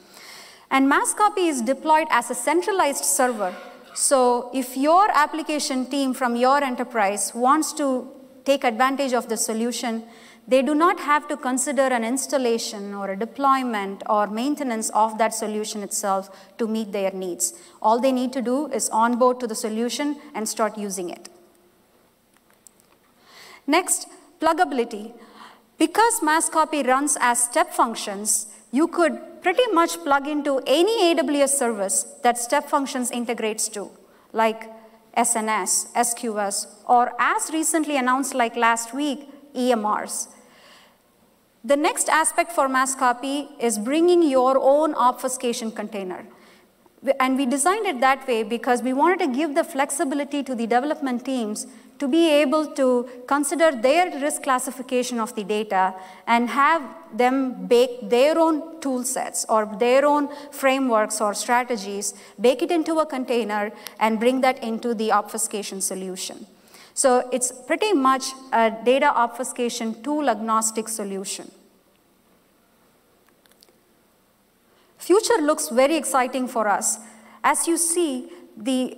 And 0.71 0.91
MaskCopy 0.91 1.49
is 1.49 1.61
deployed 1.61 2.07
as 2.11 2.31
a 2.31 2.35
centralized 2.35 3.05
server. 3.05 3.55
So 3.95 4.51
if 4.55 4.77
your 4.77 5.09
application 5.13 5.87
team 5.87 6.15
from 6.15 6.37
your 6.37 6.63
enterprise 6.63 7.33
wants 7.35 7.73
to 7.75 8.11
take 8.45 8.65
advantage 8.65 9.13
of 9.13 9.29
the 9.29 9.37
solution, 9.37 10.05
they 10.47 10.61
do 10.61 10.75
not 10.75 11.01
have 11.01 11.27
to 11.29 11.37
consider 11.37 11.83
an 11.83 12.05
installation 12.05 12.93
or 12.95 13.11
a 13.11 13.17
deployment 13.17 14.03
or 14.09 14.27
maintenance 14.27 14.91
of 14.91 15.17
that 15.19 15.33
solution 15.33 15.83
itself 15.83 16.29
to 16.59 16.67
meet 16.67 16.93
their 16.93 17.11
needs. 17.11 17.55
All 17.81 17.99
they 17.99 18.13
need 18.13 18.33
to 18.35 18.43
do 18.43 18.67
is 18.69 18.91
onboard 18.91 19.41
to 19.41 19.47
the 19.47 19.55
solution 19.55 20.21
and 20.35 20.49
start 20.49 20.77
using 20.77 21.09
it. 21.09 21.29
Next, 23.67 24.07
pluggability. 24.41 25.15
Because 25.79 26.21
MaskCopy 26.21 26.87
runs 26.87 27.17
as 27.21 27.43
step 27.43 27.73
functions, 27.73 28.47
you 28.71 28.87
could 28.87 29.19
pretty 29.43 29.67
much 29.73 29.99
plug 30.03 30.29
into 30.29 30.61
any 30.67 31.15
AWS 31.15 31.51
service 31.51 32.03
that 32.23 32.37
step 32.39 32.69
functions 32.69 33.11
integrates 33.11 33.69
to, 33.71 33.91
like 34.33 34.71
SNS, 35.17 35.93
SQS, 35.93 36.67
or 36.87 37.13
as 37.19 37.51
recently 37.53 37.97
announced 37.97 38.35
like 38.35 38.57
last 38.57 38.93
week, 38.93 39.29
EMRs. 39.55 40.29
The 41.65 41.77
next 41.77 42.09
aspect 42.09 42.53
for 42.53 42.69
MaskCopy 42.69 43.49
is 43.59 43.79
bringing 43.79 44.23
your 44.23 44.59
own 44.61 44.95
obfuscation 44.95 45.73
container. 45.73 46.27
And 47.21 47.37
we 47.37 47.47
designed 47.47 47.87
it 47.87 48.01
that 48.01 48.27
way 48.27 48.43
because 48.43 48.83
we 48.83 48.93
wanted 48.93 49.19
to 49.21 49.27
give 49.27 49.55
the 49.55 49.65
flexibility 49.65 50.43
to 50.43 50.55
the 50.55 50.67
development 50.67 51.25
teams 51.25 51.67
to 51.99 52.09
be 52.09 52.31
able 52.31 52.67
to 52.75 53.09
consider 53.27 53.71
their 53.71 54.11
risk 54.21 54.43
classification 54.43 55.21
of 55.21 55.35
the 55.37 55.45
data 55.45 55.95
and 56.27 56.49
have 56.51 56.83
them 57.15 57.67
bake 57.67 58.11
their 58.11 58.39
own 58.39 58.81
tool 58.81 59.05
sets 59.05 59.47
or 59.49 59.65
their 59.79 60.05
own 60.05 60.29
frameworks 60.51 61.21
or 61.21 61.35
strategies, 61.35 62.15
bake 62.41 62.63
it 62.63 62.71
into 62.71 62.99
a 62.99 63.07
container, 63.07 63.73
and 64.01 64.19
bring 64.19 64.41
that 64.41 64.63
into 64.63 64.93
the 64.93 65.13
obfuscation 65.13 65.81
solution. 65.81 66.47
So 66.95 67.29
it's 67.33 67.51
pretty 67.51 67.93
much 67.93 68.27
a 68.53 68.71
data 68.85 69.13
obfuscation 69.15 70.01
tool 70.03 70.31
agnostic 70.31 70.89
solution. 70.89 71.51
Future 74.97 75.43
looks 75.43 75.69
very 75.69 75.97
exciting 75.97 76.47
for 76.47 76.69
us. 76.69 76.99
As 77.43 77.67
you 77.67 77.77
see, 77.77 78.31
the 78.57 78.97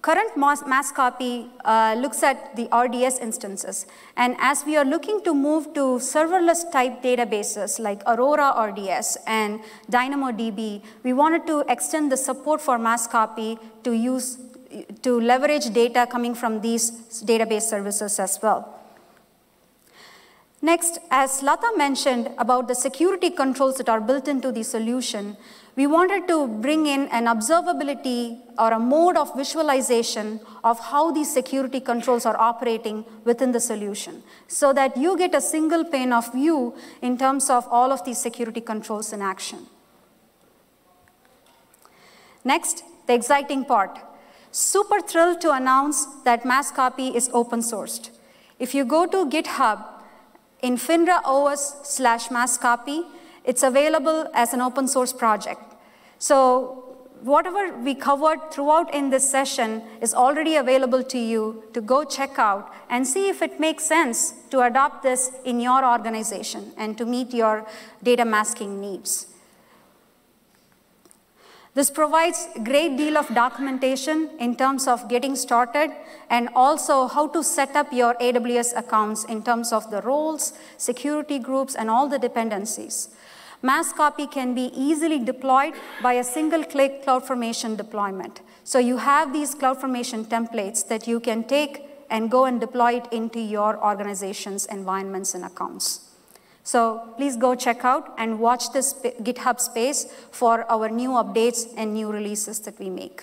current 0.00 0.36
mass, 0.36 0.90
copy 0.92 1.46
uh, 1.64 1.94
looks 1.98 2.22
at 2.22 2.56
the 2.56 2.68
RDS 2.74 3.18
instances. 3.18 3.86
And 4.16 4.34
as 4.40 4.64
we 4.64 4.76
are 4.76 4.84
looking 4.84 5.22
to 5.24 5.34
move 5.34 5.74
to 5.74 5.98
serverless 5.98 6.70
type 6.72 7.02
databases 7.02 7.78
like 7.78 8.02
Aurora 8.06 8.54
RDS 8.68 9.18
and 9.26 9.60
DynamoDB, 9.90 10.82
we 11.02 11.12
wanted 11.12 11.46
to 11.48 11.64
extend 11.68 12.10
the 12.10 12.16
support 12.16 12.60
for 12.60 12.78
MaskCopy 12.78 13.58
to 13.84 13.92
use 13.92 14.38
to 15.02 15.20
leverage 15.20 15.72
data 15.72 16.06
coming 16.10 16.34
from 16.34 16.60
these 16.60 16.90
database 17.24 17.62
services 17.62 18.18
as 18.18 18.38
well. 18.42 18.72
Next, 20.62 20.98
as 21.10 21.42
Lata 21.42 21.70
mentioned 21.76 22.30
about 22.38 22.66
the 22.66 22.74
security 22.74 23.30
controls 23.30 23.76
that 23.76 23.88
are 23.88 24.00
built 24.00 24.26
into 24.26 24.50
the 24.50 24.64
solution, 24.64 25.36
we 25.76 25.86
wanted 25.86 26.26
to 26.28 26.48
bring 26.48 26.86
in 26.86 27.06
an 27.08 27.26
observability 27.26 28.38
or 28.58 28.72
a 28.72 28.78
mode 28.78 29.18
of 29.18 29.36
visualization 29.36 30.40
of 30.64 30.80
how 30.80 31.12
these 31.12 31.32
security 31.32 31.80
controls 31.80 32.24
are 32.24 32.36
operating 32.40 33.04
within 33.24 33.52
the 33.52 33.60
solution 33.60 34.22
so 34.48 34.72
that 34.72 34.96
you 34.96 35.18
get 35.18 35.34
a 35.34 35.40
single 35.40 35.84
pane 35.84 36.12
of 36.12 36.32
view 36.32 36.74
in 37.02 37.18
terms 37.18 37.50
of 37.50 37.68
all 37.68 37.92
of 37.92 38.02
these 38.06 38.18
security 38.18 38.62
controls 38.62 39.12
in 39.12 39.20
action. 39.20 39.66
Next, 42.42 42.82
the 43.06 43.12
exciting 43.12 43.66
part. 43.66 43.98
Super 44.56 45.02
thrilled 45.02 45.42
to 45.42 45.52
announce 45.52 46.06
that 46.24 46.44
MaskCopy 46.44 47.14
is 47.14 47.28
open 47.34 47.60
sourced. 47.60 48.08
If 48.58 48.74
you 48.74 48.86
go 48.86 49.04
to 49.04 49.26
GitHub 49.26 49.84
in 50.62 50.78
FINRA 50.78 51.20
OS 51.26 51.86
slash 51.86 52.28
MaskCopy, 52.28 53.04
it's 53.44 53.62
available 53.62 54.26
as 54.32 54.54
an 54.54 54.62
open 54.62 54.88
source 54.88 55.12
project. 55.12 55.60
So 56.18 56.96
whatever 57.20 57.76
we 57.76 57.94
covered 57.94 58.50
throughout 58.50 58.94
in 58.94 59.10
this 59.10 59.30
session 59.30 59.82
is 60.00 60.14
already 60.14 60.56
available 60.56 61.02
to 61.02 61.18
you 61.18 61.64
to 61.74 61.82
go 61.82 62.02
check 62.02 62.38
out 62.38 62.72
and 62.88 63.06
see 63.06 63.28
if 63.28 63.42
it 63.42 63.60
makes 63.60 63.84
sense 63.84 64.32
to 64.48 64.62
adopt 64.62 65.02
this 65.02 65.32
in 65.44 65.60
your 65.60 65.84
organization 65.84 66.72
and 66.78 66.96
to 66.96 67.04
meet 67.04 67.34
your 67.34 67.66
data 68.02 68.24
masking 68.24 68.80
needs. 68.80 69.26
This 71.76 71.90
provides 71.90 72.48
a 72.56 72.60
great 72.60 72.96
deal 72.96 73.18
of 73.18 73.28
documentation 73.34 74.30
in 74.38 74.56
terms 74.56 74.88
of 74.88 75.10
getting 75.10 75.36
started 75.36 75.90
and 76.30 76.48
also 76.54 77.06
how 77.06 77.28
to 77.28 77.44
set 77.44 77.76
up 77.76 77.92
your 77.92 78.14
AWS 78.14 78.74
accounts 78.74 79.24
in 79.24 79.42
terms 79.42 79.74
of 79.74 79.90
the 79.90 80.00
roles, 80.00 80.54
security 80.78 81.38
groups, 81.38 81.74
and 81.74 81.90
all 81.90 82.08
the 82.08 82.18
dependencies. 82.18 83.10
MaskCopy 83.62 84.32
can 84.32 84.54
be 84.54 84.72
easily 84.74 85.18
deployed 85.18 85.74
by 86.02 86.14
a 86.14 86.24
single 86.24 86.64
click 86.64 87.04
CloudFormation 87.04 87.76
deployment. 87.76 88.40
So 88.64 88.78
you 88.78 88.96
have 88.96 89.34
these 89.34 89.54
CloudFormation 89.54 90.24
templates 90.28 90.88
that 90.88 91.06
you 91.06 91.20
can 91.20 91.44
take 91.44 91.82
and 92.08 92.30
go 92.30 92.46
and 92.46 92.58
deploy 92.58 92.94
it 92.94 93.12
into 93.12 93.38
your 93.38 93.76
organization's 93.84 94.64
environments 94.64 95.34
and 95.34 95.44
accounts. 95.44 96.15
So 96.66 97.14
please 97.16 97.36
go 97.36 97.54
check 97.54 97.84
out 97.84 98.12
and 98.18 98.40
watch 98.40 98.72
this 98.72 98.92
GitHub 98.92 99.60
space 99.60 100.04
for 100.32 100.68
our 100.68 100.88
new 100.88 101.10
updates 101.10 101.72
and 101.76 101.94
new 101.94 102.10
releases 102.10 102.58
that 102.62 102.80
we 102.80 102.90
make. 102.90 103.22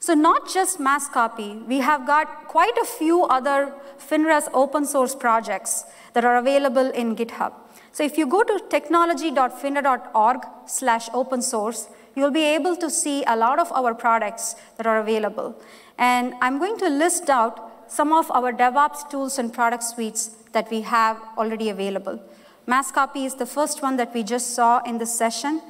So 0.00 0.14
not 0.14 0.52
just 0.52 0.80
MaskCopy, 0.80 1.68
we 1.68 1.78
have 1.78 2.04
got 2.04 2.48
quite 2.48 2.76
a 2.78 2.84
few 2.84 3.22
other 3.26 3.72
FINRA's 3.96 4.48
open 4.52 4.86
source 4.86 5.14
projects 5.14 5.84
that 6.14 6.24
are 6.24 6.36
available 6.36 6.90
in 6.90 7.14
GitHub. 7.14 7.52
So 7.92 8.02
if 8.02 8.18
you 8.18 8.26
go 8.26 8.42
to 8.42 8.60
technology.finra.org 8.70 10.42
slash 10.66 11.10
open 11.14 11.42
source, 11.42 11.86
you'll 12.16 12.32
be 12.32 12.42
able 12.42 12.74
to 12.74 12.90
see 12.90 13.22
a 13.28 13.36
lot 13.36 13.60
of 13.60 13.70
our 13.70 13.94
products 13.94 14.56
that 14.78 14.86
are 14.88 14.98
available. 14.98 15.54
And 15.96 16.34
I'm 16.40 16.58
going 16.58 16.76
to 16.78 16.88
list 16.88 17.30
out 17.30 17.71
some 17.92 18.10
of 18.10 18.30
our 18.30 18.52
DevOps 18.54 19.10
tools 19.10 19.38
and 19.38 19.52
product 19.52 19.82
suites 19.82 20.30
that 20.52 20.70
we 20.70 20.80
have 20.80 21.18
already 21.36 21.68
available. 21.68 22.18
MaskCopy 22.66 23.26
is 23.26 23.34
the 23.34 23.44
first 23.44 23.82
one 23.82 23.98
that 23.98 24.14
we 24.14 24.22
just 24.22 24.54
saw 24.54 24.82
in 24.84 24.96
this 24.96 25.14
session. 25.14 25.60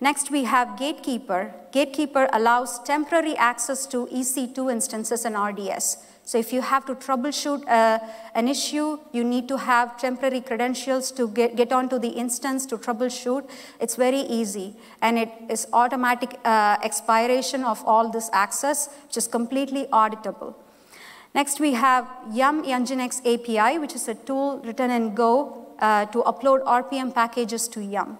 Next, 0.00 0.32
we 0.32 0.44
have 0.44 0.76
Gatekeeper. 0.76 1.54
Gatekeeper 1.70 2.28
allows 2.32 2.80
temporary 2.80 3.36
access 3.36 3.86
to 3.86 4.06
EC2 4.06 4.72
instances 4.72 5.24
and 5.24 5.36
RDS. 5.36 5.98
So 6.24 6.38
if 6.38 6.52
you 6.52 6.60
have 6.60 6.86
to 6.86 6.94
troubleshoot 6.96 7.68
uh, 7.68 8.00
an 8.34 8.48
issue, 8.48 8.98
you 9.12 9.22
need 9.22 9.46
to 9.46 9.56
have 9.58 9.96
temporary 9.96 10.40
credentials 10.40 11.12
to 11.12 11.28
get, 11.28 11.54
get 11.54 11.72
onto 11.72 12.00
the 12.00 12.08
instance 12.08 12.66
to 12.66 12.78
troubleshoot. 12.78 13.48
It's 13.80 13.94
very 13.94 14.20
easy. 14.20 14.74
And 15.02 15.18
it 15.18 15.30
is 15.48 15.68
automatic 15.72 16.36
uh, 16.44 16.78
expiration 16.82 17.62
of 17.62 17.84
all 17.84 18.10
this 18.10 18.28
access, 18.32 18.88
which 19.06 19.16
is 19.16 19.28
completely 19.28 19.86
auditable. 19.92 20.54
Next, 21.34 21.60
we 21.60 21.74
have 21.74 22.08
Yum 22.32 22.64
Nginx 22.64 23.20
API, 23.20 23.78
which 23.78 23.94
is 23.94 24.08
a 24.08 24.14
tool 24.14 24.58
written 24.64 24.90
in 24.90 25.14
Go 25.14 25.68
uh, 25.78 26.06
to 26.06 26.22
upload 26.22 26.64
RPM 26.64 27.14
packages 27.14 27.68
to 27.68 27.80
Yum. 27.80 28.18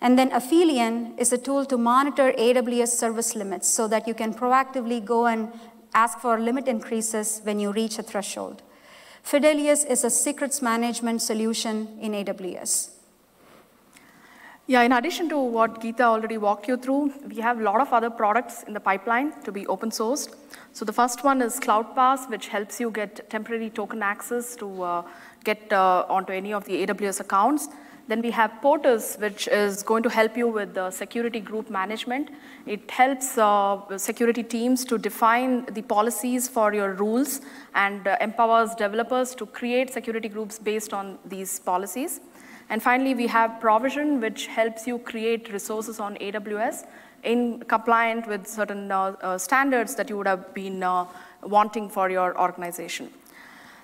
And 0.00 0.18
then 0.18 0.30
Aphelion 0.30 1.16
is 1.18 1.32
a 1.32 1.38
tool 1.38 1.64
to 1.66 1.78
monitor 1.78 2.32
AWS 2.32 2.88
service 2.88 3.36
limits 3.36 3.68
so 3.68 3.86
that 3.86 4.08
you 4.08 4.14
can 4.14 4.34
proactively 4.34 5.04
go 5.04 5.26
and 5.26 5.52
ask 5.94 6.18
for 6.18 6.40
limit 6.40 6.66
increases 6.66 7.40
when 7.44 7.60
you 7.60 7.70
reach 7.70 7.98
a 8.00 8.02
threshold. 8.02 8.62
Fidelius 9.24 9.86
is 9.88 10.02
a 10.02 10.10
secrets 10.10 10.60
management 10.60 11.22
solution 11.22 11.96
in 12.00 12.12
AWS. 12.12 12.90
Yeah, 14.66 14.82
in 14.82 14.90
addition 14.92 15.28
to 15.28 15.38
what 15.38 15.80
Geeta 15.80 16.00
already 16.00 16.38
walked 16.38 16.66
you 16.66 16.76
through, 16.76 17.12
we 17.28 17.36
have 17.36 17.60
a 17.60 17.62
lot 17.62 17.80
of 17.80 17.92
other 17.92 18.10
products 18.10 18.64
in 18.64 18.74
the 18.74 18.80
pipeline 18.80 19.32
to 19.42 19.52
be 19.52 19.66
open 19.68 19.90
sourced. 19.90 20.34
So 20.74 20.86
the 20.86 20.92
first 20.92 21.22
one 21.22 21.42
is 21.42 21.60
CloudPass, 21.60 22.30
which 22.30 22.48
helps 22.48 22.80
you 22.80 22.90
get 22.90 23.28
temporary 23.28 23.68
token 23.68 24.02
access 24.02 24.56
to 24.56 24.82
uh, 24.82 25.02
get 25.44 25.70
uh, 25.70 26.06
onto 26.08 26.32
any 26.32 26.54
of 26.54 26.64
the 26.64 26.86
AWS 26.86 27.20
accounts. 27.20 27.68
Then 28.08 28.22
we 28.22 28.30
have 28.30 28.50
Portus, 28.62 29.16
which 29.16 29.48
is 29.48 29.82
going 29.82 30.02
to 30.02 30.08
help 30.08 30.34
you 30.34 30.48
with 30.48 30.72
the 30.72 30.90
security 30.90 31.40
group 31.40 31.68
management. 31.68 32.30
It 32.66 32.90
helps 32.90 33.36
uh, 33.36 33.98
security 33.98 34.42
teams 34.42 34.86
to 34.86 34.96
define 34.96 35.66
the 35.66 35.82
policies 35.82 36.48
for 36.48 36.72
your 36.72 36.94
rules 36.94 37.42
and 37.74 38.08
uh, 38.08 38.16
empowers 38.22 38.74
developers 38.74 39.34
to 39.36 39.46
create 39.46 39.92
security 39.92 40.28
groups 40.30 40.58
based 40.58 40.94
on 40.94 41.18
these 41.26 41.60
policies. 41.60 42.20
And 42.70 42.82
finally, 42.82 43.14
we 43.14 43.26
have 43.26 43.60
Provision, 43.60 44.20
which 44.20 44.46
helps 44.46 44.86
you 44.86 44.98
create 44.98 45.52
resources 45.52 46.00
on 46.00 46.16
AWS 46.16 46.86
in 47.22 47.60
compliant 47.68 48.26
with 48.26 48.46
certain 48.46 48.90
uh, 48.90 49.14
uh, 49.20 49.38
standards 49.38 49.94
that 49.94 50.10
you 50.10 50.16
would 50.16 50.26
have 50.26 50.52
been 50.54 50.82
uh, 50.82 51.06
wanting 51.42 51.88
for 51.88 52.10
your 52.10 52.38
organization. 52.40 53.10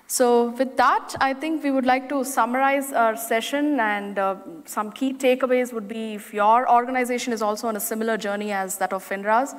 So 0.07 0.49
with 0.57 0.75
that, 0.77 1.15
I 1.21 1.35
think 1.35 1.63
we 1.63 1.69
would 1.69 1.85
like 1.85 2.09
to 2.09 2.25
summarize 2.25 2.91
our 2.93 3.15
session 3.15 3.79
and 3.79 4.17
uh, 4.17 4.37
some 4.65 4.91
key 4.91 5.13
takeaways 5.13 5.71
would 5.71 5.87
be 5.87 6.15
if 6.15 6.33
your 6.33 6.67
organization 6.67 7.31
is 7.31 7.43
also 7.43 7.67
on 7.67 7.75
a 7.75 7.79
similar 7.79 8.17
journey 8.17 8.51
as 8.51 8.79
that 8.79 8.91
of 8.91 9.07
FINRA's, 9.07 9.53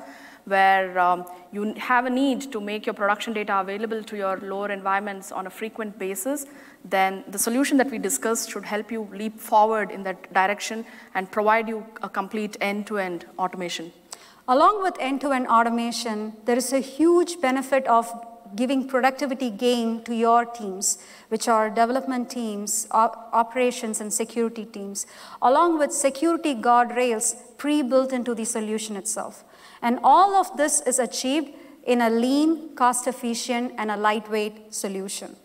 where 0.45 0.97
um, 0.99 1.25
you 1.51 1.73
have 1.75 2.05
a 2.05 2.09
need 2.09 2.51
to 2.51 2.59
make 2.59 2.85
your 2.85 2.93
production 2.93 3.33
data 3.33 3.59
available 3.59 4.03
to 4.03 4.17
your 4.17 4.37
lower 4.37 4.71
environments 4.71 5.31
on 5.31 5.47
a 5.47 5.49
frequent 5.49 5.97
basis, 5.99 6.45
then 6.85 7.23
the 7.27 7.37
solution 7.37 7.77
that 7.77 7.91
we 7.91 7.97
discussed 7.97 8.49
should 8.51 8.65
help 8.65 8.91
you 8.91 9.07
leap 9.13 9.39
forward 9.39 9.91
in 9.91 10.03
that 10.03 10.33
direction 10.33 10.85
and 11.13 11.31
provide 11.31 11.67
you 11.67 11.85
a 12.01 12.09
complete 12.09 12.57
end-to-end 12.61 13.25
-end 13.25 13.39
automation. 13.39 13.91
Along 14.47 14.81
with 14.83 14.95
end-to-end 14.99 15.45
-end 15.45 15.53
automation, 15.57 16.33
there 16.45 16.57
is 16.57 16.73
a 16.73 16.79
huge 16.79 17.39
benefit 17.41 17.87
of 17.87 18.11
giving 18.55 18.87
productivity 18.87 19.49
gain 19.49 20.03
to 20.03 20.13
your 20.13 20.45
teams, 20.45 20.97
which 21.29 21.47
are 21.47 21.69
development 21.69 22.29
teams, 22.29 22.87
op 22.91 23.29
operations, 23.33 24.01
and 24.01 24.13
security 24.13 24.65
teams, 24.65 25.05
along 25.41 25.77
with 25.79 25.93
security 25.93 26.53
guardrails 26.55 27.35
pre-built 27.57 28.11
into 28.11 28.35
the 28.35 28.45
solution 28.45 28.95
itself. 28.95 29.43
And 29.81 29.99
all 30.03 30.35
of 30.35 30.55
this 30.57 30.81
is 30.81 30.99
achieved 30.99 31.53
in 31.83 32.01
a 32.01 32.09
lean, 32.09 32.75
cost-efficient, 32.75 33.73
and 33.77 33.91
a 33.91 33.97
lightweight 33.97 34.73
solution. 34.73 35.35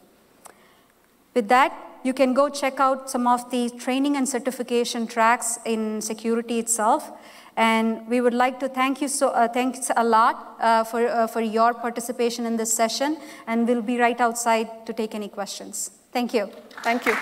With 1.35 1.49
that, 1.49 1.73
you 2.03 2.13
can 2.13 2.35
go 2.35 2.49
check 2.49 2.79
out 2.79 3.11
some 3.11 3.27
of 3.27 3.51
the 3.51 3.69
training 3.71 4.17
and 4.17 4.29
certification 4.29 5.07
tracks 5.07 5.59
in 5.65 6.01
security 6.01 6.59
itself. 6.59 7.11
And 7.57 8.07
we 8.07 8.21
would 8.21 8.35
like 8.35 8.61
to 8.61 8.69
thank 8.69 9.01
you 9.01 9.09
so 9.09 9.29
uh, 9.29 9.49
thanks 9.49 9.91
a 9.97 10.05
lot 10.05 10.57
uh, 10.61 10.85
for, 10.85 11.07
uh, 11.07 11.27
for 11.27 11.41
your 11.41 11.73
participation 11.75 12.47
in 12.47 12.57
this 12.57 12.73
session. 12.73 13.17
And 13.47 13.67
we'll 13.67 13.83
be 13.83 13.99
right 13.99 14.21
outside 14.21 14.87
to 14.87 14.93
take 14.93 15.15
any 15.15 15.29
questions. 15.29 15.91
Thank 16.13 16.35
you. 16.35 16.51
Thank 16.83 17.07
you. 17.07 17.17